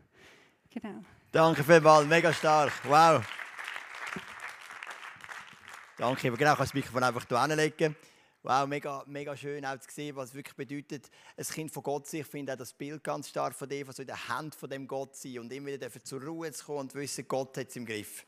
Genau. 0.71 1.05
Danke 1.31 1.63
vielmals, 1.63 2.07
mega 2.07 2.33
stark, 2.33 2.73
wow. 2.85 3.23
Danke, 5.99 6.29
aber 6.29 6.37
genau, 6.37 6.53
ich 6.53 6.57
kann 6.57 6.67
das 6.67 6.75
Mikrofon 6.75 7.03
einfach 7.03 7.25
hier 7.29 7.43
hinlegen. 7.43 7.97
Wow, 8.45 8.67
mega, 8.67 9.05
mega 9.07 9.37
schön 9.37 9.65
auch 9.65 9.79
zu 9.79 9.89
sehen, 9.89 10.17
was 10.17 10.31
es 10.31 10.35
wirklich 10.35 10.57
bedeutet, 10.57 11.09
ein 11.37 11.45
Kind 11.45 11.71
von 11.71 11.85
Gott 11.85 12.09
sein. 12.09 12.23
Ich 12.23 12.27
finde 12.27 12.53
auch 12.53 12.57
das 12.57 12.73
Bild 12.73 13.05
ganz 13.05 13.29
stark 13.29 13.55
von 13.55 13.69
dem, 13.69 13.87
was 13.87 13.95
so 13.95 14.03
in 14.03 14.09
der 14.09 14.29
Hand 14.29 14.57
von 14.57 14.69
dem 14.69 14.89
Gott 14.89 15.15
sein 15.15 15.39
und 15.39 15.53
immer 15.53 15.69
wieder 15.69 15.89
zur 16.03 16.21
Ruhe 16.21 16.51
zu 16.51 16.65
kommen 16.65 16.81
und 16.81 16.95
wissen, 16.97 17.25
Gott 17.29 17.57
hat 17.57 17.69
es 17.69 17.77
im 17.77 17.87
Griff. 17.87 18.27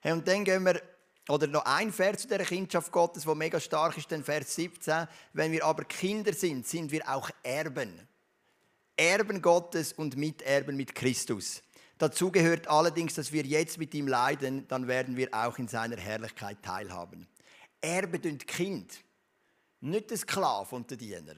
Hey, 0.00 0.12
und 0.12 0.28
dann 0.28 0.44
gehen 0.44 0.66
wir, 0.66 0.82
oder 1.30 1.46
noch 1.46 1.64
ein 1.64 1.90
Vers 1.90 2.22
zu 2.22 2.28
dieser 2.28 2.44
Kindschaft 2.44 2.92
Gottes, 2.92 3.26
wo 3.26 3.34
mega 3.34 3.58
stark 3.58 3.96
ist, 3.96 4.12
dann 4.12 4.22
Vers 4.22 4.54
17. 4.54 5.08
Wenn 5.32 5.50
wir 5.50 5.64
aber 5.64 5.84
Kinder 5.84 6.34
sind, 6.34 6.66
sind 6.66 6.92
wir 6.92 7.08
auch 7.08 7.30
Erben. 7.42 8.06
Erben 8.98 9.40
Gottes 9.40 9.94
und 9.94 10.14
Miterben 10.18 10.76
mit 10.76 10.94
Christus. 10.94 11.62
Dazu 11.96 12.30
gehört 12.30 12.68
allerdings, 12.68 13.14
dass 13.14 13.32
wir 13.32 13.44
jetzt 13.44 13.78
mit 13.78 13.94
ihm 13.94 14.08
leiden, 14.08 14.68
dann 14.68 14.88
werden 14.88 15.16
wir 15.16 15.32
auch 15.32 15.56
in 15.56 15.68
seiner 15.68 15.96
Herrlichkeit 15.96 16.62
teilhaben. 16.62 17.26
Erben 17.80 18.30
und 18.30 18.46
Kind 18.46 19.07
nicht 19.80 20.10
der 20.10 20.16
Sklave 20.16 20.74
und 20.74 20.90
der 20.90 20.96
Diener. 20.96 21.36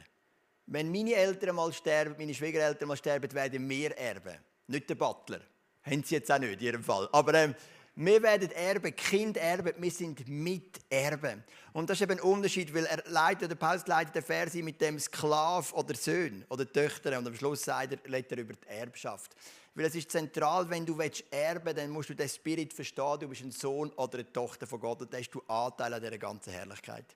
Wenn 0.66 0.90
meine 0.90 1.14
Eltern 1.14 1.56
mal 1.56 1.72
sterben, 1.72 2.14
meine 2.18 2.34
Schwiegereltern 2.34 2.88
mal 2.88 2.96
sterben, 2.96 3.32
werden 3.32 3.68
wir 3.68 3.96
erben. 3.96 4.36
Nicht 4.68 4.88
der 4.88 4.94
Butler. 4.94 5.40
Haben 5.82 6.04
sie 6.04 6.14
jetzt 6.14 6.30
auch 6.30 6.38
nicht 6.38 6.52
in 6.52 6.60
ihrem 6.60 6.84
Fall. 6.84 7.08
Aber 7.12 7.34
ähm, 7.34 7.54
wir 7.96 8.22
werden 8.22 8.50
erben, 8.52 8.94
Kind 8.94 9.36
erben, 9.36 9.74
wir 9.76 9.90
sind 9.90 10.26
Miterben. 10.28 11.42
Und 11.72 11.90
das 11.90 11.98
ist 11.98 12.02
eben 12.02 12.12
ein 12.12 12.20
Unterschied, 12.20 12.72
weil 12.72 12.86
er 12.86 13.02
leitet, 13.06 13.50
der 13.50 13.56
Paulus 13.56 13.86
leitet 13.86 14.14
den 14.14 14.22
Vers 14.22 14.54
mit 14.54 14.80
dem 14.80 14.98
Sklav 14.98 15.72
oder 15.72 15.94
Söhn 15.94 16.44
oder 16.48 16.70
Töchter 16.70 17.18
und 17.18 17.26
am 17.26 17.34
Schluss 17.34 17.64
sagt 17.64 17.92
er, 17.92 18.14
er 18.14 18.38
über 18.38 18.54
die 18.54 18.68
Erbschaft. 18.68 19.34
Weil 19.80 19.86
es 19.86 19.94
ist 19.94 20.10
zentral, 20.10 20.68
wenn 20.68 20.84
du 20.84 20.92
erben 20.92 21.64
willst, 21.64 21.78
dann 21.78 21.88
musst 21.88 22.10
du 22.10 22.14
den 22.14 22.28
Spirit 22.28 22.70
verstehen, 22.70 23.16
du 23.18 23.28
bist 23.28 23.40
ein 23.40 23.50
Sohn 23.50 23.88
oder 23.92 24.18
eine 24.18 24.30
Tochter 24.30 24.66
von 24.66 24.78
Gott 24.78 25.00
und 25.00 25.10
dann 25.10 25.22
hast 25.22 25.30
du 25.30 25.40
Anteil 25.48 25.94
an 25.94 26.02
dieser 26.02 26.18
ganzen 26.18 26.52
Herrlichkeit. 26.52 27.06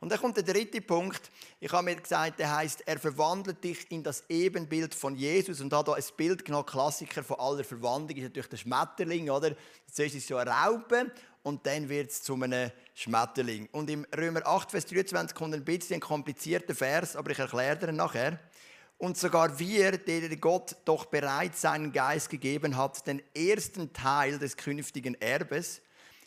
Und 0.00 0.12
dann 0.12 0.20
kommt 0.20 0.36
der 0.36 0.44
dritte 0.44 0.82
Punkt. 0.82 1.30
Ich 1.60 1.72
habe 1.72 1.82
mir 1.82 1.96
gesagt, 1.96 2.38
der 2.38 2.54
heißt, 2.54 2.82
er 2.84 2.98
verwandelt 2.98 3.64
dich 3.64 3.90
in 3.90 4.02
das 4.02 4.24
Ebenbild 4.28 4.94
von 4.94 5.16
Jesus 5.16 5.62
und 5.62 5.72
da 5.72 5.80
ein 5.80 6.04
Bild 6.14 6.44
genommen, 6.44 6.66
Klassiker 6.66 7.24
von 7.24 7.40
aller 7.40 7.64
Verwandlung 7.64 8.18
ist 8.18 8.24
natürlich 8.24 8.50
der 8.50 8.56
Schmetterling, 8.58 9.30
oder? 9.30 9.56
Zuerst 9.90 10.14
ist 10.14 10.24
es 10.24 10.28
so 10.28 10.36
eine 10.36 10.50
Raupe 10.50 11.10
und 11.42 11.64
dann 11.66 11.88
wird 11.88 12.10
es 12.10 12.22
zu 12.22 12.34
einem 12.34 12.70
Schmetterling. 12.92 13.66
Und 13.72 13.88
im 13.88 14.06
Römer 14.14 14.46
8, 14.46 14.70
Vers 14.70 14.84
23 14.84 15.34
kommt 15.34 15.54
ein 15.54 15.64
bisschen 15.64 15.94
ein 15.94 16.00
komplizierter 16.00 16.74
Vers, 16.74 17.16
aber 17.16 17.30
ich 17.30 17.38
erkläre 17.38 17.78
dir 17.78 17.92
nachher. 17.92 18.38
Und 19.00 19.16
sogar 19.16 19.58
wir, 19.58 19.96
denen 19.96 20.38
Gott 20.42 20.76
doch 20.84 21.06
bereits 21.06 21.62
seinen 21.62 21.90
Geist 21.90 22.28
gegeben 22.28 22.76
hat, 22.76 23.06
den 23.06 23.22
ersten 23.34 23.94
Teil 23.94 24.38
des 24.38 24.58
künftigen 24.58 25.14
Erbes, 25.14 25.80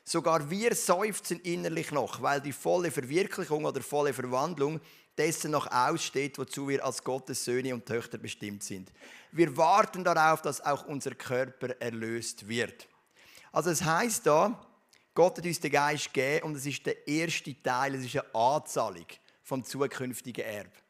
sogar 0.04 0.50
wir 0.50 0.74
seufzen 0.74 1.40
innerlich 1.42 1.92
noch, 1.92 2.24
weil 2.24 2.42
die 2.42 2.52
volle 2.52 2.90
Verwirklichung 2.90 3.66
oder 3.66 3.80
volle 3.82 4.12
Verwandlung 4.12 4.82
dessen 5.20 5.52
noch 5.52 5.72
aussteht, 5.72 6.40
wozu 6.40 6.68
wir 6.68 6.84
als 6.84 7.04
Gottes 7.04 7.46
Söhne 7.46 7.76
und 7.76 7.86
Töchter 7.86 8.18
bestimmt 8.18 8.64
sind. 8.64 8.92
Wir 9.32 9.56
warten 9.56 10.04
darauf, 10.04 10.42
dass 10.42 10.60
auch 10.60 10.88
unser 10.88 11.14
Körper 11.14 11.80
erlöst 11.80 12.48
wird. 12.48 12.88
Also 13.52 13.70
es 13.70 13.84
heißt 13.84 14.26
da, 14.26 14.60
Gott 15.14 15.38
hat 15.38 15.46
uns 15.46 15.60
den 15.60 15.72
Geist 15.72 16.12
gegeben 16.12 16.48
und 16.48 16.56
es 16.56 16.66
ist 16.66 16.84
der 16.88 17.08
erste 17.08 17.56
Teil, 17.62 17.94
es 17.94 18.06
ist 18.06 18.18
eine 18.18 18.34
Anzahlung 18.34 19.06
vom 19.44 19.64
zukünftigen 19.64 20.44
Erbe. 20.44 20.83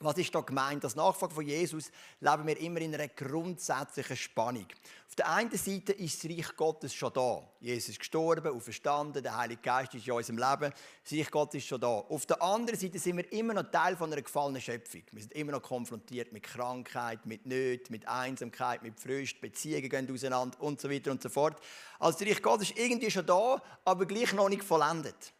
Was 0.00 0.18
ist 0.18 0.34
da 0.34 0.42
gemeint? 0.42 0.84
Als 0.84 0.94
Nachfolger 0.94 1.34
von 1.34 1.46
Jesus 1.46 1.90
leben 2.20 2.46
wir 2.46 2.60
immer 2.60 2.82
in 2.82 2.94
einer 2.94 3.08
grundsätzlichen 3.08 4.16
Spannung. 4.16 4.66
Auf 5.08 5.14
der 5.14 5.30
einen 5.32 5.50
Seite 5.56 5.92
ist 5.92 6.22
das 6.22 6.30
Reich 6.30 6.54
Gottes 6.54 6.92
schon 6.92 7.14
da. 7.14 7.42
Jesus 7.60 7.88
ist 7.88 8.00
gestorben, 8.00 8.54
auferstanden, 8.54 9.22
der 9.22 9.34
Heilige 9.34 9.62
Geist 9.62 9.94
ist 9.94 10.06
in 10.06 10.12
unserem 10.12 10.36
Leben. 10.36 10.74
Das 11.02 11.12
Reich 11.12 11.30
Gottes 11.30 11.62
ist 11.62 11.68
schon 11.68 11.80
da. 11.80 11.86
Auf 11.86 12.26
der 12.26 12.42
anderen 12.42 12.78
Seite 12.78 12.98
sind 12.98 13.16
wir 13.16 13.32
immer 13.32 13.54
noch 13.54 13.70
Teil 13.70 13.96
von 13.96 14.12
einer 14.12 14.20
gefallenen 14.20 14.60
Schöpfung. 14.60 15.00
Wir 15.12 15.22
sind 15.22 15.32
immer 15.32 15.52
noch 15.52 15.62
konfrontiert 15.62 16.30
mit 16.30 16.42
Krankheit, 16.42 17.24
mit 17.24 17.46
Nöten, 17.46 17.90
mit 17.90 18.06
Einsamkeit, 18.06 18.82
mit 18.82 19.00
Frust, 19.00 19.40
Beziehungen 19.40 19.88
gehen 19.88 20.12
auseinander 20.12 20.60
und 20.60 20.78
so 20.78 20.90
weiter 20.90 21.10
und 21.10 21.22
so 21.22 21.30
fort. 21.30 21.58
Also 21.98 22.18
das 22.18 22.28
Reich 22.28 22.42
Gottes 22.42 22.68
ist 22.68 22.78
irgendwie 22.78 23.10
schon 23.10 23.24
da, 23.24 23.62
aber 23.86 24.04
gleich 24.04 24.34
noch 24.34 24.50
nicht 24.50 24.62
vollendet. 24.62 25.32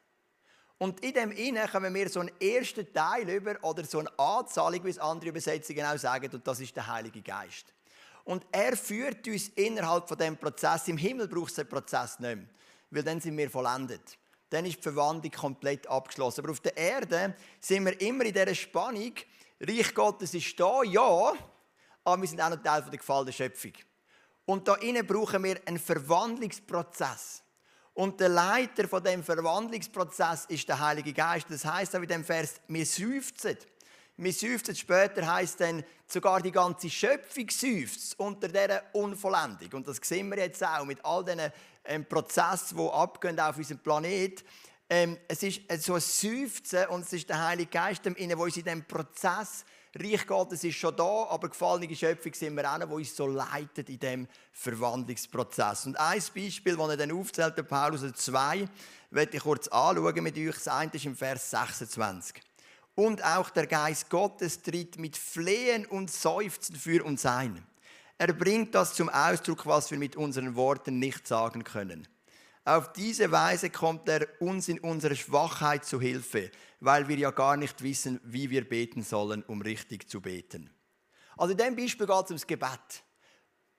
Und 0.79 1.03
in 1.03 1.15
dem 1.15 1.33
Innen 1.33 1.69
kommen 1.69 1.95
wir 1.95 2.09
so 2.09 2.21
einen 2.21 2.39
ersten 2.41 2.93
Teil 2.93 3.29
über 3.29 3.57
oder 3.63 3.85
so 3.85 4.01
eine 4.01 4.19
Anzahlung, 4.19 4.85
wie 4.85 4.91
es 4.91 4.99
andere 4.99 5.31
Übersetzungen 5.31 5.87
auch 5.87 5.97
sagen, 5.97 6.31
und 6.33 6.47
das 6.47 6.61
ist 6.61 6.77
der 6.77 6.87
Heilige 6.87 7.23
Geist. 7.23 7.73
Und 8.25 8.45
er 8.51 8.77
führt 8.77 9.27
uns 9.29 9.49
innerhalb 9.51 10.09
von 10.09 10.19
dem 10.19 10.37
Prozess. 10.37 10.89
Im 10.89 10.99
Himmel 10.99 11.29
braucht 11.29 11.51
es 11.51 11.55
den 11.55 11.69
Prozess 11.69 12.19
nicht 12.19 12.37
mehr, 12.37 12.47
weil 12.91 13.03
dann 13.05 13.21
sind 13.21 13.39
wir 13.39 13.49
vollendet. 13.49 14.19
Dann 14.51 14.67
ist 14.67 14.79
die 14.79 14.83
Verwandlung 14.83 15.33
komplett 15.33 15.87
abgeschlossen. 15.87 16.41
Aber 16.41 16.51
auf 16.51 16.61
der 16.61 16.77
Erde 16.77 17.35
sind 17.61 17.85
wir 17.85 17.99
immer 18.01 18.25
in 18.25 18.35
dieser 18.35 18.55
Spannung. 18.55 19.13
Reich 19.61 19.95
Gottes 19.95 20.35
ist 20.35 20.59
da, 20.59 20.83
ja, 20.83 21.33
aber 22.05 22.21
wir 22.21 22.29
sind 22.29 22.41
auch 22.41 22.51
noch 22.51 22.63
Teil 22.63 22.83
der 22.83 22.99
gefallenen 22.99 23.33
Schöpfung. 23.33 23.73
Und 24.45 24.69
da 24.69 24.75
innen 24.75 25.07
brauchen 25.07 25.43
wir 25.43 25.61
einen 25.65 25.79
Verwandlungsprozess. 25.79 27.43
Und 27.97 28.21
der 28.21 28.29
Leiter 28.29 28.87
von 28.87 29.03
dem 29.03 29.25
Verwandlungsprozess 29.25 30.45
ist 30.49 30.69
der 30.69 30.79
Heilige 30.79 31.15
Geist. 31.15 31.47
Das 31.49 31.65
heißt 31.65 31.97
auch 31.97 32.03
in 32.03 32.09
dem 32.09 32.25
Vers, 32.25 32.61
wir 32.69 32.85
seufzen. 32.85 33.57
Wir 34.19 34.33
seufzen 34.35 34.77
später 34.77 35.27
heißt 35.27 35.61
dann 35.61 35.83
sogar 36.07 36.43
die 36.43 36.53
ganze 36.53 36.91
Schöpfung 36.91 37.49
seufzt 37.49 38.21
unter 38.21 38.49
dieser 38.49 38.83
Unvollendung. 38.93 39.73
Und 39.73 39.89
das 39.89 39.97
sehen 40.03 40.29
wir 40.29 40.37
jetzt 40.37 40.63
auch 40.63 40.85
mit 40.85 41.03
all 41.07 41.25
diesen 41.25 41.51
ähm, 41.87 42.05
Prozessen, 42.05 42.77
die 42.77 42.91
abgehen 42.91 43.41
auf 43.41 43.57
unserem 43.57 43.79
Planet. 43.79 44.45
Ähm, 44.91 45.17
es 45.27 45.43
ist 45.43 45.63
so 45.83 45.95
ein 45.95 46.01
Seufzen 46.01 46.87
und 46.89 47.01
es 47.01 47.15
ist 47.15 47.31
der 47.31 47.47
Heilige 47.47 47.71
Geist, 47.71 48.05
der 48.05 48.15
in 48.19 48.29
diesem 48.29 48.85
Prozess 48.85 49.65
Reich 49.99 50.27
Gottes 50.27 50.63
ist 50.63 50.77
schon 50.77 50.95
da, 50.95 51.27
aber 51.31 51.49
gefallene 51.49 51.95
Schöpfung 51.97 52.35
sind 52.35 52.55
wir 52.55 52.71
auch, 52.71 52.89
wo 52.89 52.97
uns 52.97 53.17
so 53.17 53.27
leitet 53.27 53.89
in 53.89 53.99
dem 53.99 54.29
Verwandlungsprozess. 54.53 55.87
Und 55.87 55.99
ein 55.99 56.23
Beispiel, 56.35 56.77
das 56.77 56.89
er 56.91 56.97
dann 56.97 57.13
aufzählt, 57.13 57.57
der 57.57 57.63
Paulus 57.63 58.03
oder 58.03 58.15
zwei, 58.15 58.69
werde 59.11 59.37
ich 59.37 59.43
kurz 59.43 59.69
anschauen 59.69 60.23
mit 60.23 60.37
euch. 60.37 60.55
Das 60.55 60.69
eine 60.69 60.91
ist 60.93 61.07
im 61.07 61.17
Vers 61.17 61.51
26. 61.51 62.43
Und 62.95 63.25
auch 63.25 63.49
der 63.51 63.67
Geist 63.67 64.11
Gottes 64.11 64.61
tritt 64.61 64.99
mit 64.99 65.17
Flehen 65.17 65.87
und 65.87 66.11
Seufzen 66.11 66.77
für 66.77 67.05
uns 67.05 67.25
ein. 67.25 67.65
Er 68.19 68.33
bringt 68.33 68.75
das 68.75 68.95
zum 68.95 69.09
Ausdruck, 69.09 69.67
was 69.67 69.91
wir 69.91 69.99
mit 69.99 70.17
unseren 70.17 70.57
Worten 70.57 70.99
nicht 70.99 71.27
sagen 71.27 71.65
können. 71.65 72.09
Auf 72.65 72.93
diese 72.93 73.31
Weise 73.31 73.71
kommt 73.71 74.09
er 74.09 74.27
uns 74.41 74.69
in 74.69 74.81
unserer 74.81 75.15
Schwachheit 75.15 75.85
zu 75.85 76.01
Hilfe, 76.01 76.51
weil 76.81 77.09
wir 77.09 77.17
ja 77.17 77.31
gar 77.31 77.57
nicht 77.57 77.83
wissen, 77.83 78.21
wie 78.25 78.51
wir 78.51 78.69
beten 78.69 79.03
sollen, 79.03 79.43
um 79.45 79.63
richtig 79.63 80.09
zu 80.09 80.21
beten. 80.21 80.71
Also 81.37 81.53
in 81.53 81.59
diesem 81.59 81.77
Beispiel 81.77 82.07
geht 82.07 82.25
es 82.25 82.31
ums 82.31 82.47
Gebet. 82.47 83.05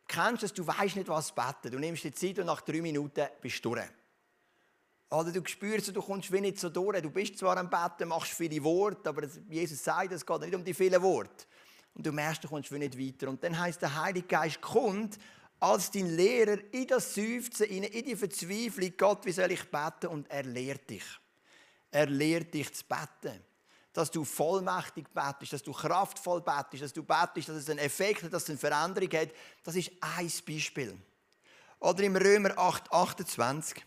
Kennst 0.07 0.41
du 0.41 0.45
es, 0.45 0.53
du 0.53 0.65
weißt 0.65 0.95
nicht, 0.95 1.09
was 1.09 1.33
beten. 1.33 1.71
Du 1.71 1.79
nimmst 1.79 2.03
die 2.03 2.13
Zeit 2.13 2.39
und 2.39 2.45
nach 2.45 2.61
drei 2.61 2.81
Minuten 2.81 3.27
bist 3.41 3.63
du 3.63 3.75
durch. 3.75 3.87
Oder 5.09 5.31
du 5.31 5.41
spürst, 5.45 5.95
du 5.95 6.01
kommst 6.01 6.31
wie 6.31 6.41
nicht 6.41 6.59
so 6.59 6.69
durch. 6.69 7.01
Du 7.01 7.09
bist 7.09 7.37
zwar 7.37 7.57
am 7.57 7.69
Betten, 7.69 8.09
machst 8.09 8.33
viele 8.33 8.61
Worte, 8.63 9.09
aber 9.09 9.25
Jesus 9.49 9.83
sagt, 9.83 10.11
es 10.11 10.25
geht 10.25 10.41
nicht 10.41 10.55
um 10.55 10.63
die 10.63 10.73
vielen 10.73 11.01
Worte. 11.01 11.45
Und 11.93 12.05
du 12.05 12.11
merkst, 12.11 12.43
du 12.43 12.47
kommst 12.47 12.71
wie 12.71 12.79
nicht 12.79 12.97
weiter. 12.97 13.29
Und 13.29 13.43
dann 13.43 13.57
heißt 13.57 13.81
der 13.81 14.01
Heilige 14.01 14.27
Geist 14.27 14.61
kommt 14.61 15.17
als 15.59 15.89
dein 15.91 16.15
Lehrer 16.15 16.57
in 16.71 16.87
das 16.87 17.15
Seufzen, 17.15 17.65
in 17.65 17.83
die 17.83 18.15
Verzweiflung, 18.15 18.93
Gott, 18.97 19.25
wie 19.25 19.31
soll 19.31 19.51
ich 19.51 19.63
beten? 19.63 20.07
Und 20.07 20.29
er 20.29 20.43
lehrt 20.43 20.89
dich. 20.89 21.05
Er 21.91 22.07
lehrt 22.07 22.53
dich 22.53 22.73
zu 22.73 22.83
beten. 22.85 23.39
Dass 23.93 24.11
du 24.11 24.23
vollmächtig 24.23 25.07
betest, 25.13 25.53
dass 25.53 25.63
du 25.63 25.71
kraftvoll 25.71 26.41
betest, 26.41 26.83
dass 26.83 26.93
du 26.93 27.03
betest, 27.03 27.49
dass 27.49 27.55
es 27.55 27.69
einen 27.69 27.79
Effekt 27.79 28.23
hat, 28.23 28.33
dass 28.33 28.43
es 28.43 28.49
eine 28.49 28.59
Veränderung 28.59 29.09
hat. 29.11 29.29
Das 29.63 29.75
ist 29.75 29.91
ein 29.99 30.31
Beispiel. 30.47 30.95
Oder 31.79 32.03
im 32.03 32.15
Römer 32.15 32.57
8, 32.57 32.91
28 32.91 33.83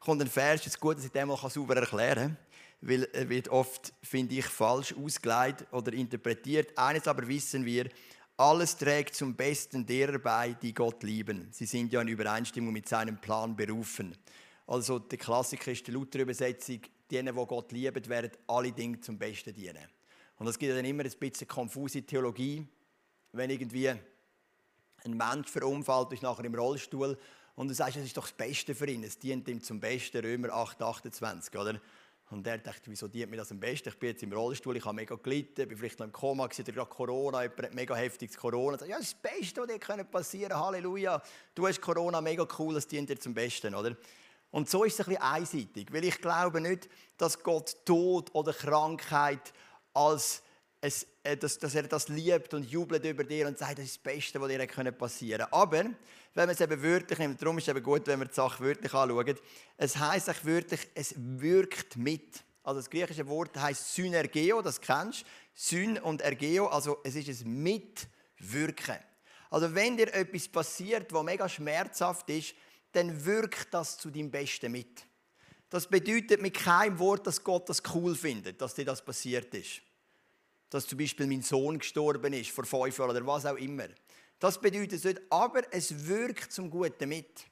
kommt 0.00 0.20
ein 0.20 0.28
Vers, 0.28 0.62
es 0.62 0.68
ist 0.68 0.80
gut, 0.80 0.96
dass 0.96 1.04
ich 1.04 1.12
den 1.12 1.28
mal 1.28 1.36
sauber 1.36 1.76
erklären 1.76 2.36
kann, 2.36 2.36
weil 2.80 3.04
er 3.12 3.28
wird 3.28 3.48
oft, 3.48 3.92
finde 4.02 4.34
ich, 4.34 4.46
falsch 4.46 4.94
ausgelegt 4.94 5.66
oder 5.70 5.92
interpretiert. 5.92 6.76
Eines 6.76 7.06
aber 7.06 7.26
wissen 7.28 7.64
wir, 7.64 7.88
alles 8.36 8.76
trägt 8.76 9.14
zum 9.14 9.34
Besten 9.34 9.86
derer 9.86 10.18
bei, 10.18 10.54
die 10.60 10.74
Gott 10.74 11.02
lieben. 11.02 11.48
Sie 11.52 11.66
sind 11.66 11.92
ja 11.92 12.00
in 12.00 12.08
Übereinstimmung 12.08 12.72
mit 12.72 12.88
seinem 12.88 13.20
Plan 13.20 13.54
berufen. 13.54 14.16
Also 14.66 14.98
der 14.98 15.18
Klassiker 15.18 15.70
ist 15.70 15.86
die 15.86 15.92
Luther-Übersetzung, 15.92 16.80
diejenigen, 17.12 17.36
die 17.36 17.46
Gott 17.46 17.72
lieben, 17.72 18.08
werden 18.08 18.30
alle 18.46 18.72
Dinge 18.72 19.00
zum 19.00 19.18
Besten 19.18 19.52
dienen. 19.54 19.86
Und 20.38 20.46
das 20.46 20.58
gibt 20.58 20.72
dann 20.74 20.84
immer 20.84 21.04
ein 21.04 21.12
bisschen 21.18 21.46
konfuse 21.46 22.02
Theologie, 22.02 22.66
wenn 23.32 23.50
irgendwie 23.50 23.88
ein 23.88 24.00
Mensch 25.16 25.48
verunfallt 25.48 26.12
ist, 26.12 26.22
nachher 26.22 26.44
im 26.44 26.54
Rollstuhl 26.54 27.18
und 27.54 27.68
du 27.68 27.74
sagst, 27.74 27.96
es 27.96 28.04
ist 28.04 28.16
doch 28.16 28.24
das 28.24 28.32
Beste 28.32 28.74
für 28.74 28.88
ihn, 28.88 29.04
es 29.04 29.18
dient 29.18 29.46
ihm 29.48 29.62
zum 29.62 29.78
Besten, 29.78 30.24
Römer 30.24 30.50
8, 30.50 30.80
28, 30.80 31.54
oder? 31.58 31.80
Und 32.30 32.46
er 32.46 32.56
dachte, 32.56 32.82
wieso 32.86 33.08
dient 33.08 33.30
mir 33.30 33.36
das 33.36 33.52
am 33.52 33.60
besten? 33.60 33.90
Ich 33.90 33.98
bin 33.98 34.08
jetzt 34.08 34.22
im 34.22 34.32
Rollstuhl, 34.32 34.74
ich 34.74 34.84
habe 34.86 34.96
mega 34.96 35.14
gelitten, 35.16 35.68
bin 35.68 35.76
vielleicht 35.76 35.98
noch 35.98 36.06
im 36.06 36.12
Koma, 36.12 36.46
gewesen, 36.46 36.62
oder 36.62 36.72
gerade 36.72 36.90
Corona, 36.90 37.42
jemand 37.42 37.62
hat 37.62 37.74
mega 37.74 37.94
heftiges 37.94 38.38
Corona. 38.38 38.78
Ja, 38.86 38.96
das 38.96 39.08
ist 39.08 39.18
das 39.22 39.32
Beste, 39.32 39.60
was 39.60 39.68
dir 39.68 40.04
passieren 40.04 40.52
kann. 40.52 40.60
Halleluja. 40.60 41.22
Du 41.54 41.66
hast 41.66 41.82
Corona, 41.82 42.22
mega 42.22 42.48
cool, 42.58 42.74
es 42.76 42.86
dient 42.86 43.10
dir 43.10 43.20
zum 43.20 43.34
Besten, 43.34 43.74
oder? 43.74 43.94
Und 44.52 44.70
so 44.70 44.84
ist 44.84 45.00
es 45.00 45.00
ein 45.00 45.14
bisschen 45.14 45.22
einseitig, 45.22 45.92
weil 45.92 46.04
ich 46.04 46.20
glaube 46.20 46.60
nicht, 46.60 46.88
dass 47.16 47.42
Gott 47.42 47.84
Tod 47.84 48.32
oder 48.34 48.52
Krankheit 48.52 49.52
als 49.94 50.42
es, 50.82 51.06
äh, 51.22 51.36
dass, 51.36 51.58
dass, 51.58 51.74
er 51.74 51.84
das 51.84 52.08
liebt 52.08 52.52
und 52.54 52.64
jubelt 52.64 53.04
über 53.04 53.24
dir 53.24 53.46
und 53.46 53.56
sagt, 53.56 53.78
das 53.78 53.86
ist 53.86 53.96
das 53.96 54.02
Beste, 54.02 54.40
was 54.40 54.48
dir 54.48 54.92
passieren 54.92 55.46
kann. 55.50 55.60
Aber, 55.60 55.78
wenn 55.78 55.94
man 56.34 56.50
es 56.50 56.60
eben 56.60 56.82
wörtlich 56.82 57.18
nimmt, 57.18 57.40
darum 57.40 57.56
ist 57.58 57.64
es 57.64 57.68
eben 57.68 57.82
gut, 57.82 58.06
wenn 58.06 58.18
wir 58.18 58.26
die 58.26 58.34
Sache 58.34 58.62
wörtlich 58.62 58.92
anschauen, 58.92 59.38
es 59.76 59.96
heisst 59.96 60.28
auch 60.28 60.44
wörtlich, 60.44 60.88
es 60.94 61.14
wirkt 61.16 61.96
mit. 61.96 62.42
Also 62.64 62.80
das 62.80 62.90
griechische 62.90 63.26
Wort 63.28 63.56
heißt 63.56 63.94
Synergeo, 63.94 64.60
das 64.60 64.80
kennst 64.80 65.22
du. 65.22 65.26
Syn 65.54 65.98
und 65.98 66.22
Ergeo, 66.22 66.66
also 66.66 66.98
es 67.04 67.14
ist 67.14 67.42
ein 67.42 67.62
Mitwirken. 67.62 68.98
Also 69.50 69.74
wenn 69.74 69.96
dir 69.96 70.12
etwas 70.14 70.48
passiert, 70.48 71.12
was 71.12 71.22
mega 71.22 71.48
schmerzhaft 71.48 72.28
ist, 72.30 72.54
dann 72.92 73.24
wirkt 73.24 73.72
das 73.72 73.98
zu 73.98 74.10
deinem 74.10 74.30
Besten 74.30 74.72
mit. 74.72 75.06
Das 75.70 75.88
bedeutet 75.88 76.42
mit 76.42 76.54
keinem 76.54 76.98
Wort, 76.98 77.26
dass 77.26 77.42
Gott 77.42 77.68
das 77.68 77.82
cool 77.94 78.14
findet, 78.14 78.60
dass 78.60 78.74
dir 78.74 78.84
das 78.84 79.04
passiert 79.04 79.54
ist 79.54 79.82
dass 80.72 80.86
zum 80.86 80.98
Beispiel 80.98 81.26
mein 81.26 81.42
Sohn 81.42 81.78
gestorben 81.78 82.32
ist 82.32 82.50
vor 82.50 82.64
fünf 82.64 82.96
Jahren 82.96 83.10
oder 83.10 83.26
was 83.26 83.44
auch 83.44 83.56
immer. 83.56 83.88
Das 84.38 84.58
bedeutet 84.58 84.94
es 84.94 85.04
nicht, 85.04 85.20
aber 85.28 85.62
es 85.70 86.06
wirkt 86.06 86.50
zum 86.50 86.70
Guten 86.70 87.08
mit. 87.10 87.44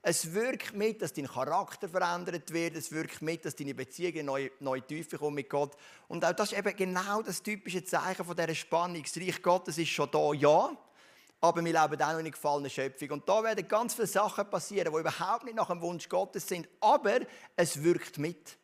Es 0.00 0.32
wirkt 0.32 0.72
mit, 0.74 1.02
dass 1.02 1.12
dein 1.12 1.26
Charakter 1.26 1.88
verändert 1.88 2.52
wird. 2.52 2.76
Es 2.76 2.92
wirkt 2.92 3.20
mit, 3.20 3.44
dass 3.44 3.56
deine 3.56 3.74
Beziehungen 3.74 4.26
neu, 4.26 4.50
neu 4.60 4.80
tiefer 4.80 5.18
kommen 5.18 5.36
mit 5.36 5.50
Gott. 5.50 5.76
Und 6.08 6.24
auch 6.24 6.32
das 6.32 6.52
ist 6.52 6.58
eben 6.58 6.74
genau 6.76 7.22
das 7.22 7.42
typische 7.42 7.84
Zeichen 7.84 8.24
von 8.24 8.36
dieser 8.36 8.54
Spannung. 8.54 9.02
Das 9.02 9.16
Reich 9.16 9.42
Gottes 9.42 9.78
ist 9.78 9.88
schon 9.88 10.10
da, 10.10 10.32
ja, 10.32 10.76
aber 11.42 11.64
wir 11.64 11.72
leben 11.72 12.02
auch 12.02 12.12
noch 12.12 12.18
in 12.20 12.30
gefallenen 12.30 12.70
Schöpfung. 12.70 13.10
Und 13.10 13.28
da 13.28 13.42
werden 13.42 13.66
ganz 13.66 13.94
viele 13.94 14.06
Sachen 14.06 14.48
passieren, 14.48 14.92
die 14.92 15.00
überhaupt 15.00 15.44
nicht 15.44 15.56
nach 15.56 15.66
dem 15.66 15.80
Wunsch 15.80 16.08
Gottes 16.08 16.46
sind, 16.46 16.68
aber 16.80 17.20
es 17.56 17.82
wirkt 17.82 18.16
mit. 18.16 18.56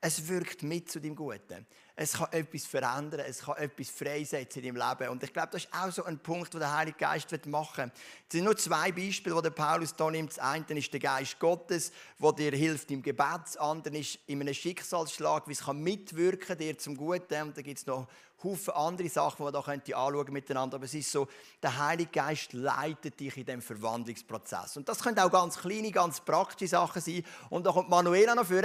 Es 0.00 0.28
wirkt 0.28 0.62
mit 0.62 0.90
zu 0.90 1.00
dem 1.00 1.16
Guten. 1.16 1.66
Es 2.02 2.14
kann 2.14 2.32
etwas 2.32 2.64
verändern, 2.64 3.20
es 3.28 3.40
kann 3.42 3.58
etwas 3.58 3.90
freisetzen 3.90 4.62
in 4.62 4.74
deinem 4.74 4.88
Leben. 4.88 5.10
Und 5.10 5.22
ich 5.22 5.34
glaube, 5.34 5.50
das 5.52 5.64
ist 5.64 5.74
auch 5.74 5.92
so 5.92 6.02
ein 6.04 6.18
Punkt, 6.18 6.50
den 6.54 6.60
der 6.60 6.74
Heilige 6.74 6.96
Geist 6.96 7.30
machen 7.44 7.84
will. 7.84 7.92
Es 8.26 8.32
sind 8.32 8.44
nur 8.44 8.56
zwei 8.56 8.90
Beispiele, 8.90 9.36
die 9.36 9.42
der 9.42 9.50
Paulus 9.50 9.92
hier 9.94 10.10
nimmt. 10.10 10.30
Das 10.30 10.38
eine 10.38 10.64
ist 10.78 10.90
der 10.90 11.00
Geist 11.00 11.38
Gottes, 11.38 11.92
der 12.18 12.32
dir 12.32 12.52
hilft 12.52 12.90
im 12.90 13.02
Gebet. 13.02 13.40
Das 13.44 13.58
andere 13.58 13.98
ist 13.98 14.18
in 14.26 14.40
einem 14.40 14.54
Schicksalsschlag, 14.54 15.46
wie 15.46 15.52
es 15.52 15.60
kann 15.60 15.82
mitwirken 15.82 16.56
dir 16.56 16.78
zum 16.78 16.96
Guten. 16.96 17.42
Und 17.42 17.58
da 17.58 17.60
gibt 17.60 17.80
es 17.80 17.84
noch 17.84 18.08
Haufen 18.42 18.72
andere 18.72 19.08
Sachen, 19.10 19.46
die 19.46 19.52
wir 19.52 19.80
hier 19.84 19.98
anschauen 19.98 20.32
miteinander. 20.32 20.76
Aber 20.76 20.86
es 20.86 20.94
ist 20.94 21.12
so, 21.12 21.28
der 21.62 21.76
Heilige 21.76 22.12
Geist 22.12 22.54
leitet 22.54 23.20
dich 23.20 23.36
in 23.36 23.44
diesem 23.44 23.60
Verwandlungsprozess. 23.60 24.78
Und 24.78 24.88
das 24.88 25.02
können 25.02 25.18
auch 25.18 25.30
ganz 25.30 25.58
kleine, 25.58 25.90
ganz 25.90 26.22
praktische 26.22 26.70
Sachen 26.70 27.02
sein. 27.02 27.22
Und 27.50 27.66
da 27.66 27.72
kommt 27.72 27.90
Manuela 27.90 28.34
noch 28.34 28.46
vor, 28.46 28.62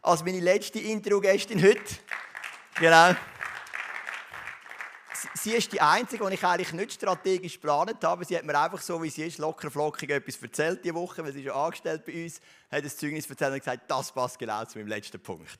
als 0.00 0.24
meine 0.24 0.40
letzte 0.40 0.78
Interviewgästin 0.78 1.62
heute. 1.62 1.98
Genau. 2.80 3.12
Sie 5.34 5.50
ist 5.50 5.72
die 5.72 5.80
Einzige, 5.80 6.24
die 6.28 6.34
ich 6.34 6.44
eigentlich 6.44 6.72
nicht 6.72 6.92
strategisch 6.92 7.54
geplant 7.54 8.04
habe. 8.04 8.24
Sie 8.24 8.36
hat 8.36 8.44
mir 8.44 8.56
einfach 8.56 8.80
so, 8.80 9.02
wie 9.02 9.10
sie 9.10 9.24
ist, 9.24 9.38
locker 9.38 9.68
flockig 9.68 10.10
etwas 10.10 10.40
erzählt 10.40 10.84
diese 10.84 10.94
Woche, 10.94 11.24
weil 11.24 11.32
sie 11.32 11.42
ist 11.42 11.50
angestellt 11.50 12.04
bei 12.04 12.24
uns, 12.24 12.40
hat 12.70 12.84
ein 12.84 12.88
Zeugnis 12.88 13.28
erzählt 13.28 13.52
und 13.52 13.58
gesagt, 13.58 13.90
das 13.90 14.12
passt 14.12 14.38
genau 14.38 14.64
zu 14.64 14.78
meinem 14.78 14.88
letzten 14.88 15.20
Punkt. 15.20 15.58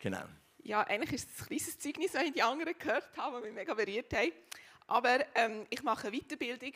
Genau. 0.00 0.24
Ja, 0.64 0.82
eigentlich 0.82 1.12
ist 1.12 1.28
es 1.32 1.42
ein 1.42 1.46
kleines 1.46 1.78
Zeugnis, 1.78 2.14
wenn 2.14 2.26
ich 2.26 2.32
die 2.32 2.42
anderen 2.42 2.74
gehört 2.76 3.16
habe, 3.16 3.36
die 3.38 3.44
mich 3.44 3.54
mega 3.54 3.74
berührt 3.74 4.12
haben. 4.12 4.32
Aber 4.88 5.24
ähm, 5.36 5.66
ich 5.70 5.84
mache 5.84 6.08
eine 6.08 6.18
Weiterbildung 6.18 6.72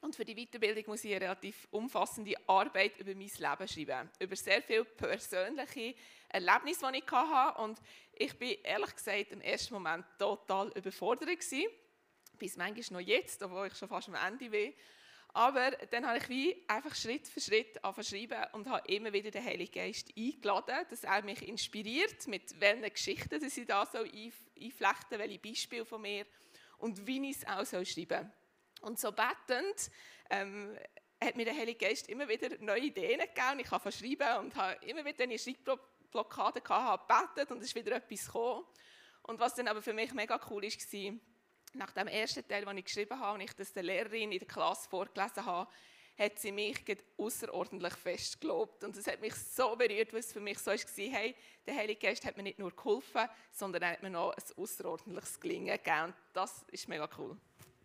und 0.00 0.16
für 0.16 0.24
die 0.24 0.34
Weiterbildung 0.34 0.84
muss 0.86 1.04
ich 1.04 1.12
eine 1.14 1.26
relativ 1.26 1.68
umfassende 1.70 2.34
Arbeit 2.46 2.98
über 2.98 3.14
mein 3.14 3.28
Leben 3.28 3.68
schreiben. 3.68 4.10
Über 4.18 4.34
sehr 4.34 4.62
viele 4.62 4.84
persönliche 4.84 5.94
Erlebnisse, 6.28 6.90
die 6.90 6.98
ich 6.98 7.10
hatte. 7.10 7.60
Und 7.60 7.78
ich 8.14 8.38
bin 8.38 8.56
ehrlich 8.62 8.94
gesagt 8.94 9.32
im 9.32 9.42
ersten 9.42 9.74
Moment 9.74 10.06
total 10.18 10.68
überfordert 10.74 11.28
gewesen. 11.28 11.66
Bis 12.38 12.56
manchmal 12.56 13.02
noch 13.02 13.06
jetzt, 13.06 13.42
obwohl 13.42 13.66
ich 13.66 13.74
schon 13.74 13.88
fast 13.88 14.08
am 14.08 14.14
Ende 14.14 14.48
bin. 14.48 14.72
Aber 15.34 15.70
dann 15.90 16.06
habe 16.06 16.18
ich 16.18 16.28
wie 16.28 16.64
einfach 16.66 16.94
Schritt 16.94 17.28
für 17.28 17.40
Schritt 17.40 17.84
angefangen 17.84 18.46
und 18.52 18.68
habe 18.68 18.92
immer 18.92 19.12
wieder 19.12 19.30
den 19.30 19.44
Heiligen 19.44 19.70
Geist 19.70 20.08
eingeladen, 20.16 20.86
dass 20.88 21.04
er 21.04 21.22
mich 21.22 21.46
inspiriert, 21.46 22.26
mit 22.26 22.58
welchen 22.58 22.92
Geschichten 22.92 23.38
dass 23.38 23.56
ich 23.56 23.66
da 23.66 23.86
so 23.86 23.98
einflechten, 23.98 25.18
welche 25.18 25.38
Beispiele 25.38 25.84
von 25.84 26.02
mir 26.02 26.26
und 26.78 27.06
wie 27.06 27.30
ich 27.30 27.36
es 27.36 27.46
auch 27.46 27.84
schreiben 27.84 28.32
Und 28.80 28.98
so 28.98 29.12
bettend 29.12 29.90
ähm, 30.30 30.76
hat 31.22 31.36
mir 31.36 31.44
der 31.44 31.56
Heilige 31.56 31.86
Geist 31.86 32.08
immer 32.08 32.28
wieder 32.28 32.48
neue 32.60 32.80
Ideen 32.80 33.20
gegeben. 33.20 33.58
Ich 33.58 33.70
habe 33.70 33.92
schreiben 33.92 34.38
und 34.38 34.56
habe 34.56 34.84
immer 34.86 35.04
wieder 35.04 35.24
eine 35.24 35.38
Schreibblockade 35.38 36.60
gehabt, 36.60 37.08
habe 37.08 37.26
gebetet 37.28 37.50
und 37.50 37.58
es 37.58 37.66
ist 37.66 37.74
wieder 37.74 37.96
etwas 37.96 38.26
gekommen. 38.26 38.64
Und 39.22 39.38
was 39.38 39.54
dann 39.54 39.68
aber 39.68 39.82
für 39.82 39.92
mich 39.92 40.12
mega 40.14 40.40
cool 40.50 40.62
war, 40.62 41.14
nach 41.72 41.92
dem 41.92 42.08
ersten 42.08 42.46
Teil, 42.48 42.64
den 42.64 42.78
ich 42.78 42.84
geschrieben 42.84 43.20
habe 43.20 43.34
und 43.34 43.42
ich 43.42 43.52
das 43.52 43.72
der 43.72 43.82
Lehrerin 43.82 44.32
in 44.32 44.38
der 44.38 44.48
Klasse 44.48 44.88
vorgelesen 44.88 45.44
habe, 45.44 45.70
hat 46.18 46.38
sie 46.38 46.52
mich 46.52 46.84
außerordentlich 47.16 47.94
fest 47.94 48.40
gelobt. 48.40 48.84
Und 48.84 48.96
es 48.96 49.06
hat 49.06 49.20
mich 49.20 49.34
so 49.34 49.74
berührt, 49.76 50.12
weil 50.12 50.20
es 50.20 50.32
für 50.32 50.40
mich 50.40 50.58
so 50.58 50.70
war, 50.70 50.78
hey, 50.96 51.34
der 51.66 51.76
Heilige 51.76 52.00
Geist 52.00 52.24
hat 52.26 52.36
mir 52.36 52.42
nicht 52.42 52.58
nur 52.58 52.74
geholfen, 52.74 53.28
sondern 53.52 53.82
er 53.82 53.92
hat 53.92 54.02
mir 54.02 54.10
noch 54.10 54.32
ein 54.32 54.56
außerordentliches 54.56 55.40
Gelingen 55.40 55.76
gegeben. 55.76 56.04
Und 56.04 56.14
das 56.32 56.64
ist 56.72 56.88
mega 56.88 57.08
cool. 57.16 57.36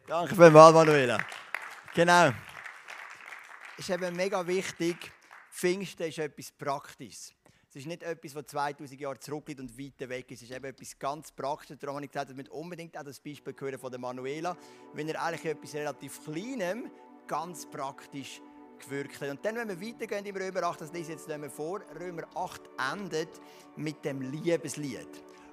Danke 0.08 0.36
vielmals, 0.36 0.72
Manuela. 0.72 1.18
Genau. 1.96 2.32
Es 3.76 3.90
ist 3.90 3.90
eben 3.90 4.16
mega 4.16 4.46
wichtig, 4.46 5.12
Pfingsten 5.50 6.08
ist 6.08 6.20
etwas 6.20 6.52
Praktisches. 6.52 7.34
Es 7.70 7.78
ist 7.78 7.88
nicht 7.88 8.04
etwas, 8.04 8.34
das 8.34 8.46
2000 8.46 9.02
Jahre 9.02 9.20
zurückliegt 9.20 9.60
und 9.60 9.76
weit 9.80 10.08
weg 10.08 10.30
ist. 10.30 10.44
Es 10.44 10.50
ist 10.50 10.56
eben 10.56 10.66
etwas 10.66 11.00
ganz 11.00 11.32
Praktisches. 11.32 11.80
Darum 11.80 11.96
habe 11.96 12.06
ich 12.06 12.12
gesagt, 12.12 12.30
dass 12.30 12.38
wir 12.38 12.54
unbedingt 12.54 12.96
auch 12.96 13.04
das 13.04 13.20
Beispiel 13.20 13.56
hören 13.60 13.80
von 13.80 13.90
der 13.90 14.00
Manuela, 14.00 14.56
wenn 14.94 15.10
er 15.10 15.24
eigentlich 15.24 15.46
etwas 15.46 15.74
relativ 15.74 16.24
Kleinem 16.24 16.92
ganz 17.26 17.66
praktisch 17.66 18.42
gewirkt 18.78 19.20
hat. 19.20 19.30
Und 19.32 19.44
dann, 19.44 19.56
wenn 19.56 19.70
wir 19.70 19.82
weitergehen 19.82 20.24
im 20.24 20.36
Römer 20.36 20.64
8, 20.68 20.82
das 20.82 20.94
lese 20.94 21.14
ich 21.14 21.18
jetzt 21.18 21.28
nicht 21.28 21.40
mehr 21.40 21.50
vor, 21.50 21.82
Römer 22.00 22.28
8 22.36 22.62
endet 22.94 23.42
mit 23.76 24.06
dem 24.06 24.22
Liebeslied, 24.22 25.10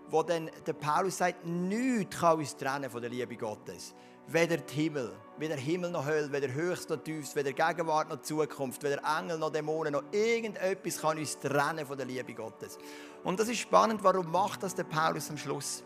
wo 0.09 0.23
dann 0.23 0.51
der 0.67 0.75
Paulus 0.75 1.17
sagt, 1.17 1.47
nichts 1.47 2.21
kann 2.21 2.39
uns 2.39 2.55
trennen 2.55 2.91
von 2.91 3.01
der 3.01 3.09
Liebe 3.09 3.35
Gottes 3.39 3.95
weder 4.27 4.57
der 4.57 4.75
Himmel, 4.75 5.13
weder 5.39 5.57
Himmel 5.57 5.91
noch 5.91 6.07
Hölle, 6.07 6.31
weder 6.33 6.53
höchst 6.53 6.91
noch 6.91 6.99
tiefst, 6.99 7.35
weder 7.37 7.53
Gegenwart 7.53 8.09
noch 8.09 8.23
Zukunft, 8.23 8.83
weder 8.83 9.03
Engel 9.19 9.39
noch 9.39 9.51
Dämonen 9.51 9.93
noch 9.93 10.05
irgendetwas 10.13 10.99
kann 11.01 11.19
uns 11.19 11.39
trennen 11.39 11.87
von 11.87 11.97
der 11.97 12.07
Liebe 12.07 12.35
Gottes. 12.35 12.79
Und 13.25 13.39
das 13.39 13.49
ist 13.49 13.59
spannend, 13.59 14.03
warum 14.03 14.31
macht 14.31 14.63
das 14.63 14.75
der 14.75 14.85
Paulus 14.85 15.31
am 15.31 15.39
Schluss? 15.39 15.83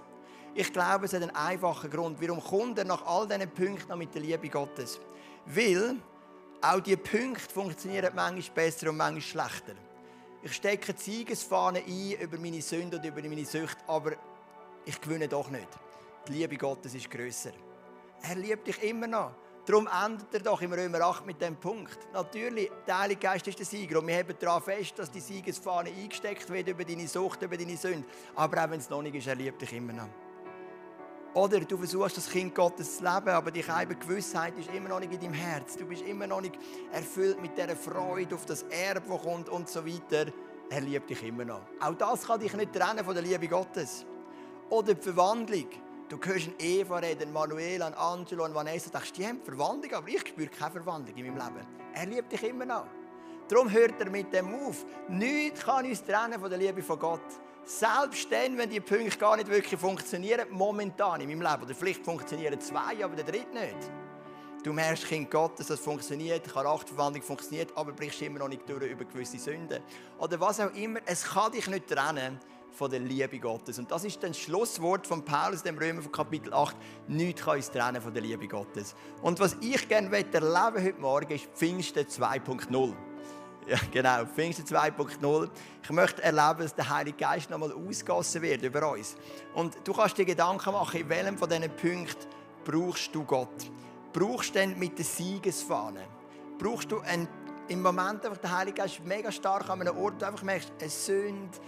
Ich 0.54 0.72
glaube, 0.72 1.04
es 1.04 1.12
hat 1.12 1.22
einen 1.22 1.36
einfachen 1.36 1.90
Grund. 1.90 2.20
Warum 2.20 2.42
kommt 2.42 2.78
er 2.78 2.84
nach 2.84 3.04
all 3.06 3.28
diesen 3.28 3.50
Punkten 3.50 3.88
noch 3.88 3.96
mit 3.96 4.14
der 4.14 4.22
Liebe 4.22 4.48
Gottes? 4.48 4.98
Weil 5.44 5.96
auch 6.62 6.80
diese 6.80 6.96
Punkte 6.96 7.52
funktionieren 7.52 8.10
manchmal 8.14 8.54
besser 8.54 8.88
und 8.88 8.96
manchmal 8.96 9.20
schlechter. 9.20 9.74
Ich 10.42 10.54
stecke 10.54 10.94
Siegesfahne 10.96 11.82
ein 11.86 12.12
über 12.20 12.38
meine 12.38 12.62
Sünde 12.62 12.96
und 12.96 13.04
über 13.04 13.20
meine 13.20 13.44
Sucht, 13.44 13.78
aber 13.86 14.12
ich 14.84 15.00
gewinne 15.00 15.28
doch 15.28 15.50
nicht. 15.50 15.68
Die 16.28 16.32
Liebe 16.32 16.56
Gottes 16.56 16.94
ist 16.94 17.10
grösser. 17.10 17.52
Er 18.22 18.36
liebt 18.36 18.66
dich 18.66 18.82
immer 18.82 19.06
noch. 19.06 19.32
Darum 19.66 19.88
endet 19.88 20.32
er 20.32 20.40
doch 20.40 20.62
im 20.62 20.72
Römer 20.72 21.00
8 21.00 21.26
mit 21.26 21.40
dem 21.40 21.56
Punkt. 21.56 21.98
Natürlich, 22.12 22.70
der 22.86 23.00
Heilige 23.00 23.20
Geist 23.20 23.48
ist 23.48 23.58
der 23.58 23.66
Sieger 23.66 23.98
und 23.98 24.06
wir 24.06 24.16
haben 24.16 24.34
daran 24.38 24.62
fest, 24.62 24.96
dass 24.96 25.10
die 25.10 25.18
Siegesfahne 25.18 25.90
eingesteckt 25.90 26.48
wird 26.50 26.68
über 26.68 26.84
deine 26.84 27.08
Sucht, 27.08 27.42
über 27.42 27.56
deine 27.56 27.76
Sünde. 27.76 28.06
Aber 28.36 28.64
auch 28.64 28.70
wenn 28.70 28.78
es 28.78 28.88
noch 28.88 29.02
nicht 29.02 29.16
ist, 29.16 29.26
er 29.26 29.34
liebt 29.34 29.60
dich 29.60 29.72
immer 29.72 29.92
noch. 29.92 30.08
Oder 31.34 31.60
du 31.60 31.76
versuchst, 31.76 32.16
das 32.16 32.30
Kind 32.30 32.54
Gottes 32.54 32.96
zu 32.96 33.04
leben, 33.04 33.28
aber 33.28 33.50
die 33.50 33.60
Gewissheit 33.62 34.56
ist 34.56 34.72
immer 34.72 34.88
noch 34.88 35.00
nicht 35.00 35.12
in 35.12 35.20
deinem 35.20 35.34
Herz. 35.34 35.76
Du 35.76 35.84
bist 35.84 36.02
immer 36.02 36.26
noch 36.26 36.40
nicht 36.40 36.58
erfüllt 36.92 37.42
mit 37.42 37.58
dieser 37.58 37.76
Freude 37.76 38.36
auf 38.36 38.46
das 38.46 38.62
Erbe, 38.62 39.02
das 39.06 39.22
kommt 39.22 39.48
und 39.48 39.68
so 39.68 39.84
weiter. 39.84 40.32
Er 40.70 40.80
liebt 40.80 41.10
dich 41.10 41.22
immer 41.22 41.44
noch. 41.44 41.60
Auch 41.80 41.94
das 41.94 42.26
kann 42.26 42.40
dich 42.40 42.54
nicht 42.54 42.72
trennen 42.72 43.04
von 43.04 43.14
der 43.14 43.22
Liebe 43.22 43.48
Gottes. 43.48 44.06
Oder 44.70 44.94
die 44.94 45.02
Verwandlung. 45.02 45.68
Du 46.08 46.18
hörst 46.22 46.50
Eva 46.60 46.98
reden, 46.98 47.32
Manuela, 47.32 47.88
Angelo 47.88 48.44
und 48.44 48.54
Vanessa, 48.54 48.90
denkst, 48.90 49.12
die 49.12 49.26
haben 49.26 49.42
Verwandlung, 49.42 49.92
aber 49.92 50.06
ich 50.06 50.20
spüre 50.20 50.46
keine 50.46 50.70
Verwandlung 50.70 51.16
in 51.16 51.26
meinem 51.26 51.54
Leben. 51.54 51.66
Er 51.94 52.06
liebt 52.06 52.30
dich 52.30 52.44
immer 52.44 52.64
noch. 52.64 52.86
Darum 53.48 53.68
hört 53.68 54.00
er 54.00 54.08
mit 54.08 54.32
dem 54.32 54.54
auf. 54.54 54.84
Nichts 55.08 55.64
kann 55.64 55.84
uns 55.84 56.04
trennen 56.04 56.38
von 56.38 56.48
der 56.48 56.58
Liebe 56.60 56.80
von 56.80 56.98
Gott. 56.98 57.20
Selbst 57.64 58.30
dann, 58.30 58.56
wenn 58.56 58.70
die 58.70 58.78
Punkte 58.78 59.18
gar 59.18 59.36
nicht 59.36 59.48
wirklich 59.48 59.80
funktionieren, 59.80 60.46
momentan 60.50 61.20
in 61.20 61.28
meinem 61.28 61.42
Leben. 61.42 61.62
Oder 61.64 61.74
vielleicht 61.74 62.04
funktionieren 62.04 62.60
zwei, 62.60 63.04
aber 63.04 63.16
der 63.16 63.24
dritte 63.24 63.52
nicht. 63.52 63.90
Du 64.62 64.72
merkst, 64.72 65.06
Kind 65.06 65.28
Gottes, 65.28 65.66
das 65.66 65.80
funktioniert, 65.80 66.52
Charakterverwandlung 66.52 67.24
funktioniert, 67.24 67.76
aber 67.76 67.92
brichst 67.92 68.22
immer 68.22 68.38
noch 68.38 68.48
nicht 68.48 68.68
durch 68.68 68.90
über 68.90 69.04
gewisse 69.04 69.38
Sünden. 69.38 69.82
Oder 70.18 70.38
was 70.38 70.60
auch 70.60 70.72
immer, 70.74 71.00
es 71.04 71.24
kann 71.24 71.50
dich 71.50 71.66
nicht 71.66 71.88
trennen 71.88 72.38
von 72.76 72.90
der 72.90 73.00
Liebe 73.00 73.38
Gottes. 73.38 73.78
Und 73.78 73.90
das 73.90 74.04
ist 74.04 74.22
das 74.22 74.38
Schlusswort 74.38 75.06
von 75.06 75.24
Paulus, 75.24 75.62
dem 75.62 75.78
Römer 75.78 76.02
von 76.02 76.12
Kapitel 76.12 76.52
8. 76.52 76.76
Nichts 77.08 77.42
kann 77.42 77.56
uns 77.56 77.70
trennen 77.70 78.02
von 78.02 78.12
der 78.12 78.22
Liebe 78.22 78.46
Gottes. 78.46 78.94
Und 79.22 79.40
was 79.40 79.56
ich 79.60 79.88
gerne 79.88 80.14
erleben 80.14 80.84
heute 80.84 81.00
Morgen 81.00 81.32
ist 81.32 81.46
Pfingsten 81.54 82.04
2.0. 82.04 82.92
Ja, 83.66 83.78
genau, 83.90 84.26
Pfingsten 84.26 84.64
2.0. 84.64 85.48
Ich 85.82 85.90
möchte 85.90 86.22
erleben, 86.22 86.60
dass 86.60 86.74
der 86.74 86.88
Heilige 86.88 87.16
Geist 87.16 87.50
nochmal 87.50 87.72
ausgossen 87.72 88.42
wird 88.42 88.62
über 88.62 88.92
uns. 88.92 89.16
Und 89.54 89.76
du 89.82 89.92
kannst 89.92 90.18
dir 90.18 90.24
Gedanken 90.26 90.72
machen, 90.72 91.00
in 91.00 91.08
welchem 91.08 91.38
von 91.38 91.48
diesen 91.48 91.70
Punkten 91.70 92.26
brauchst 92.64 93.14
du 93.14 93.24
Gott? 93.24 93.70
Brauchst 94.12 94.50
du 94.50 94.58
denn 94.60 94.78
mit 94.78 94.98
der 94.98 95.04
Siegesfahne? 95.04 96.04
Brauchst 96.58 96.92
du 96.92 97.00
einen, 97.00 97.26
im 97.68 97.82
Moment 97.82 98.24
einfach 98.24 98.38
den 98.38 98.52
Heiligen 98.52 98.76
Geist 98.76 99.04
mega 99.04 99.32
stark 99.32 99.68
an 99.68 99.80
einem 99.80 99.96
Ort, 99.96 100.14
wo 100.14 100.18
du 100.18 100.26
einfach 100.26 100.42
merkst, 100.42 100.72
eine 100.78 100.90
Sünde, 100.90 101.58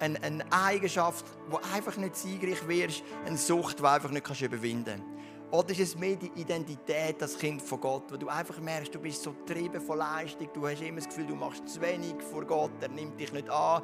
eine, 0.00 0.22
eine 0.22 0.44
Eigenschaft, 0.52 1.24
wo 1.48 1.60
einfach 1.74 1.96
nicht 1.96 2.16
siegreich 2.16 2.66
wirst, 2.66 3.02
eine 3.26 3.36
Sucht, 3.36 3.80
die 3.80 3.84
einfach 3.84 4.10
nicht 4.10 4.24
kannst 4.24 4.42
überwinden 4.42 5.00
kannst. 5.00 5.12
Oder 5.52 5.70
ist 5.72 5.80
es 5.80 5.96
mehr 5.98 6.16
die 6.16 6.32
Identität, 6.40 7.20
das 7.20 7.36
Kind 7.36 7.60
von 7.60 7.78
Gott, 7.78 8.04
wo 8.10 8.16
du 8.16 8.26
einfach 8.26 8.58
merkst, 8.58 8.94
du 8.94 8.98
bist 8.98 9.22
so 9.22 9.32
getrieben 9.32 9.82
von 9.82 9.98
Leistung, 9.98 10.48
du 10.54 10.66
hast 10.66 10.80
immer 10.80 10.96
das 10.96 11.08
Gefühl, 11.08 11.26
du 11.26 11.34
machst 11.34 11.68
zu 11.68 11.78
wenig 11.82 12.14
vor 12.30 12.46
Gott, 12.46 12.70
er 12.80 12.88
nimmt 12.88 13.20
dich 13.20 13.30
nicht 13.34 13.50
an. 13.50 13.82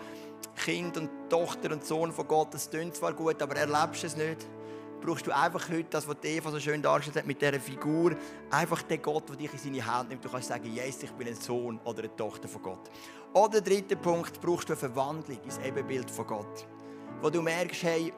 Kind 0.56 0.96
und 0.96 1.10
Tochter 1.28 1.70
und 1.70 1.84
Sohn 1.84 2.10
von 2.10 2.26
Gott, 2.26 2.54
das 2.54 2.70
klingt 2.70 2.96
zwar 2.96 3.12
gut, 3.12 3.42
aber 3.42 3.56
erlebst 3.56 4.02
es 4.02 4.16
nicht. 4.16 4.48
Brauchst 5.02 5.26
du 5.26 5.30
einfach 5.30 5.68
heute 5.68 5.88
das, 5.90 6.08
was 6.08 6.16
Eva 6.22 6.50
so 6.50 6.58
schön 6.58 6.80
dargestellt 6.80 7.18
hat 7.18 7.26
mit 7.26 7.40
dieser 7.40 7.60
Figur, 7.60 8.16
einfach 8.50 8.80
den 8.80 9.02
Gott, 9.02 9.28
der 9.28 9.36
dich 9.36 9.52
in 9.52 9.58
seine 9.58 9.86
Hand 9.86 10.08
nimmt. 10.08 10.24
Du 10.24 10.30
kannst 10.30 10.48
sagen, 10.48 10.72
Jesus, 10.72 11.02
ich 11.02 11.12
bin 11.12 11.28
ein 11.28 11.34
Sohn 11.34 11.78
oder 11.84 11.98
eine 11.98 12.16
Tochter 12.16 12.48
von 12.48 12.62
Gott. 12.62 12.90
Oder 13.34 13.60
dritter 13.60 13.96
Punkt, 13.96 14.40
brauchst 14.40 14.68
du 14.68 14.72
eine 14.72 14.80
Verwandlung 14.80 15.38
ins 15.44 15.58
Ebenbild 15.58 16.10
von 16.10 16.26
Gott. 16.26 16.66
Wo 17.20 17.28
du 17.28 17.42
merkst, 17.42 17.82
hey, 17.82 18.12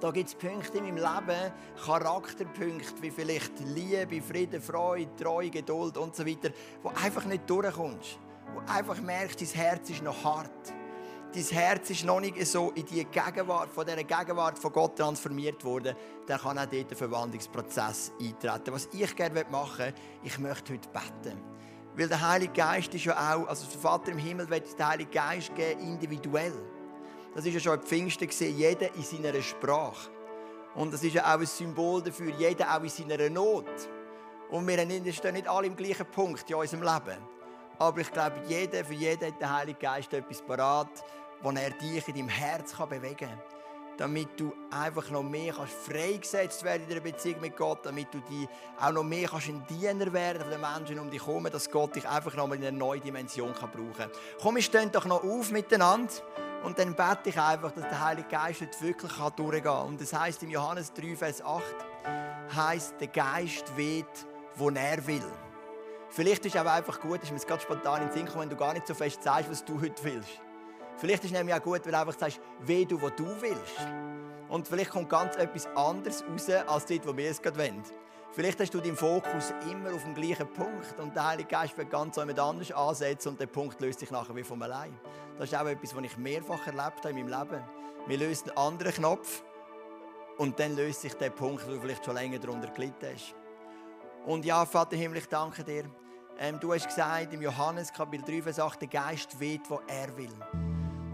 da 0.00 0.10
gibt 0.10 0.28
es 0.28 0.34
Punkte 0.34 0.78
in 0.78 0.84
meinem 0.84 0.96
Leben, 0.96 1.52
Charakterpunkte, 1.84 3.00
wie 3.00 3.10
vielleicht 3.10 3.52
Liebe, 3.60 4.20
Frieden, 4.20 4.60
Freude, 4.60 5.14
Treue, 5.16 5.48
Geduld 5.48 5.96
und 5.96 6.14
so 6.14 6.26
weiter, 6.26 6.50
wo 6.82 6.88
einfach 6.88 7.24
nicht 7.24 7.48
durchkommst. 7.48 8.18
Wo 8.52 8.60
einfach 8.70 9.00
merkst, 9.00 9.40
dein 9.40 9.48
Herz 9.48 9.90
ist 9.90 10.02
noch 10.02 10.24
hart. 10.24 10.72
Dein 11.32 11.44
Herz 11.44 11.88
ist 11.88 12.04
noch 12.04 12.20
nicht 12.20 12.46
so 12.46 12.72
in 12.72 12.84
die 12.84 13.04
Gegenwart, 13.04 13.70
von 13.70 13.86
dieser 13.86 14.04
Gegenwart 14.04 14.58
von 14.58 14.72
Gott 14.72 14.96
transformiert 14.96 15.64
worden, 15.64 15.96
dann 16.26 16.38
kann 16.38 16.58
auch 16.58 16.66
dort 16.66 16.90
ein 16.90 16.96
Verwandlungsprozess 16.96 18.12
eintreten. 18.20 18.74
Was 18.74 18.88
ich 18.92 19.16
gerne 19.16 19.46
machen 19.50 19.86
möchte, 19.86 19.94
ich 20.24 20.38
möchte 20.38 20.74
heute 20.74 20.88
beten. 20.90 21.51
Weil 21.94 22.08
der 22.08 22.26
Heilige 22.26 22.52
Geist 22.52 22.94
ist 22.94 23.04
ja 23.04 23.14
auch, 23.14 23.46
also 23.46 23.66
der 23.66 23.80
Vater 23.80 24.12
im 24.12 24.18
Himmel 24.18 24.48
wird 24.48 24.78
den 24.78 24.86
Heiligen 24.86 25.10
Geist 25.10 25.54
geben, 25.54 25.80
individuell. 25.80 26.54
Das 27.34 27.44
ist 27.44 27.54
ja 27.54 27.60
schon 27.60 27.78
am 27.78 27.82
Pfingsten 27.82 28.26
gesehen, 28.26 28.56
jeder 28.56 28.94
in 28.94 29.02
seiner 29.02 29.40
Sprache. 29.42 30.10
Und 30.74 30.92
das 30.92 31.02
ist 31.02 31.14
ja 31.14 31.24
auch 31.24 31.38
ein 31.38 31.46
Symbol 31.46 32.02
dafür, 32.02 32.32
jeder 32.38 32.74
auch 32.74 32.82
in 32.82 32.88
seiner 32.88 33.28
Not. 33.28 33.66
Und 34.50 34.66
wir 34.66 35.12
stehen 35.12 35.34
nicht 35.34 35.48
alle 35.48 35.66
im 35.66 35.76
gleichen 35.76 36.06
Punkt 36.06 36.48
in 36.48 36.56
unserem 36.56 36.82
Leben. 36.82 37.18
Aber 37.78 38.00
ich 38.00 38.10
glaube, 38.10 38.36
jeder, 38.46 38.84
für 38.84 38.94
jeden 38.94 39.26
hat 39.26 39.40
der 39.40 39.54
Heilige 39.54 39.78
Geist 39.78 40.12
etwas 40.12 40.40
parat, 40.42 41.04
wo 41.42 41.50
er 41.50 41.70
dich 41.70 42.08
in 42.08 42.14
deinem 42.14 42.28
Herz 42.28 42.74
bewegen 42.74 43.16
kann 43.16 43.38
damit 44.02 44.40
du 44.40 44.52
einfach 44.72 45.10
noch 45.10 45.22
mehr 45.22 45.52
kannst 45.52 45.74
freigesetzt 45.74 46.64
werden 46.64 46.82
in 46.88 46.88
der 46.88 47.00
Beziehung 47.00 47.40
mit 47.40 47.56
Gott, 47.56 47.86
damit 47.86 48.12
du 48.12 48.18
die 48.28 48.48
auch 48.80 48.90
noch 48.90 49.04
mehr 49.04 49.28
kannst 49.28 49.46
ein 49.46 49.64
Diener 49.68 50.12
werden 50.12 50.42
von 50.42 50.50
den 50.50 50.60
Menschen 50.60 50.98
um 50.98 51.08
dich 51.08 51.24
herum, 51.24 51.44
dass 51.44 51.70
Gott 51.70 51.94
dich 51.94 52.08
einfach 52.08 52.34
noch 52.34 52.48
mal 52.48 52.56
in 52.56 52.64
eine 52.64 52.76
neue 52.76 52.98
Dimension 52.98 53.54
kann 53.54 53.70
brauchen 53.70 53.94
kann. 53.96 54.10
Komm, 54.40 54.56
wir 54.56 54.62
stehen 54.62 54.90
doch 54.90 55.04
noch 55.04 55.22
auf 55.22 55.52
miteinander 55.52 56.12
und 56.64 56.80
dann 56.80 56.96
bete 56.96 57.28
ich 57.28 57.38
einfach, 57.38 57.70
dass 57.70 57.84
der 57.84 58.04
Heilige 58.04 58.26
Geist 58.26 58.62
jetzt 58.62 58.82
wirklich 58.82 59.12
durchgehen 59.12 59.62
kann. 59.62 59.86
Und 59.86 60.00
das 60.00 60.12
heißt 60.12 60.42
im 60.42 60.50
Johannes 60.50 60.92
3, 60.94 61.14
Vers 61.14 61.40
8, 61.40 61.62
heißt 62.56 62.94
der 62.98 63.06
Geist 63.06 63.76
weht, 63.76 64.26
wo 64.56 64.68
er 64.70 65.06
will. 65.06 65.22
Vielleicht 66.08 66.44
ist 66.44 66.56
es 66.56 66.60
aber 66.60 66.72
einfach 66.72 67.00
gut, 67.00 67.22
ist 67.22 67.30
mir 67.30 67.38
ganz 67.38 67.62
spontan 67.62 68.02
in 68.02 68.08
den 68.08 68.14
Sinn 68.14 68.26
kommen, 68.26 68.42
wenn 68.42 68.50
du 68.50 68.56
gar 68.56 68.72
nicht 68.72 68.88
so 68.88 68.94
fest 68.94 69.22
sagst, 69.22 69.48
was 69.48 69.64
du 69.64 69.80
heute 69.80 70.02
willst. 70.02 70.40
Vielleicht 71.02 71.24
ist 71.24 71.32
es 71.32 71.36
nämlich 71.36 71.52
auch 71.52 71.60
gut, 71.60 71.84
wenn 71.84 71.90
du 71.90 71.98
einfach 71.98 72.16
sagst, 72.16 72.40
wie 72.60 72.86
du, 72.86 73.02
was 73.02 73.16
du 73.16 73.26
willst. 73.40 73.88
Und 74.48 74.68
vielleicht 74.68 74.90
kommt 74.90 75.08
ganz 75.08 75.34
etwas 75.34 75.66
anderes 75.74 76.22
raus, 76.22 76.48
als 76.48 76.86
das, 76.86 76.98
was 77.04 77.16
wir 77.16 77.28
es 77.28 77.42
gerade 77.42 77.58
wollen. 77.58 77.82
Vielleicht 78.30 78.60
hast 78.60 78.72
du 78.72 78.78
deinen 78.78 78.94
Fokus 78.94 79.52
immer 79.68 79.92
auf 79.92 80.04
dem 80.04 80.14
gleichen 80.14 80.46
Punkt 80.52 81.00
und 81.00 81.16
der 81.16 81.26
Heilige 81.26 81.48
Geist 81.48 81.76
wird 81.76 81.90
ganz 81.90 82.14
jemand 82.14 82.38
anders 82.38 82.70
ansetzen 82.70 83.30
und 83.30 83.40
der 83.40 83.48
Punkt 83.48 83.80
löst 83.80 83.98
sich 83.98 84.12
nachher 84.12 84.36
wie 84.36 84.44
von 84.44 84.62
allein. 84.62 84.96
Das 85.38 85.50
ist 85.50 85.58
auch 85.58 85.66
etwas, 85.66 85.92
was 85.96 86.04
ich 86.04 86.16
mehrfach 86.18 86.64
erlebt 86.68 86.98
habe 87.04 87.10
in 87.10 87.26
meinem 87.26 87.40
Leben. 87.40 87.64
Wir 88.06 88.18
lösen 88.18 88.50
einen 88.50 88.58
anderen 88.58 88.92
Knopf 88.94 89.42
und 90.38 90.60
dann 90.60 90.76
löst 90.76 91.00
sich 91.00 91.14
der 91.14 91.30
Punkt, 91.30 91.66
wo 91.66 91.72
du 91.72 91.80
vielleicht 91.80 92.04
schon 92.04 92.14
länger 92.14 92.38
darunter 92.38 92.68
gelitten 92.68 93.08
hast. 93.12 93.34
Und 94.24 94.44
ja, 94.44 94.64
Vater 94.64 94.96
Himmel, 94.96 95.18
ich 95.18 95.26
danke 95.26 95.64
dir. 95.64 95.82
Ähm, 96.38 96.60
du 96.60 96.72
hast 96.72 96.86
gesagt 96.86 97.34
im 97.34 97.42
Johannes 97.42 97.92
Kapitel 97.92 98.24
3, 98.24 98.42
Vers 98.42 98.60
8, 98.60 98.82
der 98.82 98.88
Geist 98.88 99.40
weht, 99.40 99.68
wo 99.68 99.80
er 99.88 100.16
will. 100.16 100.30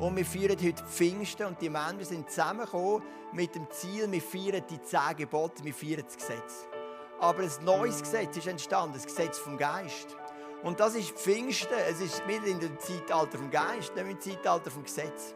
Und 0.00 0.16
wir 0.16 0.24
feiern 0.24 0.56
heute 0.62 0.84
Pfingsten 0.84 1.46
und 1.46 1.60
die 1.60 1.68
Menschen 1.68 2.04
sind 2.04 2.30
zusammengekommen 2.30 3.02
mit 3.32 3.54
dem 3.56 3.68
Ziel, 3.70 4.10
wir 4.10 4.22
feiern 4.22 4.62
die 4.70 4.80
zehn 4.80 5.16
Gebote, 5.16 5.64
wir 5.64 5.74
feiern 5.74 6.04
das 6.04 6.16
Gesetz. 6.16 6.68
Aber 7.18 7.42
ein 7.42 7.50
neues 7.64 8.00
Gesetz 8.00 8.36
ist 8.36 8.46
entstanden, 8.46 8.94
das 8.94 9.06
Gesetz 9.06 9.38
vom 9.38 9.56
Geist. 9.58 10.16
Und 10.62 10.78
das 10.78 10.94
ist 10.94 11.10
Pfingsten, 11.10 11.74
es 11.88 12.00
ist 12.00 12.26
wieder 12.28 12.46
in 12.46 12.60
dem 12.60 12.78
Zeitalter 12.78 13.38
vom 13.38 13.50
Geist, 13.50 13.94
nicht 13.96 14.08
im 14.08 14.20
Zeitalter 14.20 14.70
vom 14.70 14.84
Gesetz. 14.84 15.34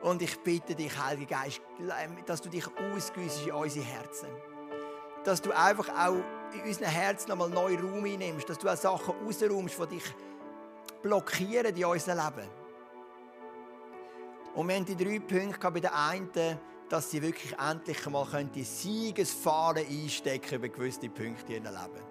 Und 0.00 0.22
ich 0.22 0.38
bitte 0.40 0.74
dich, 0.74 0.96
Heiliger 0.98 1.42
Geist, 1.42 1.60
dass 2.24 2.40
du 2.40 2.48
dich 2.48 2.64
ausgüssest 2.66 3.46
in 3.46 3.52
unsere 3.52 3.84
Herzen. 3.84 4.28
Dass 5.24 5.42
du 5.42 5.52
einfach 5.52 5.88
auch 5.90 6.22
in 6.54 6.62
unseren 6.62 6.88
Herzen 6.88 7.28
nochmal 7.28 7.50
neuen 7.50 7.78
Raum 7.78 8.04
einnimmst, 8.04 8.48
dass 8.48 8.56
du 8.56 8.70
auch 8.70 8.76
Sachen 8.76 9.14
rausräumst, 9.22 9.78
die 9.82 9.96
dich 9.96 10.14
blockieren 11.02 11.76
in 11.76 11.84
unserem 11.84 12.18
Leben. 12.18 12.57
Und 14.58 14.66
wir 14.66 14.74
haben 14.74 14.84
die 14.84 14.96
drei 14.96 15.20
Punkte 15.20 15.70
bei 15.70 15.78
der 15.78 15.94
einen, 15.94 16.58
dass 16.88 17.12
sie 17.12 17.22
wirklich 17.22 17.56
endlich 17.60 18.04
einmal 18.04 18.26
die 18.52 18.64
Siegesfahne 18.64 19.82
einstecken 19.88 20.56
über 20.56 20.68
gewisse 20.68 21.08
Punkte 21.08 21.54
in 21.54 21.64
ihrem 21.64 21.74
Leben. 21.76 22.04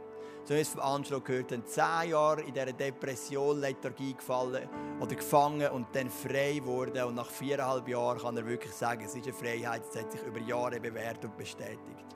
So 0.45 0.53
es 0.53 0.69
von 0.69 0.79
Angelo 0.79 1.19
gehört 1.19 1.51
haben, 1.51 1.65
zehn 1.65 2.11
Jahre 2.11 2.43
in 2.43 2.53
dieser 2.53 2.71
Depression, 2.71 3.59
Lethargie 3.59 4.13
gefallen 4.13 4.69
oder 5.01 5.13
gefangen 5.13 5.69
und 5.71 5.87
dann 5.91 6.09
frei 6.09 6.61
wurde. 6.63 7.05
Und 7.05 7.15
nach 7.15 7.29
viereinhalb 7.29 7.85
Jahren 7.85 8.17
kann 8.17 8.37
er 8.37 8.45
wirklich 8.45 8.71
sagen, 8.71 9.03
es 9.03 9.13
ist 9.13 9.25
eine 9.25 9.33
Freiheit, 9.33 9.81
es 9.89 9.99
hat 9.99 10.13
sich 10.13 10.23
über 10.23 10.39
Jahre 10.39 10.79
bewährt 10.79 11.25
und 11.25 11.35
bestätigt. 11.35 12.15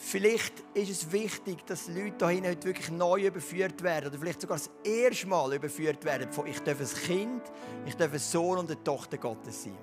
Vielleicht 0.00 0.54
ist 0.74 0.90
es 0.90 1.12
wichtig, 1.12 1.66
dass 1.66 1.88
Leute 1.88 2.28
hier 2.28 2.48
heute 2.48 2.68
wirklich 2.68 2.88
neu 2.88 3.26
überführt 3.26 3.82
werden 3.82 4.08
oder 4.08 4.18
vielleicht 4.18 4.40
sogar 4.40 4.56
das 4.56 4.70
erste 4.84 5.26
Mal 5.26 5.52
überführt 5.52 6.04
werden 6.04 6.32
von 6.32 6.46
ich 6.46 6.60
darf 6.60 6.80
ein 6.80 6.86
Kind, 6.86 7.42
ich 7.84 7.96
darf 7.96 8.12
ein 8.12 8.18
Sohn 8.18 8.58
und 8.58 8.70
eine 8.70 8.82
Tochter 8.82 9.18
Gottes 9.18 9.64
sein. 9.64 9.76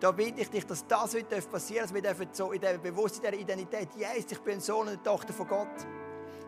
Da 0.00 0.10
bitte 0.10 0.40
ich 0.40 0.50
dich, 0.50 0.66
dass 0.66 0.84
das 0.86 1.14
heute 1.14 1.40
passieren 1.42 1.86
darf, 2.02 2.02
dass 2.02 2.18
wir 2.18 2.28
so 2.32 2.50
in 2.50 2.60
der 2.60 2.76
Bewusstsein 2.76 3.30
der 3.30 3.40
Identität, 3.40 3.88
yes, 3.96 4.26
ich 4.28 4.40
bin 4.40 4.54
ein 4.54 4.60
Sohn 4.60 4.80
und 4.80 4.88
eine 4.88 5.02
Tochter 5.02 5.32
von 5.32 5.46
Gott. 5.46 5.86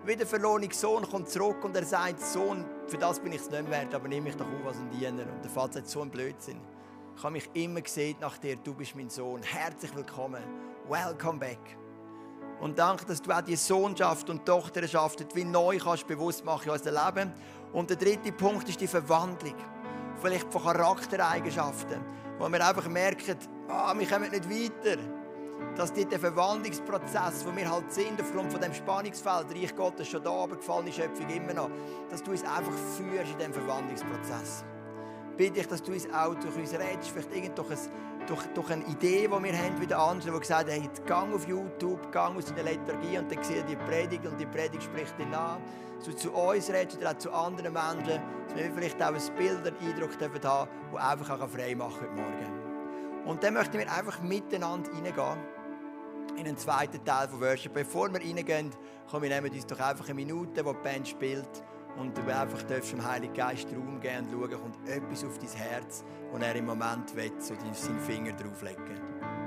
Wie 0.04 0.16
der 0.16 0.26
verlorene 0.26 0.68
Sohn 0.74 1.08
kommt 1.08 1.30
zurück 1.30 1.64
und 1.64 1.74
er 1.76 1.84
sagt, 1.84 2.20
Sohn, 2.20 2.64
für 2.88 2.98
das 2.98 3.20
bin 3.20 3.32
ich 3.32 3.40
es 3.40 3.50
nicht 3.50 3.70
wert, 3.70 3.94
aber 3.94 4.08
nehme 4.08 4.26
mich 4.26 4.36
doch 4.36 4.46
auf 4.46 4.66
als 4.66 4.78
ein 4.78 4.90
Diener. 4.90 5.22
Und 5.32 5.42
der 5.42 5.50
Vater 5.50 5.74
sagt, 5.74 5.88
so 5.88 6.02
ein 6.02 6.10
Blödsinn. 6.10 6.60
Ich 7.16 7.22
habe 7.22 7.32
mich 7.34 7.48
immer 7.54 7.80
gesehen 7.80 8.16
nach 8.20 8.36
dir, 8.38 8.56
du 8.56 8.74
bist 8.74 8.96
mein 8.96 9.08
Sohn. 9.08 9.40
Herzlich 9.44 9.94
willkommen. 9.94 10.42
Welcome 10.88 11.38
back. 11.38 11.83
Und 12.60 12.78
danke, 12.78 13.04
dass 13.04 13.20
du 13.20 13.30
auch 13.30 13.42
die 13.42 13.56
Sohnschaft 13.56 14.30
und 14.30 14.46
Tochterschaft 14.46 15.34
wie 15.34 15.44
neu 15.44 15.78
kannst 15.78 16.06
bewusst 16.06 16.44
machen 16.44 16.64
in 16.66 16.70
unserem 16.70 17.04
Leben. 17.06 17.32
Und 17.72 17.90
der 17.90 17.96
dritte 17.96 18.32
Punkt 18.32 18.68
ist 18.68 18.80
die 18.80 18.86
Verwandlung. 18.86 19.54
Vielleicht 20.20 20.50
von 20.50 20.62
Charaktereigenschaften, 20.62 22.00
wo 22.38 22.48
wir 22.48 22.66
einfach 22.66 22.88
merken, 22.88 23.36
ah, 23.68 23.92
wir 23.96 24.06
kommen 24.06 24.30
nicht 24.30 24.48
weiter. 24.48 24.98
Dass 25.76 25.92
der 25.92 26.18
Verwandlungsprozess, 26.18 27.44
wo 27.46 27.54
wir 27.54 27.70
halt 27.70 27.92
sind, 27.92 28.20
aufgrund 28.20 28.52
von 28.52 28.60
dem 28.60 28.72
Spannungsfeld, 28.72 29.46
Reich 29.54 29.74
Gottes 29.74 30.08
schon 30.08 30.22
da, 30.22 30.30
aber 30.30 30.56
gefallene 30.56 30.92
Schöpfung 30.92 31.28
immer 31.28 31.52
noch, 31.52 31.70
dass 32.08 32.22
du 32.22 32.30
uns 32.30 32.44
einfach 32.44 32.72
führst 32.96 33.32
in 33.32 33.38
diesem 33.38 33.52
Verwandlungsprozess. 33.52 34.64
Bitte 35.36 35.60
ich, 35.60 35.66
dass 35.66 35.82
du 35.82 35.92
uns 35.92 36.06
auch 36.12 36.34
durch 36.34 36.56
uns 36.56 36.72
redest, 36.72 37.10
vielleicht 37.10 37.34
irgend 37.34 37.58
durch 37.58 37.70
ein 37.70 37.78
durch, 38.26 38.42
durch 38.54 38.70
eine 38.70 38.84
Idee, 38.84 39.28
die 39.28 39.30
wir 39.30 39.58
haben, 39.58 39.80
wie 39.80 39.86
der 39.86 39.98
andere, 39.98 40.30
der 40.30 40.40
gesagt 40.40 40.70
hat, 40.70 40.70
hey, 40.70 40.88
gang 41.06 41.34
auf 41.34 41.46
YouTube, 41.46 42.10
gang 42.12 42.36
aus 42.36 42.46
der 42.46 42.64
Lethargie 42.64 43.18
und 43.18 43.30
dann 43.30 43.42
seht 43.42 43.68
die 43.68 43.76
Predigt 43.76 44.26
und 44.26 44.38
die 44.38 44.46
Predigt 44.46 44.82
spricht 44.82 45.18
ihn 45.18 45.34
an. 45.34 45.60
So 45.98 46.12
zu 46.12 46.32
uns 46.32 46.70
redest 46.70 46.98
oder 46.98 47.10
auch 47.10 47.18
zu 47.18 47.32
anderen 47.32 47.72
Menschen, 47.72 48.20
dass 48.48 48.56
wir 48.56 48.72
vielleicht 48.74 49.02
auch 49.02 49.14
ein 49.14 49.36
Bild, 49.36 49.66
einen 49.66 49.76
Eindruck 49.78 50.12
haben 50.12 50.32
dürfen, 50.32 50.40
der 50.40 50.68
einfach 51.10 51.40
auch 51.40 51.48
frei 51.48 51.74
machen 51.74 52.00
heute 52.00 52.12
Morgen. 52.12 53.24
Und 53.26 53.42
dann 53.42 53.54
möchten 53.54 53.78
wir 53.78 53.90
einfach 53.90 54.20
miteinander 54.20 54.90
reingehen 54.92 55.38
in 56.36 56.44
den 56.44 56.56
zweiten 56.56 57.02
Teil 57.04 57.28
von 57.28 57.40
Worship. 57.40 57.72
Bevor 57.72 58.12
wir 58.12 58.20
reingehen, 58.20 58.70
kommen 59.10 59.22
wir 59.22 59.30
nehmen 59.30 59.52
uns 59.52 59.66
doch 59.66 59.80
einfach 59.80 60.06
eine 60.06 60.14
Minute, 60.14 60.64
wo 60.64 60.72
die 60.72 60.82
Band 60.82 61.08
spielt 61.08 61.48
und 61.98 62.16
du 62.16 62.22
einfach 62.22 62.62
dem 62.62 63.04
Heiligen 63.06 63.34
Geist 63.34 63.68
Raum 63.68 64.00
geben 64.00 64.26
und 64.26 64.32
schauen, 64.32 64.60
kommt 64.60 64.88
etwas 64.88 65.24
auf 65.24 65.38
dein 65.38 65.50
Herz, 65.50 66.04
wo 66.30 66.38
er 66.38 66.54
im 66.56 66.66
Moment 66.66 67.14
will, 67.14 67.32
so 67.38 67.54
seinen 67.54 68.00
Finger 68.00 68.32
drauflegen 68.32 69.43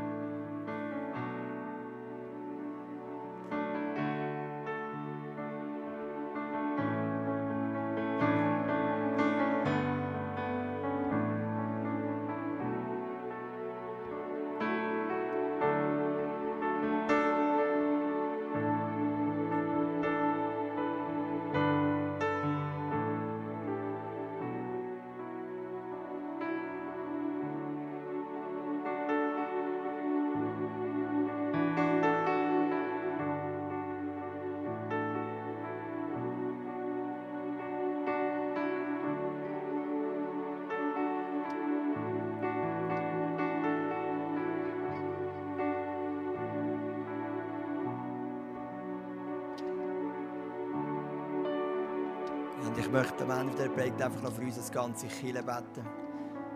ich 52.87 52.93
möchte 52.93 53.25
am 53.25 53.31
Ende 53.31 53.53
der 53.57 53.67
Predigt 53.67 54.01
einfach 54.01 54.21
noch 54.21 54.31
für 54.31 54.43
uns 54.43 54.55
das 54.55 54.71
ganze 54.71 55.07
Kille 55.07 55.43
beten. 55.43 55.85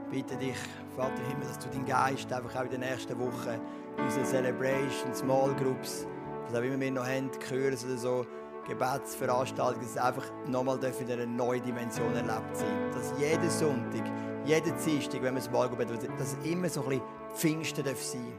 Bitte 0.10 0.38
dich, 0.38 0.56
Vater 0.96 1.22
Himmel, 1.28 1.46
dass 1.46 1.60
du 1.60 1.68
deinen 1.68 1.86
Geist 1.86 2.32
einfach 2.32 2.56
auch 2.56 2.64
in 2.64 2.70
den 2.70 2.80
nächsten 2.80 3.20
Wochen 3.20 3.60
in 3.98 4.04
unseren 4.06 4.24
Celebration, 4.24 5.14
Small 5.14 5.54
Groups, 5.56 6.08
was 6.46 6.56
auch 6.58 6.64
immer 6.64 6.80
wir 6.80 6.92
noch 6.92 7.06
haben, 7.06 7.30
Chörs 7.46 7.84
oder 7.84 7.98
so, 7.98 8.26
Gebetsveranstaltungen, 8.66 9.82
dass 9.82 9.92
es 9.92 9.98
einfach 9.98 10.24
nochmal 10.48 10.80
in 10.82 11.12
einer 11.12 11.26
neuen 11.26 11.64
Dimension 11.64 12.16
erlebt 12.16 12.56
sein 12.56 12.92
Dass 12.94 13.14
jeden 13.20 13.50
Sonntag, 13.50 14.10
jeden 14.46 14.74
Dienstag, 14.86 15.22
wenn 15.24 15.36
wir 15.36 15.42
Small 15.42 15.68
Group 15.68 15.80
haben, 15.80 16.18
dass 16.18 16.38
es 16.38 16.50
immer 16.50 16.70
so 16.70 16.84
ein 16.84 16.90
bisschen 16.90 17.04
Pfingsten 17.36 17.84
darf 17.84 18.02
sein 18.02 18.34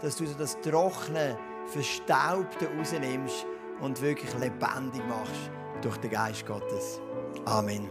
Dass 0.00 0.16
du 0.16 0.26
so 0.26 0.38
das 0.38 0.58
Trockene, 0.62 1.36
Verstaubte 1.66 2.68
rausnimmst 2.78 3.44
und 3.82 4.00
wirklich 4.00 4.32
lebendig 4.38 5.02
machst 5.06 5.50
durch 5.82 5.98
den 5.98 6.10
Geist 6.10 6.46
Gottes. 6.46 7.02
Amen. 7.46 7.90